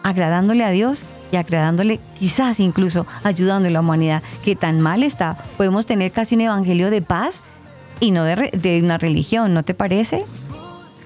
agradándole 0.01 0.63
a 0.63 0.71
Dios 0.71 1.05
y 1.35 1.37
agradándole, 1.37 1.99
quizás 2.17 2.59
incluso 2.59 3.05
ayudándole 3.23 3.69
a 3.69 3.73
la 3.73 3.79
humanidad, 3.81 4.23
que 4.43 4.55
tan 4.55 4.79
mal 4.79 5.03
está. 5.03 5.37
Podemos 5.57 5.85
tener 5.85 6.11
casi 6.11 6.35
un 6.35 6.41
evangelio 6.41 6.89
de 6.89 7.01
paz 7.01 7.43
y 7.99 8.11
no 8.11 8.23
de, 8.23 8.49
de 8.53 8.79
una 8.81 8.97
religión, 8.97 9.53
¿no 9.53 9.63
te 9.63 9.73
parece? 9.73 10.23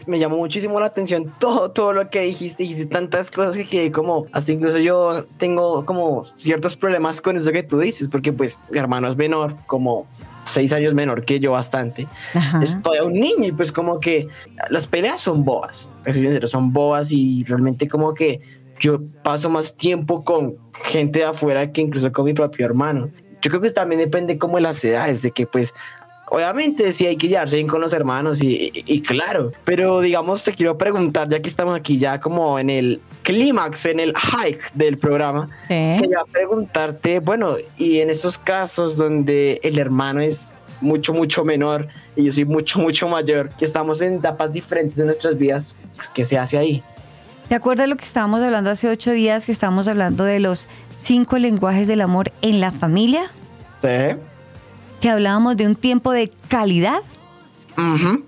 me 0.10 0.18
llamó 0.18 0.38
muchísimo 0.38 0.80
la 0.80 0.88
atención 0.88 1.32
todo, 1.40 1.72
todo 1.72 1.94
lo 1.94 2.10
que 2.10 2.22
dijiste. 2.22 2.64
Dijiste 2.64 2.88
tantas 2.88 3.32
cosas 3.32 3.58
que 3.58 3.92
como, 3.92 4.26
hasta 4.32 4.52
incluso 4.52 4.80
yo 4.80 5.26
tengo 5.38 5.86
como 5.86 6.26
ciertos 6.38 6.76
problemas 6.76 7.22
con 7.22 7.38
eso 7.38 7.52
que 7.52 7.64
tú 7.64 7.80
dices, 7.80 8.10
porque 8.10 8.34
pues 8.34 8.60
mi 8.72 8.80
hermano 8.80 9.08
es 9.08 9.16
menor, 9.16 9.56
como 9.68 10.08
seis 10.46 10.74
años 10.74 10.94
menor 10.94 11.26
que 11.26 11.40
yo 11.40 11.52
bastante. 11.52 12.08
Es 12.64 12.82
todavía 12.82 13.04
un 13.04 13.14
niño 13.14 13.46
y 13.46 13.52
pues 13.52 13.72
como 13.72 14.00
que 14.00 14.28
las 14.70 14.88
peleas 14.88 15.22
son 15.22 15.46
bobas, 15.46 15.90
te 16.04 16.12
soy 16.12 16.24
sincero, 16.24 16.48
son 16.48 16.74
bobas 16.74 17.12
y 17.12 17.44
realmente 17.44 17.88
como 17.88 18.14
que 18.16 18.42
yo 18.80 19.00
paso 19.24 19.50
más 19.50 19.76
tiempo 19.76 20.24
con 20.24 20.56
gente 20.86 21.20
de 21.20 21.26
afuera 21.26 21.72
que 21.72 21.82
incluso 21.82 22.12
con 22.12 22.26
mi 22.26 22.34
propio 22.34 22.66
hermano. 22.66 23.10
Yo 23.42 23.50
creo 23.50 23.62
que 23.62 23.70
también 23.70 24.00
depende 24.00 24.38
como 24.38 24.58
de 24.58 24.62
las 24.64 24.84
edades, 24.84 25.22
de 25.22 25.32
que 25.32 25.46
pues 25.46 25.74
Obviamente 26.32 26.94
sí 26.94 27.08
hay 27.08 27.18
que 27.18 27.28
llevarse 27.28 27.56
bien 27.56 27.68
con 27.68 27.82
los 27.82 27.92
hermanos 27.92 28.44
y, 28.44 28.54
y- 28.72 28.84
y 28.86 29.02
claro, 29.02 29.52
pero 29.66 30.00
digamos 30.00 30.44
te 30.44 30.54
quiero 30.54 30.78
preguntar, 30.78 31.28
ya 31.28 31.42
que 31.42 31.50
estamos 31.50 31.76
aquí 31.76 31.98
ya 31.98 32.20
como 32.20 32.60
en 32.60 32.70
el 32.70 33.02
clímax, 33.24 33.88
en 33.88 34.00
el 34.00 34.14
hike 34.16 34.62
del 34.76 35.00
programa, 35.00 35.50
quería 36.00 36.20
preguntarte, 36.32 37.20
bueno, 37.20 37.56
y 37.80 37.98
en 38.02 38.12
estos 38.12 38.38
casos 38.38 38.96
donde 38.96 39.60
el 39.64 39.80
hermano 39.80 40.22
es 40.22 40.54
mucho, 40.82 41.14
mucho 41.14 41.44
menor 41.44 41.88
y 42.16 42.26
yo 42.26 42.32
soy 42.32 42.46
mucho, 42.46 42.78
mucho 42.78 43.08
mayor, 43.08 43.50
que 43.58 43.66
estamos 43.66 44.00
en 44.04 44.14
etapas 44.18 44.54
diferentes 44.54 44.98
de 44.98 45.06
nuestras 45.06 45.36
vidas, 45.36 45.74
pues, 45.96 46.12
¿qué 46.12 46.26
se 46.26 46.38
hace 46.38 46.60
ahí? 46.60 46.84
¿Te 47.50 47.56
acuerdas 47.56 47.90
lo 47.90 47.98
que 47.98 48.06
estábamos 48.06 48.44
hablando 48.44 48.70
hace 48.70 48.88
ocho 48.88 49.10
días, 49.10 49.48
que 49.48 49.52
estábamos 49.52 49.88
hablando 49.88 50.24
de 50.24 50.40
los 50.40 50.68
cinco 50.96 51.40
lenguajes 51.40 51.88
del 51.88 52.02
amor 52.02 52.32
en 52.44 52.62
la 52.62 52.72
familia? 52.72 53.24
Sí. 53.82 54.16
Que 55.02 55.10
hablábamos 55.10 55.58
de 55.58 55.66
un 55.66 55.76
tiempo 55.76 56.12
de 56.12 56.32
calidad. 56.48 57.00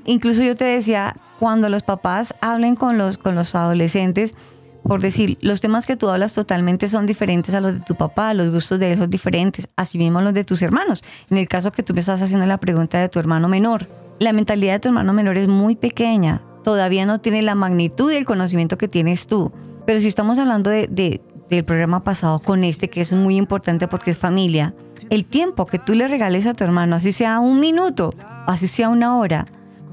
Incluso 0.05 0.41
yo 0.41 0.55
te 0.55 0.65
decía, 0.65 1.17
cuando 1.39 1.69
los 1.69 1.83
papás 1.83 2.33
hablen 2.41 2.75
con 2.75 2.97
los, 2.97 3.19
con 3.19 3.35
los 3.35 3.53
adolescentes, 3.53 4.33
por 4.81 5.03
decir, 5.03 5.37
los 5.41 5.61
temas 5.61 5.85
que 5.85 5.95
tú 5.95 6.09
hablas 6.09 6.33
totalmente 6.33 6.87
son 6.87 7.05
diferentes 7.05 7.53
a 7.53 7.61
los 7.61 7.75
de 7.75 7.81
tu 7.81 7.93
papá, 7.93 8.33
los 8.33 8.49
gustos 8.49 8.79
de 8.79 8.93
él 8.93 8.97
son 8.97 9.11
diferentes, 9.11 9.69
así 9.75 9.99
mismo 9.99 10.21
los 10.21 10.33
de 10.33 10.43
tus 10.45 10.63
hermanos. 10.63 11.03
En 11.29 11.37
el 11.37 11.47
caso 11.47 11.71
que 11.71 11.83
tú 11.83 11.93
me 11.93 11.99
estás 11.99 12.23
haciendo 12.23 12.47
la 12.47 12.57
pregunta 12.57 12.99
de 12.99 13.07
tu 13.07 13.19
hermano 13.19 13.47
menor, 13.47 13.87
la 14.17 14.33
mentalidad 14.33 14.73
de 14.73 14.79
tu 14.79 14.87
hermano 14.87 15.13
menor 15.13 15.37
es 15.37 15.47
muy 15.47 15.75
pequeña, 15.75 16.41
todavía 16.63 17.05
no 17.05 17.19
tiene 17.19 17.41
la 17.41 17.55
magnitud 17.55 18.11
y 18.11 18.15
el 18.15 18.25
conocimiento 18.25 18.77
que 18.77 18.87
tienes 18.87 19.27
tú. 19.27 19.51
Pero 19.85 19.99
si 19.99 20.07
estamos 20.07 20.37
hablando 20.39 20.69
de, 20.69 20.87
de- 20.87 21.21
del 21.49 21.65
programa 21.65 22.03
pasado 22.03 22.39
con 22.39 22.63
este, 22.63 22.89
que 22.89 23.01
es 23.01 23.11
muy 23.13 23.35
importante 23.35 23.87
porque 23.87 24.11
es 24.11 24.19
familia, 24.19 24.73
el 25.09 25.25
tiempo 25.25 25.65
que 25.65 25.79
tú 25.79 25.93
le 25.95 26.07
regales 26.07 26.45
a 26.47 26.53
tu 26.53 26.63
hermano, 26.63 26.95
así 26.95 27.11
sea 27.11 27.39
un 27.41 27.59
minuto, 27.59 28.13
así 28.47 28.67
sea 28.67 28.87
una 28.89 29.17
hora, 29.17 29.45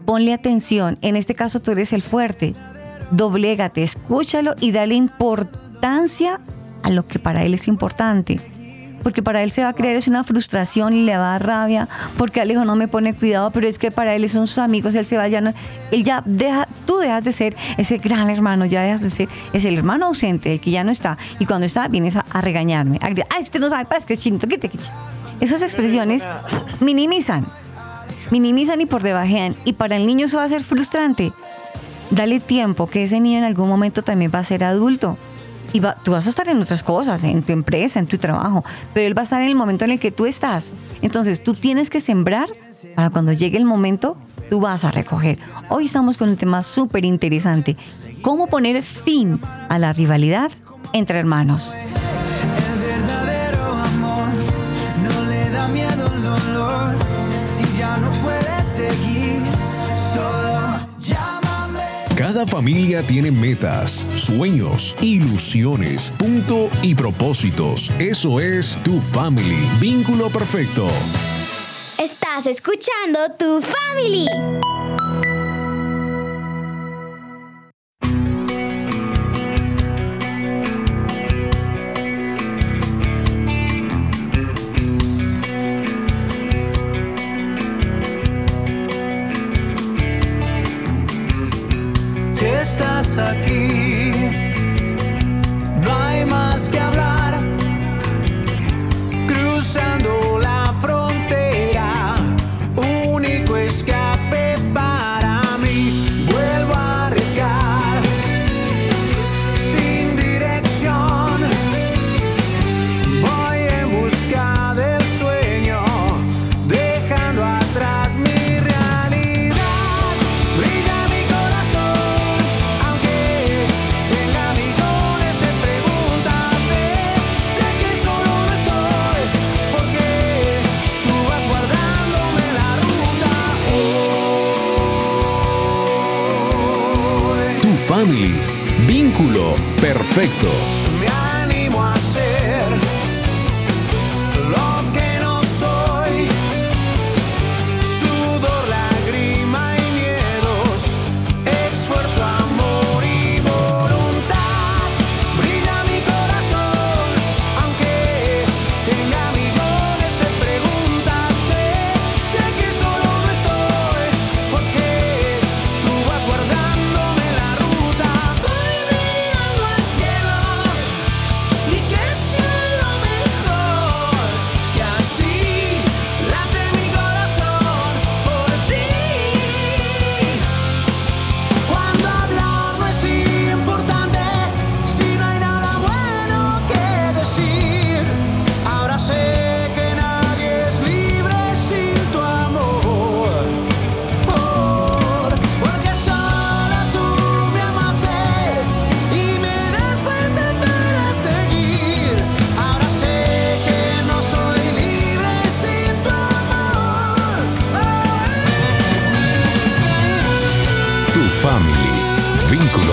ponle 0.07 0.33
atención. 0.33 0.99
En 1.03 1.17
este 1.17 1.35
caso 1.35 1.61
tú 1.61 1.73
eres 1.73 1.93
el 1.93 2.03
fuerte. 2.03 2.55
Doblégate, 3.11 3.83
escúchalo 3.83 4.55
y 4.61 4.71
dale 4.71 4.95
importancia 4.95 6.41
a 6.83 6.91
lo 6.91 7.07
que 7.07 7.19
para 7.19 7.43
él 7.43 7.55
es 7.55 7.67
importante. 7.69 8.39
Porque 9.03 9.23
para 9.23 9.43
él 9.43 9.51
se 9.51 9.63
va 9.63 9.71
a 9.71 9.73
creer 9.73 9.97
es 9.97 10.09
una 10.09 10.25
frustración 10.25 10.95
y 10.95 11.05
le 11.05 11.17
va 11.17 11.29
a 11.29 11.39
dar 11.39 11.47
rabia, 11.47 11.89
porque 12.17 12.41
Alejo 12.41 12.65
no 12.65 12.77
me 12.77 12.89
pone 12.89 13.15
cuidado, 13.15 13.51
pero 13.51 13.69
es 13.69 13.79
que 13.79 13.91
para 13.91 14.15
él 14.15 14.29
son 14.29 14.47
sus 14.47 14.59
amigos, 14.59 14.95
él 14.95 15.07
se 15.07 15.17
va 15.17 15.29
ya 15.29 15.41
no, 15.41 15.53
él 15.91 16.05
ya 16.05 16.23
deja, 16.25 16.69
tú 16.87 16.99
dejas 16.99 17.25
de 17.25 17.33
ser 17.33 17.57
ese 17.77 17.99
gran 17.99 18.31
hermano, 18.31 18.67
ya 18.67 18.83
dejas 18.83 19.01
de 19.01 19.11
ser, 19.11 19.29
es 19.53 19.65
el 19.65 19.77
hermano 19.77 20.07
ausente, 20.07 20.53
el 20.53 20.61
que 20.61 20.71
ya 20.71 20.85
no 20.85 20.91
está, 20.91 21.19
y 21.39 21.47
cuando 21.47 21.67
está 21.67 21.89
vienes 21.89 22.17
a, 22.17 22.25
regañarme, 22.41 22.99
a 23.03 23.09
gritar, 23.09 23.29
ay, 23.35 23.43
usted 23.43 23.61
no 23.61 23.71
sabe, 23.71 23.85
para 23.85 23.99
es 23.99 24.07
que 24.07 24.15
es 24.15 24.21
chinito, 24.21 24.47
quite, 24.47 24.69
quite". 24.69 24.87
Esas 25.41 25.63
expresiones 25.63 26.29
minimizan, 26.81 27.47
minimizan 28.31 28.81
y 28.81 28.87
por 28.87 29.03
debajean, 29.03 29.55
y 29.65 29.75
para 29.75 29.97
el 29.97 30.07
niño 30.07 30.27
eso 30.27 30.39
va 30.39 30.45
a 30.45 30.49
ser 30.49 30.63
frustrante. 30.63 31.33
Dale 32.11 32.41
tiempo, 32.41 32.87
que 32.87 33.03
ese 33.03 33.21
niño 33.21 33.39
en 33.39 33.45
algún 33.45 33.69
momento 33.69 34.03
también 34.03 34.33
va 34.35 34.39
a 34.39 34.45
ser 34.45 34.65
adulto. 34.65 35.19
Y 35.73 35.81
va- 35.81 35.97
tú 36.03 36.13
vas 36.13 36.27
a 36.27 36.31
estar 36.31 36.49
en 36.49 36.61
otras 36.61 36.83
cosas, 36.83 37.25
en 37.25 37.43
tu 37.43 37.53
empresa, 37.53 37.99
en 37.99 38.07
tu 38.07 38.17
trabajo, 38.19 38.65
pero 38.95 39.07
él 39.07 39.17
va 39.17 39.23
a 39.23 39.25
estar 39.25 39.43
en 39.43 39.49
el 39.49 39.55
momento 39.55 39.85
en 39.85 39.93
el 39.93 40.01
que 40.01 40.11
tú 40.11 40.27
estás. 40.27 40.75
Entonces 41.03 41.43
tú 41.43 41.55
tienes 41.55 41.91
que 41.91 42.01
sembrar 42.01 42.49
para 42.95 43.11
cuando 43.11 43.33
llegue 43.33 43.59
el 43.59 43.65
momento, 43.65 44.17
tú 44.49 44.61
vas 44.61 44.85
a 44.85 44.91
recoger. 44.91 45.39
Hoy 45.69 45.85
estamos 45.87 46.17
con 46.17 46.29
un 46.31 46.37
tema 46.37 46.63
súper 46.63 47.05
interesante. 47.05 47.77
¿Cómo 48.23 48.47
poner 48.47 48.83
fin 48.83 49.41
a 49.69 49.79
la 49.79 49.93
rivalidad 49.93 50.51
entre 50.93 51.19
hermanos? 51.19 51.75
Cada 62.19 62.45
familia 62.45 63.01
tiene 63.05 63.31
metas, 63.31 64.05
sueños, 64.17 64.97
ilusiones, 65.01 66.13
punto 66.19 66.69
y 66.83 66.97
propósitos. 66.97 67.93
Eso 68.01 68.41
es 68.41 68.77
tu 68.83 69.01
family. 69.01 69.57
Vínculo 69.79 70.29
perfecto. 70.29 70.89
Estás 71.97 72.49
escuchando 72.49 73.21
tu 73.39 73.63
family. 73.63 74.27
Estás 92.69 93.17
aquí, 93.17 94.11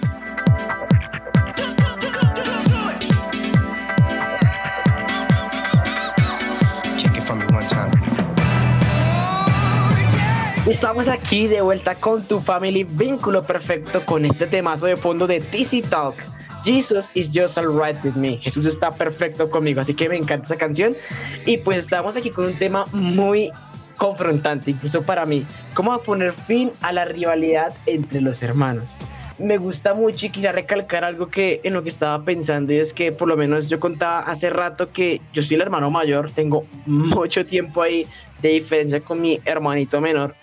Estamos 11.07 11.25
aquí 11.25 11.47
de 11.47 11.61
vuelta 11.61 11.95
con 11.95 12.25
tu 12.25 12.41
family 12.41 12.83
vínculo 12.83 13.45
perfecto 13.45 14.05
con 14.05 14.25
este 14.25 14.49
temazo 14.49 14.87
de 14.87 14.97
fondo 14.97 15.29
de 15.29 15.41
TC 15.41 15.89
Talk 15.89 16.17
Jesus 16.65 17.13
is 17.15 17.31
just 17.33 17.57
alright 17.59 17.97
with 18.05 18.15
me. 18.15 18.39
Jesús 18.39 18.67
está 18.67 18.91
perfecto 18.91 19.49
conmigo, 19.49 19.81
así 19.81 19.95
que 19.95 20.09
me 20.09 20.17
encanta 20.17 20.47
esa 20.47 20.57
canción. 20.57 20.97
Y 21.45 21.59
pues 21.59 21.79
estamos 21.79 22.17
aquí 22.17 22.31
con 22.31 22.47
un 22.47 22.55
tema 22.55 22.87
muy 22.91 23.53
confrontante, 23.97 24.73
incluso 24.73 25.03
para 25.03 25.27
mí, 25.27 25.47
cómo 25.75 25.97
poner 26.01 26.33
fin 26.33 26.73
a 26.81 26.91
la 26.91 27.05
rivalidad 27.05 27.73
entre 27.87 28.21
los 28.21 28.43
hermanos. 28.43 28.99
Me 29.39 29.59
gusta 29.59 29.95
mucho 29.95 30.27
y 30.27 30.31
quisiera 30.31 30.51
recalcar 30.51 31.05
algo 31.05 31.29
que 31.29 31.61
en 31.63 31.75
lo 31.75 31.85
que 31.85 31.91
estaba 31.91 32.21
pensando 32.25 32.73
y 32.73 32.79
es 32.79 32.93
que 32.93 33.13
por 33.13 33.29
lo 33.29 33.37
menos 33.37 33.69
yo 33.69 33.79
contaba 33.79 34.21
hace 34.21 34.51
rato 34.51 34.91
que 34.91 35.21
yo 35.33 35.43
soy 35.43 35.55
el 35.55 35.61
hermano 35.61 35.89
mayor, 35.89 36.33
tengo 36.33 36.65
mucho 36.87 37.47
tiempo 37.47 37.83
ahí 37.83 38.09
de 38.43 38.49
diferencia 38.51 39.01
con 39.01 39.20
mi 39.20 39.41
hermanito 39.45 40.01
menor 40.01 40.34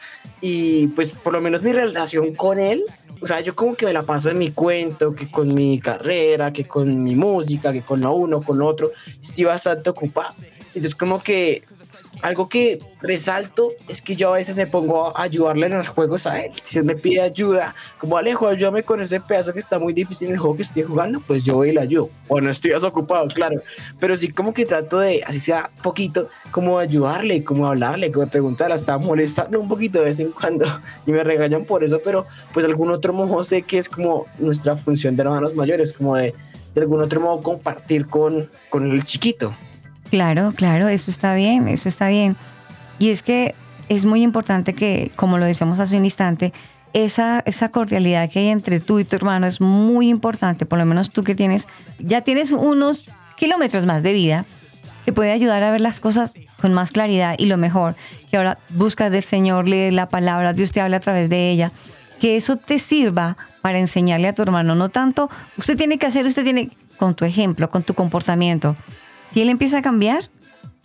y 0.41 0.87
pues 0.87 1.11
por 1.11 1.33
lo 1.33 1.41
menos 1.41 1.61
mi 1.61 1.71
relación 1.71 2.33
con 2.33 2.59
él, 2.59 2.83
o 3.21 3.27
sea, 3.27 3.39
yo 3.39 3.55
como 3.55 3.75
que 3.75 3.85
me 3.85 3.93
la 3.93 4.01
paso 4.01 4.29
en 4.29 4.37
mi 4.37 4.51
cuento, 4.51 5.15
que 5.15 5.31
con 5.31 5.53
mi 5.53 5.79
carrera, 5.79 6.51
que 6.51 6.65
con 6.65 7.01
mi 7.01 7.15
música, 7.15 7.71
que 7.71 7.81
con 7.81 8.01
lo 8.01 8.13
uno, 8.13 8.41
con 8.41 8.57
lo 8.57 8.67
otro, 8.67 8.91
estoy 9.21 9.45
bastante 9.45 9.89
ocupado. 9.89 10.35
Entonces 10.75 10.95
como 10.95 11.23
que 11.23 11.63
algo 12.23 12.47
que 12.47 12.79
resalto 13.01 13.71
es 13.89 14.01
que 14.01 14.15
yo 14.15 14.33
a 14.33 14.37
veces 14.37 14.55
me 14.55 14.65
pongo 14.65 15.15
a 15.15 15.23
ayudarle 15.23 15.65
en 15.65 15.73
los 15.73 15.89
juegos 15.89 16.25
a 16.25 16.39
él. 16.39 16.53
Si 16.63 16.77
él 16.77 16.85
me 16.85 16.95
pide 16.95 17.19
ayuda, 17.19 17.75
como 17.99 18.17
Alejo, 18.17 18.47
ayúdame 18.47 18.81
con 18.83 19.01
ese 19.01 19.19
pedazo 19.19 19.51
que 19.51 19.59
está 19.59 19.77
muy 19.77 19.91
difícil 19.91 20.29
en 20.29 20.35
el 20.35 20.39
juego 20.39 20.55
que 20.55 20.61
estoy 20.61 20.83
jugando, 20.83 21.19
pues 21.19 21.43
yo 21.43 21.55
voy 21.55 21.69
y 21.69 21.71
le 21.73 21.81
ayudo. 21.81 22.09
O 22.29 22.39
no 22.39 22.49
estoy 22.49 22.71
ocupado, 22.71 23.27
claro. 23.27 23.61
Pero 23.99 24.15
sí 24.15 24.29
como 24.29 24.53
que 24.53 24.65
trato 24.65 24.99
de, 24.99 25.21
así 25.27 25.41
sea 25.41 25.69
poquito, 25.81 26.29
como 26.51 26.79
ayudarle, 26.79 27.43
como 27.43 27.67
hablarle, 27.67 28.09
como 28.09 28.25
preguntarle, 28.27 28.75
hasta 28.75 28.97
molestarle 28.97 29.57
un 29.57 29.67
poquito 29.67 29.99
de 29.99 30.05
vez 30.05 30.19
en 30.19 30.31
cuando. 30.31 30.65
Y 31.05 31.11
me 31.11 31.21
regañan 31.25 31.65
por 31.65 31.83
eso, 31.83 31.99
pero 32.01 32.25
pues 32.53 32.65
algún 32.65 32.89
otro 32.89 33.11
modo 33.11 33.43
sé 33.43 33.63
que 33.63 33.79
es 33.79 33.89
como 33.89 34.25
nuestra 34.39 34.77
función 34.77 35.17
de 35.17 35.23
hermanos 35.23 35.53
mayores, 35.55 35.91
como 35.91 36.15
de, 36.15 36.33
de 36.73 36.81
algún 36.81 37.01
otro 37.01 37.19
modo 37.19 37.41
compartir 37.41 38.07
con, 38.07 38.49
con 38.69 38.89
el 38.89 39.03
chiquito. 39.03 39.53
Claro, 40.13 40.53
claro, 40.55 40.89
eso 40.89 41.09
está 41.09 41.33
bien, 41.33 41.67
eso 41.67 41.89
está 41.89 42.07
bien. 42.07 42.35
Y 42.99 43.09
es 43.09 43.23
que 43.23 43.55
es 43.89 44.05
muy 44.05 44.21
importante 44.21 44.75
que, 44.75 45.11
como 45.15 45.39
lo 45.39 45.45
decíamos 45.45 45.79
hace 45.79 45.97
un 45.97 46.05
instante, 46.05 46.53
esa, 46.93 47.41
esa 47.47 47.69
cordialidad 47.69 48.29
que 48.29 48.37
hay 48.37 48.49
entre 48.49 48.79
tú 48.79 48.99
y 48.99 49.05
tu 49.05 49.15
hermano 49.15 49.47
es 49.47 49.59
muy 49.59 50.09
importante, 50.09 50.67
por 50.67 50.77
lo 50.77 50.85
menos 50.85 51.09
tú 51.09 51.23
que 51.23 51.33
tienes, 51.33 51.67
ya 51.97 52.21
tienes 52.21 52.51
unos 52.51 53.09
kilómetros 53.37 53.87
más 53.87 54.03
de 54.03 54.13
vida, 54.13 54.45
te 55.03 55.13
puede 55.13 55.31
ayudar 55.31 55.63
a 55.63 55.71
ver 55.71 55.81
las 55.81 55.99
cosas 55.99 56.35
con 56.61 56.75
más 56.75 56.91
claridad 56.91 57.33
y 57.39 57.47
lo 57.47 57.57
mejor, 57.57 57.95
que 58.29 58.37
ahora 58.37 58.59
buscas 58.69 59.11
del 59.11 59.23
Señor, 59.23 59.67
lee 59.67 59.89
la 59.89 60.05
palabra, 60.05 60.53
Dios 60.53 60.73
te 60.73 60.79
habla 60.79 60.97
a 60.97 60.99
través 60.99 61.27
de 61.27 61.49
ella, 61.49 61.71
que 62.19 62.35
eso 62.35 62.57
te 62.57 62.77
sirva 62.77 63.35
para 63.63 63.79
enseñarle 63.79 64.27
a 64.27 64.33
tu 64.33 64.43
hermano, 64.43 64.75
no 64.75 64.89
tanto, 64.89 65.31
usted 65.57 65.75
tiene 65.75 65.97
que 65.97 66.05
hacer, 66.05 66.23
usted 66.27 66.43
tiene, 66.43 66.69
con 66.97 67.15
tu 67.15 67.25
ejemplo, 67.25 67.71
con 67.71 67.81
tu 67.81 67.95
comportamiento, 67.95 68.75
si 69.25 69.41
él 69.41 69.49
empieza 69.49 69.79
a 69.79 69.81
cambiar 69.81 70.29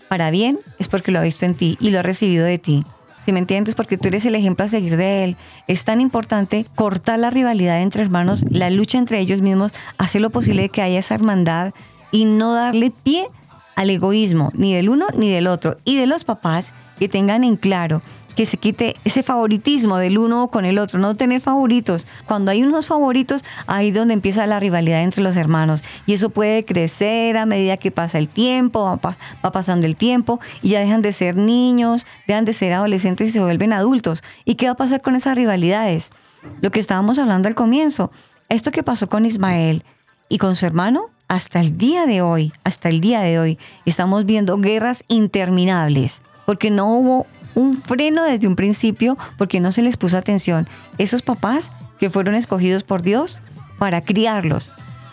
para 0.08 0.30
bien, 0.30 0.58
es 0.78 0.88
porque 0.88 1.12
lo 1.12 1.18
ha 1.18 1.22
visto 1.22 1.44
en 1.44 1.54
ti 1.54 1.76
y 1.80 1.90
lo 1.90 1.98
ha 1.98 2.02
recibido 2.02 2.44
de 2.44 2.58
ti. 2.58 2.84
Si 3.18 3.32
me 3.32 3.40
entiendes, 3.40 3.74
porque 3.74 3.98
tú 3.98 4.08
eres 4.08 4.24
el 4.26 4.34
ejemplo 4.34 4.64
a 4.64 4.68
seguir 4.68 4.96
de 4.96 5.24
él. 5.24 5.36
Es 5.66 5.84
tan 5.84 6.00
importante 6.00 6.64
cortar 6.74 7.18
la 7.18 7.30
rivalidad 7.30 7.82
entre 7.82 8.02
hermanos, 8.02 8.44
la 8.48 8.70
lucha 8.70 8.96
entre 8.96 9.18
ellos 9.18 9.40
mismos, 9.40 9.72
hacer 9.98 10.20
lo 10.20 10.30
posible 10.30 10.62
de 10.62 10.68
que 10.68 10.82
haya 10.82 10.98
esa 10.98 11.14
hermandad 11.14 11.74
y 12.10 12.24
no 12.24 12.54
darle 12.54 12.90
pie 12.90 13.28
al 13.76 13.90
egoísmo, 13.90 14.50
ni 14.54 14.74
del 14.74 14.88
uno 14.88 15.08
ni 15.14 15.30
del 15.30 15.46
otro. 15.46 15.76
Y 15.84 15.98
de 15.98 16.06
los 16.06 16.24
papás 16.24 16.74
que 16.98 17.08
tengan 17.08 17.44
en 17.44 17.56
claro 17.56 18.02
que 18.38 18.46
se 18.46 18.56
quite 18.56 18.94
ese 19.04 19.24
favoritismo 19.24 19.96
del 19.96 20.16
uno 20.16 20.46
con 20.46 20.64
el 20.64 20.78
otro, 20.78 21.00
no 21.00 21.16
tener 21.16 21.40
favoritos. 21.40 22.06
Cuando 22.24 22.52
hay 22.52 22.62
unos 22.62 22.86
favoritos, 22.86 23.42
ahí 23.66 23.88
es 23.88 23.94
donde 23.96 24.14
empieza 24.14 24.46
la 24.46 24.60
rivalidad 24.60 25.02
entre 25.02 25.24
los 25.24 25.36
hermanos. 25.36 25.82
Y 26.06 26.12
eso 26.12 26.30
puede 26.30 26.64
crecer 26.64 27.36
a 27.36 27.46
medida 27.46 27.76
que 27.78 27.90
pasa 27.90 28.16
el 28.16 28.28
tiempo, 28.28 28.84
va, 28.84 28.96
pa- 28.98 29.18
va 29.44 29.50
pasando 29.50 29.86
el 29.86 29.96
tiempo 29.96 30.38
y 30.62 30.68
ya 30.68 30.78
dejan 30.78 31.02
de 31.02 31.10
ser 31.10 31.34
niños, 31.34 32.06
dejan 32.28 32.44
de 32.44 32.52
ser 32.52 32.74
adolescentes 32.74 33.26
y 33.28 33.32
se 33.32 33.40
vuelven 33.40 33.72
adultos. 33.72 34.22
¿Y 34.44 34.54
qué 34.54 34.66
va 34.66 34.72
a 34.74 34.76
pasar 34.76 35.00
con 35.00 35.16
esas 35.16 35.36
rivalidades? 35.36 36.12
Lo 36.60 36.70
que 36.70 36.78
estábamos 36.78 37.18
hablando 37.18 37.48
al 37.48 37.56
comienzo, 37.56 38.12
esto 38.48 38.70
que 38.70 38.84
pasó 38.84 39.08
con 39.08 39.26
Ismael 39.26 39.82
y 40.28 40.38
con 40.38 40.54
su 40.54 40.64
hermano, 40.64 41.06
hasta 41.26 41.58
el 41.58 41.76
día 41.76 42.06
de 42.06 42.22
hoy, 42.22 42.52
hasta 42.62 42.88
el 42.88 43.00
día 43.00 43.20
de 43.22 43.40
hoy, 43.40 43.58
estamos 43.84 44.26
viendo 44.26 44.58
guerras 44.58 45.04
interminables, 45.08 46.22
porque 46.46 46.70
no 46.70 46.86
hubo 46.92 47.26
un 47.58 47.82
freno 47.82 48.22
desde 48.22 48.46
un 48.46 48.54
principio, 48.54 49.18
porque 49.36 49.58
no 49.58 49.72
se 49.72 49.82
les 49.82 49.96
puso 49.96 50.16
atención. 50.16 50.68
Esos 50.96 51.22
papás 51.22 51.72
que 51.98 52.08
fueron 52.08 52.36
escogidos 52.36 52.84
por 52.84 53.02
Dios 53.02 53.40
para 53.78 54.02
criarlos. 54.02 54.70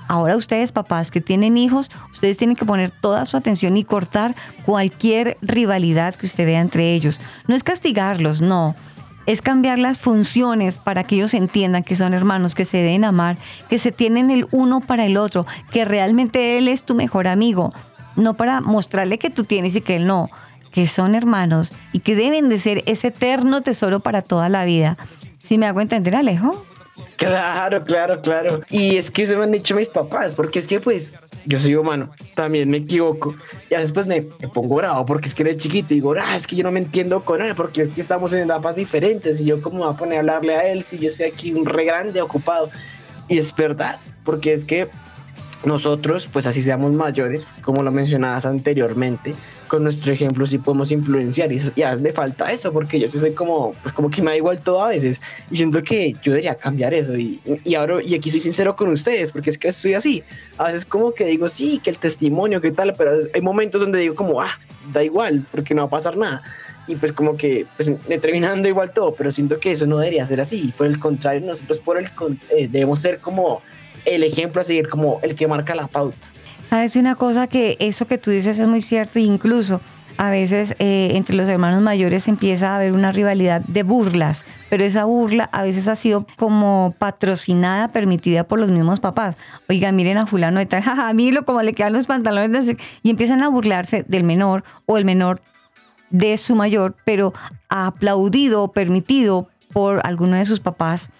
Ahora 0.07 0.35
ustedes, 0.35 0.71
papás 0.71 1.09
que 1.09 1.21
tienen 1.21 1.57
hijos, 1.57 1.89
ustedes 2.11 2.37
tienen 2.37 2.55
que 2.55 2.65
poner 2.65 2.91
toda 2.91 3.25
su 3.25 3.35
atención 3.35 3.75
y 3.75 3.83
cortar 3.83 4.35
cualquier 4.63 5.39
rivalidad 5.41 6.13
que 6.13 6.27
usted 6.27 6.45
vea 6.45 6.61
entre 6.61 6.93
ellos. 6.93 7.19
No 7.47 7.55
es 7.55 7.63
castigarlos, 7.63 8.41
no. 8.41 8.75
Es 9.25 9.41
cambiar 9.41 9.79
las 9.79 9.97
funciones 9.97 10.77
para 10.77 11.03
que 11.03 11.15
ellos 11.15 11.33
entiendan 11.33 11.83
que 11.83 11.95
son 11.95 12.13
hermanos, 12.13 12.53
que 12.53 12.65
se 12.65 12.77
deben 12.77 13.05
amar, 13.05 13.39
que 13.69 13.79
se 13.79 13.91
tienen 13.91 14.29
el 14.29 14.47
uno 14.51 14.81
para 14.81 15.07
el 15.07 15.17
otro, 15.17 15.47
que 15.71 15.83
realmente 15.83 16.59
él 16.59 16.67
es 16.67 16.83
tu 16.83 16.93
mejor 16.93 17.27
amigo. 17.27 17.73
No 18.15 18.35
para 18.35 18.61
mostrarle 18.61 19.17
que 19.17 19.31
tú 19.31 19.45
tienes 19.45 19.75
y 19.75 19.81
que 19.81 19.95
él 19.95 20.05
no, 20.05 20.29
que 20.76 20.88
son 20.88 21.15
hermanos 21.15 21.73
y 21.93 21.99
que 21.99 22.15
deben 22.17 22.49
de 22.49 22.57
ser 22.57 22.84
ese 22.86 23.07
eterno 23.07 23.61
tesoro 23.61 24.01
para 24.01 24.21
toda 24.21 24.49
la 24.49 24.65
vida. 24.65 24.97
¿Sí 25.38 25.57
me 25.57 25.67
hago 25.67 25.80
entender, 25.80 26.17
Alejo? 26.17 26.65
Claro, 27.15 27.82
claro, 27.86 28.19
claro. 28.19 28.59
Y 28.69 28.97
es 28.97 29.09
que 29.09 29.23
eso 29.23 29.38
me 29.38 29.45
han 29.45 29.53
dicho 29.53 29.73
mis 29.73 29.88
papás, 29.88 30.36
porque 30.36 30.59
es 30.59 30.67
que 30.67 30.82
pues 30.82 31.13
yo 31.45 31.61
soy 31.61 31.76
humano, 31.76 32.09
también 32.36 32.69
me 32.69 32.78
equivoco. 32.78 33.36
Y 33.69 33.91
pues 33.93 34.05
me, 34.05 34.19
me 34.41 34.47
pongo 34.49 34.76
bravo 34.76 35.05
porque 35.05 35.30
es 35.30 35.34
que 35.34 35.43
eres 35.43 35.59
chiquito 35.59 35.93
y 35.93 35.95
digo, 35.95 36.13
ah, 36.19 36.36
es 36.36 36.45
que 36.45 36.57
yo 36.57 36.63
no 36.63 36.71
me 36.71 36.82
entiendo 36.82 37.23
con 37.23 37.41
él, 37.41 37.55
porque 37.55 37.84
es 37.84 37.89
que 37.89 38.01
estamos 38.01 38.34
en 38.34 38.39
etapas 38.39 38.76
diferentes 38.76 39.39
y 39.39 39.45
yo 39.45 39.61
cómo 39.61 39.78
me 39.78 39.86
voy 39.86 39.93
a 39.93 39.97
poner 39.97 40.17
a 40.17 40.19
hablarle 40.19 40.55
a 40.55 40.67
él 40.67 40.84
si 40.84 40.97
yo 40.97 41.09
soy 41.09 41.28
aquí 41.28 41.53
un 41.53 41.65
re 41.65 41.86
grande 41.86 42.21
ocupado. 42.21 42.69
Y 43.30 43.38
es 43.38 43.55
verdad, 43.55 43.99
porque 44.26 44.51
es 44.51 44.65
que 44.65 44.89
nosotros, 45.63 46.28
pues 46.32 46.45
así 46.45 46.61
seamos 46.61 46.91
mayores, 46.91 47.47
como 47.61 47.82
lo 47.82 47.91
mencionabas 47.91 48.45
anteriormente, 48.45 49.34
con 49.68 49.84
nuestro 49.84 50.13
ejemplo 50.13 50.45
sí 50.47 50.57
podemos 50.57 50.91
influenciar. 50.91 51.51
Y, 51.51 51.57
y 51.57 52.01
me 52.01 52.13
falta 52.13 52.51
eso 52.51 52.72
porque 52.72 52.99
yo 52.99 53.09
sí 53.09 53.20
soy 53.20 53.34
como, 53.34 53.74
pues 53.82 53.93
como 53.93 54.09
que 54.09 54.22
me 54.22 54.32
da 54.32 54.38
igual 54.38 54.59
todo 54.59 54.84
a 54.84 54.89
veces. 54.89 55.22
Y 55.51 55.57
siento 55.57 55.84
que 55.84 56.13
yo 56.24 56.32
debería 56.32 56.55
cambiar 56.55 56.93
eso. 56.93 57.18
Y, 57.18 57.39
y 57.63 57.76
ahora, 57.76 58.01
y 58.01 58.16
aquí 58.16 58.30
soy 58.30 58.39
sincero 58.39 58.76
con 58.76 58.89
ustedes 58.89 59.32
porque 59.32 59.49
es 59.49 59.57
que 59.57 59.72
soy 59.72 59.93
así, 59.93 60.24
a 60.57 60.66
veces 60.66 60.86
como 60.86 61.13
que 61.13 61.26
digo 61.26 61.49
sí, 61.49 61.80
que 61.84 61.89
el 61.89 61.97
testimonio, 61.97 62.61
que 62.61 62.72
tal, 62.72 62.93
pero 62.97 63.11
hay 63.34 63.41
momentos 63.41 63.82
donde 63.82 63.99
digo 63.99 64.16
como, 64.16 64.41
ah, 64.41 64.59
da 64.91 65.03
igual 65.03 65.45
porque 65.51 65.74
no 65.74 65.84
va 65.84 65.88
a 65.88 65.91
pasar 65.91 66.18
nada. 66.18 66.43
Y 66.88 66.95
pues 66.95 67.13
como 67.13 67.36
que 67.36 67.66
pues, 67.78 67.91
me 68.07 68.20
terminando 68.20 68.68
igual 68.68 68.91
todo, 68.93 69.13
pero 69.13 69.32
siento 69.32 69.59
que 69.59 69.72
eso 69.72 69.88
no 69.88 69.97
debería 69.97 70.28
ser 70.28 70.41
así, 70.41 70.72
por 70.78 70.86
el 70.88 70.99
contrario, 70.99 71.47
nosotros 71.47 71.80
por 71.80 71.97
el, 71.97 72.09
eh, 72.55 72.68
debemos 72.70 72.99
ser 72.99 73.20
como 73.20 73.61
el 74.05 74.24
ejemplo 74.24 74.61
a 74.61 74.63
seguir, 74.63 74.88
como 74.88 75.20
el 75.24 75.36
que 75.36 75.47
marca 75.47 75.74
la 75.74 75.88
pauta. 75.88 76.18
Sabes 76.70 76.95
una 76.95 77.16
cosa 77.16 77.47
que 77.47 77.78
eso 77.80 78.07
que 78.07 78.18
tú 78.18 78.32
dices 78.32 78.57
es 78.59 78.68
muy 78.68 78.82
cierto, 78.82 79.20
incluso 79.20 79.82
a 80.18 80.30
veces 80.30 80.76
eh, 80.80 81.11
entre 81.13 81.36
los 81.36 81.47
hermanos 81.49 81.82
mayores 81.82 82.28
empieza 82.28 82.72
a 82.72 82.76
haber 82.78 82.93
una 82.93 83.11
rivalidad 83.11 83.61
de 83.61 83.84
burlas, 83.84 84.45
pero 84.70 84.84
esa 84.84 85.05
burla 85.05 85.49
a 85.51 85.63
veces 85.63 85.88
ha 85.88 85.95
sido 85.95 86.26
como 86.38 86.95
patrocinada, 86.97 87.89
permitida 87.89 88.45
por 88.45 88.59
los 88.59 88.72
mismos 88.72 88.99
papás. 88.99 89.38
Oiga, 89.70 89.91
miren 89.91 90.18
a 90.18 90.26
fulano 90.26 90.59
de 90.59 90.66
tal, 90.66 90.82
jaja, 90.84 91.11
como 91.45 91.61
le 91.61 91.74
quedan 91.74 91.93
los 91.93 92.07
pantalones 92.07 92.49
no 92.49 92.61
sé", 92.61 92.78
y 93.03 93.09
empiezan 93.09 93.43
a 93.43 93.49
burlarse 93.49 94.03
del 94.07 94.24
menor 94.24 94.63
o 94.86 94.97
el 94.97 95.05
menor 95.05 95.41
de 96.09 96.38
su 96.38 96.55
mayor, 96.55 96.95
pero 97.03 97.34
aplaudido 97.70 98.63
o 98.63 98.72
permitido 98.72 99.49
por 99.74 100.01
alguno 100.05 100.38
de 100.38 100.45
sus 100.45 100.61
papás. 100.61 101.11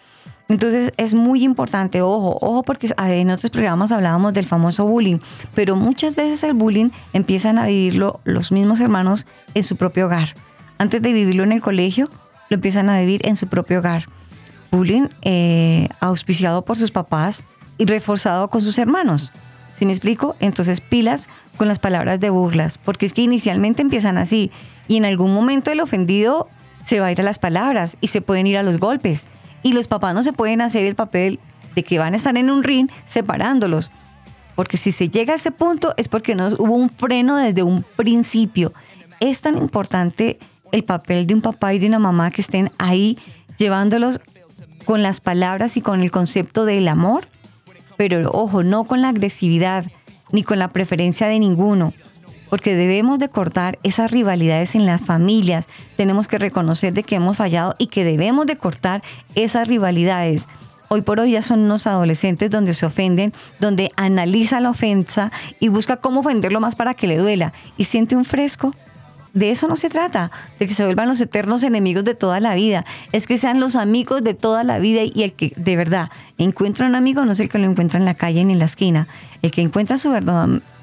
Entonces 0.48 0.94
es 0.98 1.16
muy 1.16 1.44
importante, 1.44 2.02
ojo, 2.02 2.38
ojo, 2.40 2.64
porque 2.64 2.88
en 2.98 3.32
otros 3.32 3.52
programas 3.52 3.92
hablábamos 3.92 4.34
del 4.34 4.46
famoso 4.46 4.86
bullying, 4.86 5.18
pero 5.56 5.76
muchas 5.76 6.16
veces 6.16 6.44
el 6.44 6.54
bullying 6.54 6.90
empiezan 7.14 7.58
a 7.58 7.66
vivirlo 7.66 8.20
los 8.26 8.52
mismos 8.52 8.80
hermanos 8.80 9.26
en 9.56 9.64
su 9.64 9.76
propio 9.76 10.06
hogar. 10.06 10.36
Antes 10.78 11.02
de 11.02 11.14
vivirlo 11.14 11.44
en 11.44 11.52
el 11.52 11.62
colegio, 11.62 12.10
lo 12.50 12.56
empiezan 12.56 12.90
a 12.90 13.00
vivir 13.00 13.22
en 13.26 13.38
su 13.38 13.48
propio 13.48 13.80
hogar. 13.80 14.06
Bullying 14.72 15.08
eh, 15.24 15.90
auspiciado 16.00 16.64
por 16.64 16.78
sus 16.78 16.92
papás 16.92 17.44
y 17.78 17.86
reforzado 17.86 18.50
con 18.50 18.62
sus 18.62 18.78
hermanos. 18.78 19.32
¿Sí 19.72 19.86
me 19.86 19.94
explico? 19.94 20.36
Entonces 20.40 20.80
pilas 20.80 21.28
con 21.58 21.68
las 21.68 21.80
palabras 21.80 22.20
de 22.20 22.30
burlas, 22.30 22.78
porque 22.78 23.06
es 23.06 23.14
que 23.14 23.22
inicialmente 23.22 23.82
empiezan 23.82 24.18
así 24.18 24.52
y 24.88 24.98
en 24.98 25.06
algún 25.06 25.34
momento 25.34 25.72
el 25.72 25.82
ofendido 25.82 26.48
se 26.82 27.00
va 27.00 27.08
a 27.08 27.12
ir 27.12 27.20
a 27.20 27.24
las 27.24 27.40
palabras 27.40 27.98
y 28.00 28.08
se 28.08 28.22
pueden 28.22 28.48
ir 28.48 28.58
a 28.58 28.64
los 28.64 28.78
golpes. 28.78 29.26
Y 29.66 29.74
los 29.74 29.88
papás 29.88 30.14
no 30.14 30.22
se 30.22 30.32
pueden 30.32 30.62
hacer 30.62 30.86
el 30.86 30.96
papel 30.96 31.40
de 31.76 31.84
que 31.84 31.98
van 31.98 32.14
a 32.14 32.18
estar 32.18 32.38
en 32.38 32.50
un 32.50 32.64
ring 32.64 32.88
separándolos. 33.04 33.92
Porque 34.56 34.78
si 34.78 34.92
se 34.92 35.10
llega 35.10 35.34
a 35.34 35.38
ese 35.38 35.52
punto 35.52 35.94
es 35.98 36.08
porque 36.08 36.36
no 36.36 36.48
hubo 36.60 36.76
un 36.76 36.90
freno 36.90 37.36
desde 37.36 37.64
un 37.64 37.84
principio. 37.96 38.72
Es 39.20 39.42
tan 39.42 39.58
importante 39.58 40.40
el 40.72 40.84
papel 40.84 41.28
de 41.28 41.34
un 41.34 41.42
papá 41.42 41.74
y 41.74 41.80
de 41.80 41.88
una 41.88 42.00
mamá 42.00 42.30
que 42.32 42.42
estén 42.42 42.72
ahí 42.78 43.18
llevándolos 43.58 44.22
con 44.86 45.02
las 45.02 45.20
palabras 45.20 45.78
y 45.78 45.82
con 45.82 46.02
el 46.02 46.12
concepto 46.12 46.66
del 46.66 46.88
amor 46.88 47.28
pero 47.98 48.30
ojo, 48.32 48.64
no 48.64 48.84
con 48.84 49.02
la 49.02 49.10
agresividad 49.10 49.86
ni 50.32 50.44
con 50.44 50.60
la 50.60 50.70
preferencia 50.70 51.28
de 51.28 51.40
ninguno, 51.40 51.94
porque 52.50 52.76
debemos 52.76 53.20
de 53.20 53.30
cortar 53.30 53.80
esas 53.84 54.12
rivalidades 54.12 54.76
en 54.76 54.86
las 54.86 55.02
familias, 55.02 55.68
tenemos 55.96 56.28
que 56.28 56.38
reconocer 56.38 56.94
de 56.94 57.04
que 57.04 57.16
hemos 57.16 57.38
fallado 57.38 57.76
y 57.78 57.88
que 57.88 58.04
debemos 58.04 58.46
de 58.46 58.58
cortar 58.58 59.04
esas 59.36 59.68
rivalidades. 59.68 60.48
Hoy 60.88 61.02
por 61.02 61.20
hoy 61.20 61.32
ya 61.32 61.42
son 61.42 61.62
unos 61.62 61.88
adolescentes 61.88 62.52
donde 62.52 62.74
se 62.74 62.86
ofenden, 62.86 63.34
donde 63.60 63.90
analiza 63.96 64.60
la 64.60 64.70
ofensa 64.70 65.32
y 65.60 65.70
busca 65.70 65.98
cómo 65.98 66.20
ofenderlo 66.20 66.60
más 66.60 66.76
para 66.76 66.94
que 66.94 67.08
le 67.08 67.18
duela 67.18 67.54
y 67.76 67.86
siente 67.86 68.16
un 68.16 68.26
fresco 68.26 68.74
de 69.36 69.52
eso 69.52 69.68
no 69.68 69.76
se 69.76 69.90
trata, 69.90 70.32
de 70.58 70.66
que 70.66 70.74
se 70.74 70.86
vuelvan 70.86 71.10
los 71.10 71.20
eternos 71.20 71.62
enemigos 71.64 72.06
de 72.06 72.16
toda 72.16 72.40
la 72.40 72.56
vida. 72.56 72.86
Es 73.12 73.28
que 73.28 73.38
sean 73.38 73.60
los 73.60 73.76
amigos 73.76 74.24
de 74.24 74.34
toda 74.34 74.64
la 74.64 74.80
vida 74.80 75.02
y 75.04 75.24
el 75.24 75.34
que 75.34 75.52
de 75.58 75.76
verdad 75.76 76.10
encuentra 76.38 76.88
un 76.88 76.96
amigo 76.96 77.26
no 77.26 77.34
es 77.34 77.40
el 77.42 77.50
que 77.50 77.60
lo 77.60 77.70
encuentra 77.70 78.00
en 78.00 78.06
la 78.06 78.16
calle 78.16 78.44
ni 78.46 78.54
en 78.54 78.60
la 78.60 78.66
esquina. 78.66 79.10
El 79.42 79.52
que 79.52 79.62
encuentra 79.62 79.98
a 79.98 80.00
su 80.00 80.10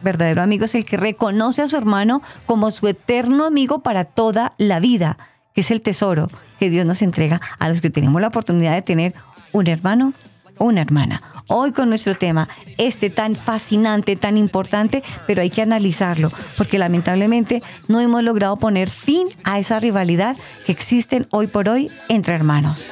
verdadero 0.03 0.43
amigo 0.43 0.67
es 0.67 0.75
el 0.75 0.85
que 0.85 0.99
reconoce 0.99 1.63
a 1.63 1.69
su 1.69 1.79
hermano 1.79 2.21
como 2.45 2.71
su 2.71 2.87
eterno 2.89 3.47
amigo 3.47 3.83
para 3.83 4.05
toda 4.05 4.53
la 4.59 4.81
vida, 4.81 5.17
que 5.55 5.63
es 5.63 5.71
el 5.71 5.81
tesoro 5.81 6.31
que 6.59 6.69
Dios 6.69 6.85
nos 6.85 7.01
entrega 7.01 7.41
a 7.59 7.71
los 7.71 7.81
que 7.81 7.89
tenemos 7.89 8.21
la 8.21 8.29
oportunidad 8.29 8.75
de 8.75 8.83
tener 8.83 9.15
un 9.53 9.67
hermano 9.67 10.13
o 10.59 10.67
una 10.67 10.83
hermana 10.83 11.23
hoy 11.47 11.73
con 11.73 11.89
nuestro 11.89 12.15
tema, 12.15 12.49
este 12.79 13.11
tan 13.11 13.37
fascinante, 13.37 14.17
tan 14.17 14.37
importante, 14.37 15.03
pero 15.27 15.43
hay 15.43 15.51
que 15.51 15.63
analizarlo, 15.63 16.31
porque 16.57 16.79
lamentablemente 16.79 17.63
no 17.89 18.01
hemos 18.01 18.23
logrado 18.23 18.57
poner 18.57 18.91
fin 18.91 19.29
a 19.45 19.59
esa 19.59 19.81
rivalidad 19.81 20.37
que 20.67 20.73
existen 20.73 21.27
hoy 21.31 21.47
por 21.47 21.69
hoy 21.69 21.91
entre 22.09 22.35
hermanos. 22.35 22.91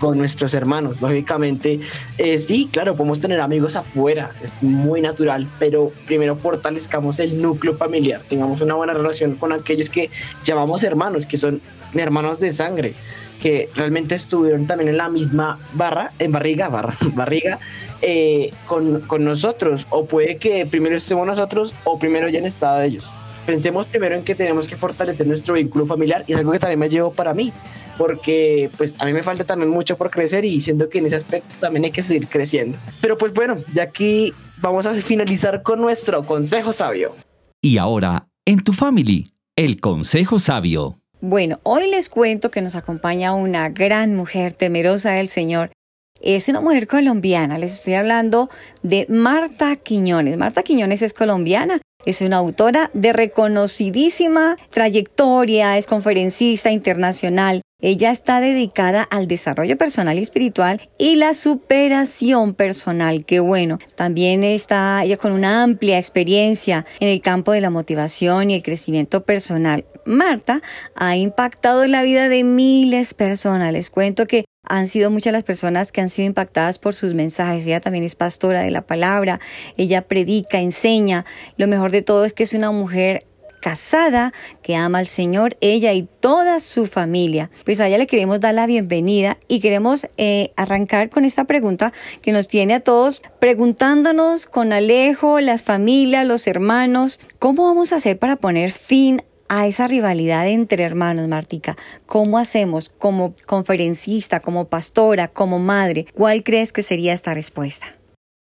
con 0.00 0.18
nuestros 0.18 0.54
hermanos. 0.54 1.00
Lógicamente, 1.00 1.78
eh, 2.18 2.40
sí, 2.40 2.68
claro, 2.72 2.96
podemos 2.96 3.20
tener 3.20 3.40
amigos 3.40 3.76
afuera, 3.76 4.32
es 4.42 4.60
muy 4.60 5.02
natural, 5.02 5.46
pero 5.60 5.92
primero 6.04 6.36
fortalezcamos 6.36 7.20
el 7.20 7.40
núcleo 7.40 7.76
familiar, 7.76 8.20
tengamos 8.28 8.60
una 8.60 8.74
buena 8.74 8.92
relación 8.92 9.36
con 9.36 9.52
aquellos 9.52 9.88
que 9.88 10.10
llamamos 10.44 10.82
hermanos, 10.82 11.26
que 11.26 11.36
son 11.36 11.60
hermanos 11.94 12.40
de 12.40 12.52
sangre 12.52 12.94
que 13.40 13.68
realmente 13.74 14.14
estuvieron 14.14 14.66
también 14.66 14.90
en 14.90 14.96
la 14.96 15.08
misma 15.08 15.58
barra, 15.74 16.12
en 16.18 16.32
barriga, 16.32 16.68
barra, 16.70 16.96
barriga, 17.14 17.58
eh, 18.02 18.50
con, 18.66 19.00
con, 19.02 19.24
nosotros. 19.24 19.86
O 19.90 20.06
puede 20.06 20.36
que 20.36 20.66
primero 20.66 20.96
estemos 20.96 21.26
nosotros 21.26 21.74
o 21.84 21.98
primero 21.98 22.26
hayan 22.26 22.46
estado 22.46 22.82
ellos. 22.82 23.08
Pensemos 23.46 23.86
primero 23.86 24.16
en 24.16 24.24
que 24.24 24.34
tenemos 24.34 24.66
que 24.66 24.76
fortalecer 24.76 25.26
nuestro 25.26 25.54
vínculo 25.54 25.86
familiar 25.86 26.24
y 26.26 26.32
es 26.32 26.38
algo 26.38 26.50
que 26.50 26.58
también 26.58 26.80
me 26.80 26.88
llevo 26.88 27.12
para 27.12 27.32
mí, 27.32 27.52
porque 27.96 28.68
pues 28.76 28.92
a 28.98 29.04
mí 29.04 29.12
me 29.12 29.22
falta 29.22 29.44
también 29.44 29.70
mucho 29.70 29.96
por 29.96 30.10
crecer 30.10 30.44
y 30.44 30.60
siento 30.60 30.88
que 30.88 30.98
en 30.98 31.06
ese 31.06 31.16
aspecto 31.16 31.48
también 31.60 31.84
hay 31.84 31.92
que 31.92 32.02
seguir 32.02 32.26
creciendo. 32.26 32.76
Pero 33.00 33.16
pues 33.16 33.32
bueno, 33.32 33.58
ya 33.72 33.84
aquí 33.84 34.34
vamos 34.58 34.84
a 34.84 34.94
finalizar 34.94 35.62
con 35.62 35.80
nuestro 35.80 36.26
consejo 36.26 36.72
sabio. 36.72 37.14
Y 37.62 37.78
ahora, 37.78 38.26
en 38.44 38.64
tu 38.64 38.72
family, 38.72 39.32
el 39.54 39.80
consejo 39.80 40.40
sabio. 40.40 40.98
Bueno, 41.28 41.58
hoy 41.64 41.90
les 41.90 42.08
cuento 42.08 42.52
que 42.52 42.62
nos 42.62 42.76
acompaña 42.76 43.34
una 43.34 43.68
gran 43.68 44.14
mujer 44.14 44.52
temerosa 44.52 45.10
del 45.10 45.26
Señor. 45.26 45.72
Es 46.20 46.46
una 46.46 46.60
mujer 46.60 46.86
colombiana, 46.86 47.58
les 47.58 47.72
estoy 47.72 47.94
hablando 47.94 48.48
de 48.84 49.06
Marta 49.08 49.74
Quiñones. 49.74 50.38
Marta 50.38 50.62
Quiñones 50.62 51.02
es 51.02 51.12
colombiana, 51.12 51.80
es 52.04 52.20
una 52.20 52.36
autora 52.36 52.92
de 52.94 53.12
reconocidísima 53.12 54.56
trayectoria, 54.70 55.76
es 55.76 55.88
conferencista 55.88 56.70
internacional, 56.70 57.60
ella 57.82 58.12
está 58.12 58.40
dedicada 58.40 59.02
al 59.02 59.26
desarrollo 59.26 59.76
personal 59.76 60.18
y 60.18 60.22
espiritual 60.22 60.80
y 60.96 61.16
la 61.16 61.34
superación 61.34 62.54
personal. 62.54 63.24
Qué 63.24 63.40
bueno. 63.40 63.80
También 63.96 64.44
está 64.44 65.02
ella 65.04 65.16
con 65.16 65.32
una 65.32 65.64
amplia 65.64 65.98
experiencia 65.98 66.86
en 67.00 67.08
el 67.08 67.20
campo 67.20 67.50
de 67.50 67.60
la 67.60 67.70
motivación 67.70 68.50
y 68.50 68.54
el 68.54 68.62
crecimiento 68.62 69.24
personal. 69.24 69.84
Marta 70.06 70.62
ha 70.94 71.16
impactado 71.16 71.84
en 71.84 71.90
la 71.90 72.02
vida 72.02 72.28
de 72.28 72.44
miles 72.44 73.10
de 73.10 73.14
personas. 73.16 73.72
Les 73.72 73.90
cuento 73.90 74.26
que 74.26 74.44
han 74.68 74.86
sido 74.88 75.10
muchas 75.10 75.32
las 75.32 75.44
personas 75.44 75.92
que 75.92 76.00
han 76.00 76.08
sido 76.08 76.26
impactadas 76.26 76.78
por 76.78 76.94
sus 76.94 77.14
mensajes. 77.14 77.66
Ella 77.66 77.80
también 77.80 78.04
es 78.04 78.16
pastora 78.16 78.62
de 78.62 78.70
la 78.70 78.82
palabra. 78.82 79.40
Ella 79.76 80.02
predica, 80.02 80.60
enseña. 80.60 81.24
Lo 81.56 81.66
mejor 81.66 81.90
de 81.90 82.02
todo 82.02 82.24
es 82.24 82.32
que 82.32 82.42
es 82.42 82.54
una 82.54 82.70
mujer 82.70 83.24
casada 83.60 84.32
que 84.62 84.76
ama 84.76 84.98
al 84.98 85.08
Señor, 85.08 85.56
ella 85.60 85.92
y 85.92 86.04
toda 86.04 86.60
su 86.60 86.86
familia. 86.86 87.50
Pues 87.64 87.80
a 87.80 87.88
ella 87.88 87.98
le 87.98 88.06
queremos 88.06 88.38
dar 88.38 88.54
la 88.54 88.66
bienvenida 88.66 89.38
y 89.48 89.58
queremos 89.58 90.06
eh, 90.18 90.52
arrancar 90.56 91.10
con 91.10 91.24
esta 91.24 91.46
pregunta 91.46 91.92
que 92.22 92.30
nos 92.30 92.46
tiene 92.46 92.74
a 92.74 92.80
todos 92.80 93.22
preguntándonos 93.40 94.46
con 94.46 94.72
Alejo, 94.72 95.40
las 95.40 95.64
familias, 95.64 96.24
los 96.26 96.46
hermanos, 96.46 97.18
¿cómo 97.40 97.64
vamos 97.64 97.92
a 97.92 97.96
hacer 97.96 98.20
para 98.20 98.36
poner 98.36 98.70
fin 98.70 99.22
a 99.48 99.66
esa 99.66 99.86
rivalidad 99.86 100.48
entre 100.48 100.84
hermanos, 100.84 101.28
Martica? 101.28 101.76
¿Cómo 102.06 102.38
hacemos 102.38 102.88
como 102.88 103.34
conferencista, 103.46 104.40
como 104.40 104.66
pastora, 104.66 105.28
como 105.28 105.58
madre? 105.58 106.06
¿Cuál 106.14 106.42
crees 106.42 106.72
que 106.72 106.82
sería 106.82 107.12
esta 107.12 107.34
respuesta? 107.34 107.86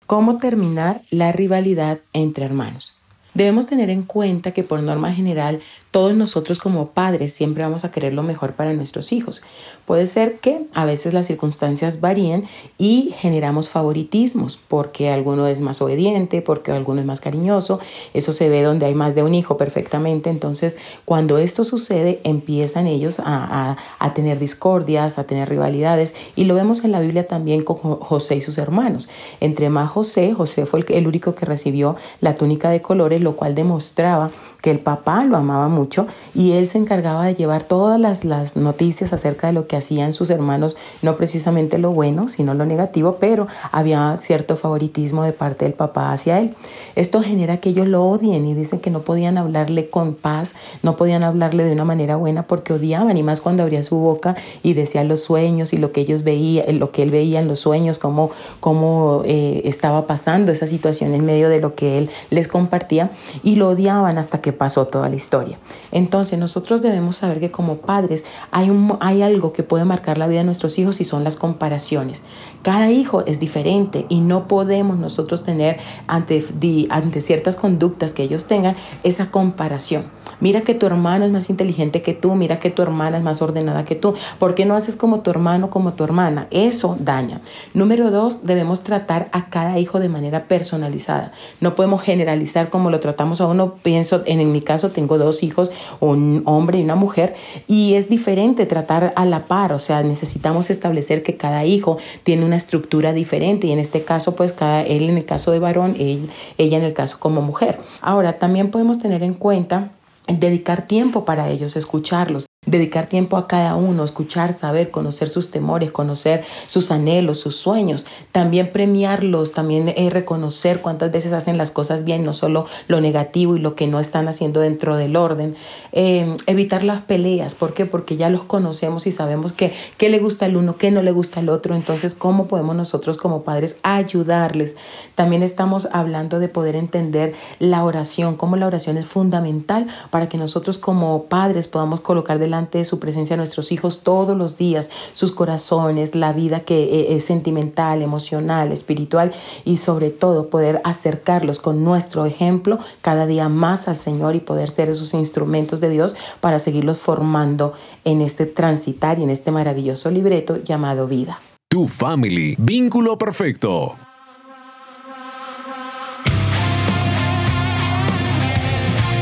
¿Cómo 0.06 0.38
terminar 0.38 1.02
la 1.12 1.32
rivalidad 1.32 2.00
entre 2.14 2.46
hermanos? 2.46 3.00
Debemos 3.34 3.68
tener 3.68 3.90
en 3.90 4.04
cuenta 4.04 4.52
que 4.52 4.64
por 4.64 4.82
norma 4.82 5.14
general 5.14 5.62
todos 5.92 6.14
nosotros 6.14 6.60
como 6.60 6.88
padres 6.88 7.34
siempre 7.34 7.64
vamos 7.64 7.84
a 7.84 7.92
querer 7.92 8.14
lo 8.14 8.22
mejor 8.22 8.54
para 8.54 8.74
nuestros 8.74 9.12
hijos. 9.12 9.42
Puede 9.86 10.06
ser 10.06 10.40
que 10.40 10.68
a 10.74 10.86
veces 10.86 11.16
las 11.16 11.26
circunstancias 11.26 12.00
varíen 12.00 12.46
y 12.78 13.16
generamos 13.18 13.70
favoritismos 13.70 14.60
porque 14.68 15.10
alguno 15.10 15.48
es 15.48 15.62
más 15.62 15.82
obediente, 15.82 16.44
porque 16.44 16.72
alguno 16.72 17.02
es 17.02 17.08
más 17.08 17.22
cariñoso. 17.22 17.80
Eso 18.14 18.34
se 18.34 18.50
ve 18.50 18.62
donde 18.62 18.86
hay 18.86 18.94
más 18.94 19.16
de 19.16 19.24
un 19.24 19.34
hijo 19.34 19.58
perfectamente. 19.58 20.30
Entonces, 20.30 20.78
cuando 21.06 21.40
esto 21.40 21.64
sucede, 21.64 22.20
empiezan 22.24 22.86
ellos 22.86 23.20
a, 23.20 23.76
a 23.98 24.14
tener 24.14 24.38
discordias, 24.38 25.18
a 25.18 25.24
tener 25.24 25.50
rivalidades 25.50 26.14
y 26.36 26.44
lo 26.44 26.54
vemos 26.54 26.84
en 26.84 26.92
la 26.92 27.00
Biblia 27.00 27.28
también 27.28 27.64
con 27.64 27.78
José 27.78 28.36
y 28.36 28.42
sus 28.42 28.60
hermanos. 28.60 29.10
Entre 29.40 29.70
más 29.70 29.90
José, 29.90 30.34
José 30.34 30.68
fue 30.68 30.82
el, 30.82 30.86
el 30.90 31.08
único 31.08 31.34
que 31.34 31.48
recibió 31.48 31.96
la 32.22 32.36
túnica 32.36 32.70
de 32.70 32.84
colores, 32.84 33.22
lo 33.22 33.36
cual 33.36 33.56
demostraba 33.56 34.30
que 34.62 34.72
el 34.72 34.80
papá 34.80 35.24
lo 35.24 35.38
amaba 35.38 35.68
mucho 35.68 35.79
mucho 35.80 36.08
y 36.36 36.52
él 36.52 36.68
se 36.68 36.78
encargaba 36.78 37.26
de 37.26 37.36
llevar 37.36 37.64
todas 37.64 38.00
las, 38.00 38.26
las 38.26 38.58
noticias 38.58 39.14
acerca 39.14 39.48
de 39.48 39.54
lo 39.54 39.68
que 39.68 39.78
hacían 39.78 40.12
sus 40.12 40.30
hermanos, 40.30 40.76
no 41.02 41.16
precisamente 41.16 41.78
lo 41.78 41.92
bueno, 41.92 42.28
sino 42.28 42.54
lo 42.54 42.66
negativo, 42.66 43.18
pero 43.20 43.48
había 43.72 44.18
cierto 44.18 44.56
favoritismo 44.56 45.24
de 45.24 45.32
parte 45.32 45.66
del 45.66 45.74
papá 45.74 46.12
hacia 46.12 46.40
él. 46.40 46.56
Esto 46.96 47.22
genera 47.22 47.58
que 47.58 47.70
ellos 47.70 47.88
lo 47.88 48.06
odien 48.06 48.46
y 48.46 48.54
dicen 48.54 48.80
que 48.80 48.92
no 48.92 49.02
podían 49.02 49.38
hablarle 49.38 49.90
con 49.90 50.16
paz, 50.16 50.56
no 50.84 50.98
podían 50.98 51.24
hablarle 51.24 51.64
de 51.64 51.72
una 51.72 51.86
manera 51.86 52.18
buena 52.18 52.44
porque 52.44 52.74
odiaban 52.74 53.16
y 53.16 53.24
más 53.24 53.40
cuando 53.42 53.64
abría 53.64 53.84
su 53.84 53.96
boca 53.98 54.36
y 54.64 54.74
decía 54.74 55.04
los 55.04 55.22
sueños 55.24 55.74
y 55.74 55.78
lo 55.78 55.92
que 55.92 56.02
ellos 56.02 56.24
veían, 56.24 56.80
lo 56.80 56.92
que 56.92 57.04
él 57.04 57.12
veía 57.12 57.40
en 57.40 57.48
los 57.48 57.60
sueños, 57.62 58.00
cómo, 58.00 58.32
cómo 58.60 59.22
eh, 59.26 59.62
estaba 59.66 60.08
pasando 60.08 60.52
esa 60.52 60.68
situación 60.68 61.14
en 61.14 61.26
medio 61.26 61.50
de 61.50 61.62
lo 61.62 61.76
que 61.76 61.98
él 61.98 62.10
les 62.30 62.48
compartía 62.48 63.12
y 63.44 63.56
lo 63.56 63.70
odiaban 63.70 64.18
hasta 64.18 64.42
que 64.42 64.54
pasó 64.54 64.88
toda 64.88 65.10
la 65.10 65.16
historia. 65.16 65.58
Entonces 65.92 66.40
nosotros 66.40 66.82
debemos 66.82 67.18
saber 67.18 67.40
que 67.40 67.52
como 67.52 67.78
padres 67.78 68.24
hay, 68.52 68.70
un, 68.70 68.98
hay 69.00 69.22
algo 69.22 69.54
que 69.54 69.64
puede 69.64 69.86
marcar 69.86 70.18
la 70.18 70.28
vida 70.28 70.40
de 70.40 70.46
nuestros 70.46 70.78
hijos 70.80 71.02
y 71.02 71.06
son 71.06 71.24
las 71.24 71.36
comparaciones. 71.36 72.22
Cada 72.64 72.92
hijo 72.92 73.24
es 73.26 73.40
diferente 73.40 74.06
y 74.10 74.22
no 74.22 74.48
podemos 74.48 74.98
nosotros 74.98 75.44
tener 75.44 75.80
ante, 76.08 76.44
ante 76.90 77.22
ciertas 77.22 77.58
conductas 77.58 78.14
que 78.14 78.24
ellos 78.24 78.46
tengan 78.46 78.76
esa 79.04 79.32
comparación. 79.32 80.19
Mira 80.40 80.62
que 80.62 80.74
tu 80.74 80.86
hermano 80.86 81.26
es 81.26 81.32
más 81.32 81.50
inteligente 81.50 82.02
que 82.02 82.14
tú, 82.14 82.36
mira 82.36 82.60
que 82.60 82.70
tu 82.70 82.82
hermana 82.82 83.18
es 83.18 83.24
más 83.24 83.42
ordenada 83.42 83.86
que 83.86 83.96
tú. 83.96 84.14
¿Por 84.38 84.56
qué 84.56 84.66
no 84.66 84.76
haces 84.76 84.96
como 84.96 85.20
tu 85.22 85.32
hermano, 85.32 85.70
como 85.70 85.94
tu 85.94 86.04
hermana? 86.04 86.48
Eso 86.52 86.98
daña. 87.00 87.42
Número 87.74 88.12
dos, 88.12 88.44
debemos 88.46 88.82
tratar 88.82 89.30
a 89.34 89.50
cada 89.50 89.80
hijo 89.80 90.00
de 90.00 90.10
manera 90.10 90.46
personalizada. 90.46 91.32
No 91.60 91.76
podemos 91.76 92.02
generalizar 92.02 92.70
como 92.70 92.90
lo 92.90 93.00
tratamos 93.00 93.42
a 93.42 93.48
uno. 93.48 93.76
Pienso, 93.82 94.22
en, 94.26 94.52
mi 94.52 94.62
caso 94.62 94.92
tengo 94.92 95.18
dos 95.18 95.44
hijos, 95.44 95.72
un 96.00 96.44
hombre 96.46 96.80
y 96.80 96.84
una 96.84 96.96
mujer, 96.96 97.36
y 97.68 97.96
es 97.96 98.10
diferente 98.10 98.66
tratar 98.66 99.14
a 99.16 99.26
la 99.26 99.46
par. 99.46 99.74
O 99.74 99.80
sea, 99.80 100.04
necesitamos 100.04 100.70
establecer 100.70 101.24
que 101.24 101.36
cada 101.36 101.66
hijo 101.66 101.98
tiene 102.24 102.46
una 102.46 102.56
estructura 102.56 103.14
diferente 103.14 103.68
y 103.68 103.72
en 103.72 103.80
este 103.80 104.04
caso, 104.04 104.36
pues 104.36 104.54
cada, 104.54 104.82
él 104.82 105.10
en 105.10 105.18
el 105.18 105.26
caso 105.26 105.52
de 105.52 105.60
varón, 105.60 105.96
ella 105.98 106.78
en 106.78 106.84
el 106.84 106.94
caso 106.94 107.18
como 107.20 107.42
mujer. 107.42 107.80
Ahora, 108.02 108.38
también 108.38 108.72
podemos 108.72 109.00
tener 109.00 109.24
en 109.24 109.34
cuenta 109.34 109.92
dedicar 110.38 110.86
tiempo 110.86 111.26
para 111.26 111.50
ellos, 111.50 111.76
escucharlos, 111.76 112.46
dedicar 112.70 113.08
tiempo 113.08 113.38
a 113.38 113.48
cada 113.48 113.76
uno, 113.76 114.04
escuchar, 114.04 114.54
saber, 114.54 114.92
conocer 114.92 115.30
sus 115.30 115.52
temores, 115.52 115.92
conocer 115.92 116.44
sus 116.68 116.92
anhelos, 116.92 117.40
sus 117.40 117.56
sueños, 117.56 118.06
también 118.32 118.72
premiarlos, 118.72 119.52
también 119.52 119.90
eh, 119.96 120.10
reconocer 120.10 120.82
cuántas 120.82 121.12
veces 121.12 121.34
hacen 121.34 121.58
las 121.58 121.72
cosas 121.72 122.04
bien, 122.04 122.24
no 122.24 122.34
solo 122.34 122.66
lo 122.88 123.02
negativo 123.02 123.56
y 123.56 123.60
lo 123.60 123.76
que 123.76 123.88
no 123.88 124.00
están 124.00 124.28
haciendo 124.28 124.60
dentro 124.60 124.96
del 124.96 125.16
orden, 125.16 125.56
eh, 125.92 126.36
evitar 126.46 126.84
las 126.84 127.02
peleas, 127.02 127.56
¿por 127.56 127.74
qué? 127.74 127.86
Porque 127.86 128.18
ya 128.18 128.30
los 128.30 128.44
conocemos 128.44 129.08
y 129.08 129.12
sabemos 129.12 129.54
que 129.54 129.74
qué 129.98 130.10
le 130.10 130.20
gusta 130.20 130.46
al 130.46 130.56
uno, 130.56 130.78
qué 130.78 130.92
no 130.92 131.02
le 131.02 131.12
gusta 131.12 131.40
al 131.40 131.50
otro, 131.50 131.76
entonces 131.76 132.14
cómo 132.14 132.48
podemos 132.48 132.76
nosotros 132.76 133.18
como 133.18 133.44
padres 133.44 133.78
ayudarles. 133.84 134.76
También 135.16 135.44
estamos 135.44 135.90
hablando 135.92 136.40
de 136.40 136.50
poder 136.50 136.76
entender 136.76 137.34
la 137.60 137.84
oración, 137.84 138.36
cómo 138.36 138.56
la 138.56 138.68
oración 138.68 138.98
es 138.98 139.06
fundamental 139.06 139.88
para 140.12 140.30
que 140.30 140.38
nosotros 140.38 140.78
como 140.78 141.24
padres 141.24 141.68
podamos 141.68 142.02
colocar 142.02 142.38
delante 142.40 142.59
de 142.68 142.86
su 142.86 143.00
presencia 143.00 143.36
a 143.36 143.38
nuestros 143.38 143.72
hijos 143.72 144.02
todos 144.02 144.38
los 144.38 144.58
días, 144.58 144.90
sus 145.14 145.32
corazones, 145.32 146.16
la 146.16 146.34
vida 146.34 146.62
que 146.62 146.84
eh, 146.84 147.16
es 147.16 147.26
sentimental, 147.26 148.02
emocional, 148.02 148.72
espiritual 148.72 149.34
y 149.66 149.78
sobre 149.78 150.10
todo 150.10 150.50
poder 150.50 150.82
acercarlos 150.84 151.60
con 151.60 151.84
nuestro 151.84 152.26
ejemplo 152.26 152.80
cada 153.02 153.26
día 153.26 153.50
más 153.50 153.88
al 153.88 153.96
Señor 153.96 154.36
y 154.36 154.40
poder 154.40 154.70
ser 154.70 154.90
esos 154.90 155.14
instrumentos 155.14 155.80
de 155.80 155.90
Dios 155.90 156.16
para 156.42 156.60
seguirlos 156.60 157.00
formando 157.00 157.74
en 158.04 158.22
este 158.22 158.46
transitar 158.46 159.20
y 159.20 159.24
en 159.24 159.30
este 159.30 159.52
maravilloso 159.52 160.12
libreto 160.12 160.58
llamado 160.58 161.08
vida. 161.08 161.40
Tu 161.70 161.88
family, 161.88 162.56
vínculo 162.58 163.18
perfecto. 163.18 163.96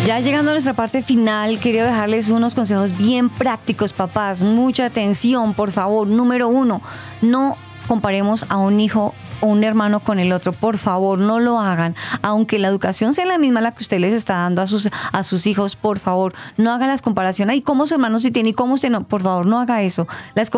Ya 0.08 0.22
llegando 0.22 0.52
a 0.52 0.54
nuestra 0.54 0.74
parte 0.74 1.02
final, 1.02 1.60
quería 1.60 1.86
dejarles 1.86 2.30
unos 2.30 2.56
consejos 2.56 2.98
bien 2.98 3.28
prácticos, 3.28 3.92
papás. 3.92 4.42
Mucha 4.42 4.86
atención, 4.86 5.54
por 5.54 5.70
favor. 5.70 6.08
Número 6.08 6.48
uno, 6.48 6.82
no 7.22 7.58
comparemos 7.90 8.46
a 8.48 8.56
un 8.56 8.80
hijo 8.80 9.14
o 9.42 9.48
un 9.48 9.64
hermano 9.64 10.00
con 10.00 10.20
el 10.20 10.32
otro. 10.32 10.54
Por 10.54 10.78
favor, 10.78 11.18
no 11.20 11.40
lo 11.40 11.60
hagan. 11.60 11.96
Aunque 12.22 12.60
la 12.60 12.68
educación 12.68 13.14
sea 13.14 13.26
la 13.26 13.38
misma 13.38 13.62
la 13.62 13.72
que 13.72 13.84
usted 13.84 14.00
les 14.00 14.14
está 14.14 14.36
dando 14.36 14.62
a 14.62 14.68
sus, 14.68 14.90
a 15.12 15.24
sus 15.24 15.48
hijos, 15.48 15.76
por 15.76 16.00
favor, 16.00 16.34
no 16.58 16.72
haga 16.72 16.88
las 16.88 17.02
comparaciones. 17.02 17.58
¿Y 17.58 17.62
cómo 17.62 17.88
su 17.88 17.96
hermano 17.96 18.20
si 18.20 18.32
tiene 18.32 18.50
y 18.50 18.54
cómo 18.54 18.76
usted 18.76 18.90
no? 18.90 19.08
Por 19.08 19.22
favor, 19.22 19.46
no 19.46 19.60
haga 19.60 19.82
eso. 19.82 20.08
Las, 20.36 20.52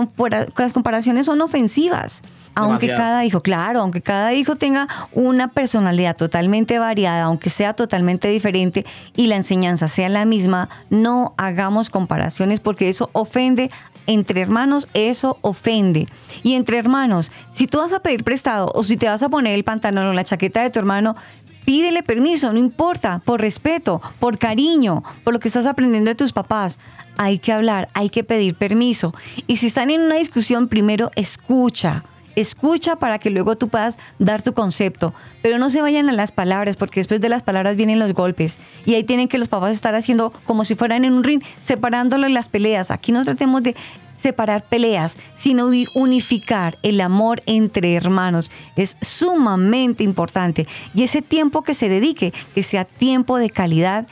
las 0.57 0.73
comparaciones 0.73 1.25
son 1.25 1.41
ofensivas. 1.41 2.23
Aunque 2.55 2.88
cada 2.88 3.23
hijo, 3.25 3.41
claro, 3.41 3.82
aunque 3.82 4.01
cada 4.01 4.34
hijo 4.34 4.55
tenga 4.55 4.88
una 5.13 5.49
personalidad 5.49 6.15
totalmente 6.17 6.77
variada, 6.80 7.23
aunque 7.23 7.49
sea 7.49 7.73
totalmente 7.73 8.27
diferente 8.27 8.86
y 9.15 9.27
la 9.27 9.36
enseñanza 9.36 9.88
sea 9.88 10.09
la 10.09 10.25
misma, 10.25 10.67
no 10.89 11.34
hagamos 11.38 11.89
comparaciones 11.89 12.59
porque 12.59 12.89
eso 12.89 13.09
ofende 13.13 13.71
entre 14.10 14.41
hermanos 14.41 14.89
eso 14.95 15.38
ofende. 15.41 16.07
Y 16.41 16.55
entre 16.55 16.80
hermanos, 16.80 17.32
si 17.51 17.68
tú 17.68 17.78
vas 17.78 17.93
a 17.93 17.99
pedir 17.99 18.24
prestado 18.24 18.72
o 18.74 18.84
si 18.84 18.97
te 18.97 19.07
vas 19.07 19.22
a 19.22 19.30
poner 19.30 19.53
el 19.53 19.64
pantalón 19.64 20.07
o 20.07 20.14
la 20.14 20.24
chaqueta 20.24 20.64
de 20.64 20.72
tu 20.72 20.80
hermano, 20.80 21.16
pídele 21.64 22.01
permiso, 22.01 22.51
no 22.51 22.57
importa, 22.57 23.22
por 23.24 23.39
respeto, 23.39 24.01
por 24.20 24.39
cariño, 24.39 25.03
por 25.24 25.36
lo 25.36 25.39
que 25.39 25.47
estás 25.47 25.68
aprendiendo 25.68 26.10
de 26.10 26.16
tus 26.16 26.34
papás. 26.34 26.80
Hay 27.18 27.38
que 27.38 27.53
hablar, 27.53 27.88
hay 27.93 28.10
que 28.10 28.24
pedir 28.24 28.55
permiso. 28.55 29.14
Y 29.45 29.57
si 29.57 29.68
están 29.68 29.91
en 29.91 30.01
una 30.01 30.16
discusión, 30.16 30.70
primero 30.70 31.12
escucha. 31.16 32.03
Escucha 32.39 32.95
para 32.95 33.19
que 33.19 33.31
luego 33.31 33.57
tú 33.57 33.67
puedas 33.67 33.99
dar 34.17 34.41
tu 34.41 34.53
concepto, 34.53 35.13
pero 35.41 35.57
no 35.57 35.69
se 35.69 35.81
vayan 35.81 36.07
a 36.07 36.13
las 36.13 36.31
palabras 36.31 36.77
porque 36.77 37.01
después 37.01 37.19
de 37.19 37.27
las 37.27 37.43
palabras 37.43 37.75
vienen 37.75 37.99
los 37.99 38.13
golpes 38.13 38.59
y 38.85 38.93
ahí 38.93 39.03
tienen 39.03 39.27
que 39.27 39.37
los 39.37 39.49
papás 39.49 39.73
estar 39.73 39.93
haciendo 39.93 40.31
como 40.45 40.63
si 40.63 40.75
fueran 40.75 41.03
en 41.03 41.11
un 41.11 41.25
ring, 41.25 41.43
separándolo 41.59 42.27
en 42.27 42.33
las 42.33 42.47
peleas. 42.47 42.91
Aquí 42.91 43.11
no 43.11 43.25
tratemos 43.25 43.61
de 43.63 43.75
separar 44.15 44.63
peleas, 44.63 45.17
sino 45.33 45.69
unificar 45.95 46.77
el 46.81 47.01
amor 47.01 47.41
entre 47.45 47.93
hermanos. 47.93 48.51
Es 48.77 48.97
sumamente 49.01 50.05
importante 50.05 50.65
y 50.93 51.03
ese 51.03 51.21
tiempo 51.21 51.63
que 51.63 51.73
se 51.73 51.89
dedique, 51.89 52.33
que 52.55 52.63
sea 52.63 52.85
tiempo 52.85 53.37
de 53.37 53.49
calidad 53.49 54.07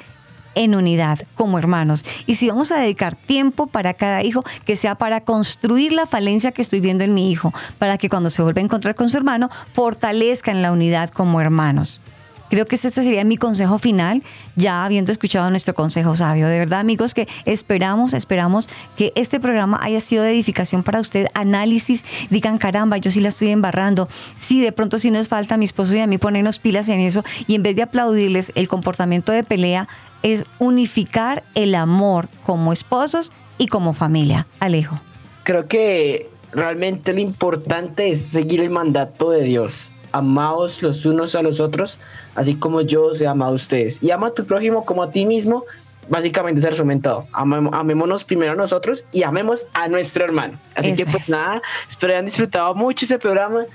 en 0.58 0.76
unidad 0.76 1.20
como 1.36 1.58
hermanos. 1.58 2.04
Y 2.26 2.36
si 2.36 2.50
vamos 2.50 2.72
a 2.72 2.80
dedicar 2.80 3.16
tiempo 3.16 3.68
para 3.68 3.94
cada 3.94 4.24
hijo, 4.24 4.44
que 4.66 4.76
sea 4.76 4.96
para 4.96 5.22
construir 5.22 5.94
la 5.94 6.06
falencia 6.06 6.52
que 6.52 6.62
estoy 6.62 6.82
viendo 6.82 7.04
en 7.04 7.14
mi 7.14 7.32
hijo, 7.32 7.54
para 7.80 7.98
que 7.98 8.10
cuando 8.10 8.30
se 8.30 8.42
vuelva 8.42 8.62
a 8.62 8.66
encontrar 8.66 8.96
con 8.96 9.10
su 9.10 9.18
hermano, 9.18 9.50
fortalezcan 9.72 10.62
la 10.62 10.72
unidad 10.72 11.10
como 11.12 11.40
hermanos. 11.40 12.02
Creo 12.50 12.66
que 12.66 12.76
ese 12.76 12.90
sería 12.92 13.24
mi 13.24 13.38
consejo 13.38 13.78
final, 13.78 14.24
ya 14.56 14.86
habiendo 14.86 15.12
escuchado 15.12 15.50
nuestro 15.50 15.74
consejo 15.74 16.16
sabio. 16.16 16.48
De 16.48 16.60
verdad, 16.60 16.80
amigos, 16.80 17.14
que 17.14 17.28
esperamos, 17.46 18.14
esperamos 18.14 18.70
que 18.96 19.12
este 19.16 19.40
programa 19.40 19.78
haya 19.82 20.00
sido 20.00 20.24
de 20.24 20.32
edificación 20.32 20.84
para 20.84 21.00
usted. 21.00 21.28
Análisis, 21.34 22.06
digan, 22.30 22.58
caramba, 22.58 22.98
yo 22.98 23.12
sí 23.12 23.20
la 23.20 23.30
estoy 23.30 23.50
embarrando. 23.50 24.08
Sí, 24.36 24.62
de 24.62 24.72
pronto 24.72 25.00
sí 25.00 25.12
nos 25.12 25.28
falta 25.28 25.56
a 25.56 25.58
mi 25.58 25.66
esposo 25.66 25.94
y 25.96 26.00
a 26.00 26.08
mí 26.08 26.18
ponernos 26.18 26.60
pilas 26.60 26.90
en 26.90 27.02
eso. 27.02 27.24
Y 27.48 27.56
en 27.56 27.64
vez 27.64 27.76
de 27.76 27.84
aplaudirles 27.84 28.52
el 28.56 28.68
comportamiento 28.68 29.32
de 29.32 29.44
pelea, 29.44 29.88
es 30.24 30.46
unificar 30.60 31.44
el 31.56 31.76
amor 31.76 32.30
como 32.46 32.74
esposos 32.74 33.32
y 33.58 33.68
como 33.68 33.94
familia. 33.94 34.48
Alejo. 34.60 35.00
Creo 35.44 35.68
que 35.68 36.30
realmente 36.52 37.14
lo 37.14 37.20
importante 37.20 38.12
es 38.12 38.22
seguir 38.22 38.62
el 38.62 38.70
mandato 38.70 39.30
de 39.32 39.44
Dios. 39.44 39.92
Amaos 40.18 40.82
los 40.82 41.06
unos 41.06 41.36
a 41.36 41.42
los 41.42 41.60
otros, 41.60 42.00
así 42.36 42.56
como 42.56 42.82
yo 42.82 43.06
os 43.06 43.22
he 43.22 43.28
amado 43.28 43.52
a 43.52 43.56
ustedes. 43.56 44.02
Y 44.02 44.12
ama 44.12 44.28
a 44.28 44.34
tu 44.34 44.46
prójimo 44.46 44.86
como 44.86 45.04
a 45.04 45.12
ti 45.12 45.26
mismo. 45.26 45.64
Básicamente 46.10 46.62
se 46.62 46.70
resumen 46.70 47.02
todo. 47.02 47.28
amémonos 47.34 48.24
primero 48.24 48.54
a 48.54 48.56
nosotros 48.56 49.06
y 49.12 49.24
amemos 49.24 49.66
a 49.74 49.90
nuestro 49.90 50.24
hermano. 50.24 50.58
Así 50.74 50.94
que 50.94 51.06
pues 51.06 51.30
nada, 51.30 51.62
espero 51.88 52.14
hayan 52.14 52.26
disfrutado 52.26 52.74
mucho 52.76 53.06
ese 53.06 53.20
programa. 53.20 53.66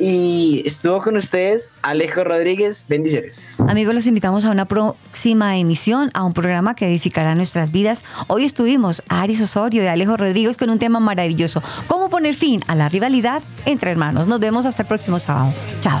Y 0.00 0.62
estuvo 0.64 1.02
con 1.02 1.16
ustedes 1.16 1.70
Alejo 1.82 2.24
Rodríguez. 2.24 2.84
Bendiciones. 2.88 3.54
Amigos, 3.68 3.94
los 3.94 4.06
invitamos 4.06 4.44
a 4.46 4.50
una 4.50 4.64
próxima 4.64 5.58
emisión, 5.58 6.10
a 6.14 6.24
un 6.24 6.32
programa 6.32 6.74
que 6.74 6.88
edificará 6.88 7.34
nuestras 7.34 7.70
vidas. 7.70 8.02
Hoy 8.26 8.44
estuvimos 8.44 9.02
Aris 9.08 9.42
Osorio 9.42 9.82
y 9.84 9.86
Alejo 9.86 10.16
Rodríguez 10.16 10.56
con 10.56 10.70
un 10.70 10.78
tema 10.78 11.00
maravilloso. 11.00 11.62
¿Cómo 11.86 12.08
poner 12.08 12.34
fin 12.34 12.62
a 12.66 12.74
la 12.74 12.88
rivalidad 12.88 13.42
entre 13.66 13.90
hermanos? 13.90 14.26
Nos 14.26 14.40
vemos 14.40 14.64
hasta 14.64 14.82
el 14.82 14.88
próximo 14.88 15.18
sábado. 15.18 15.52
Chao. 15.80 16.00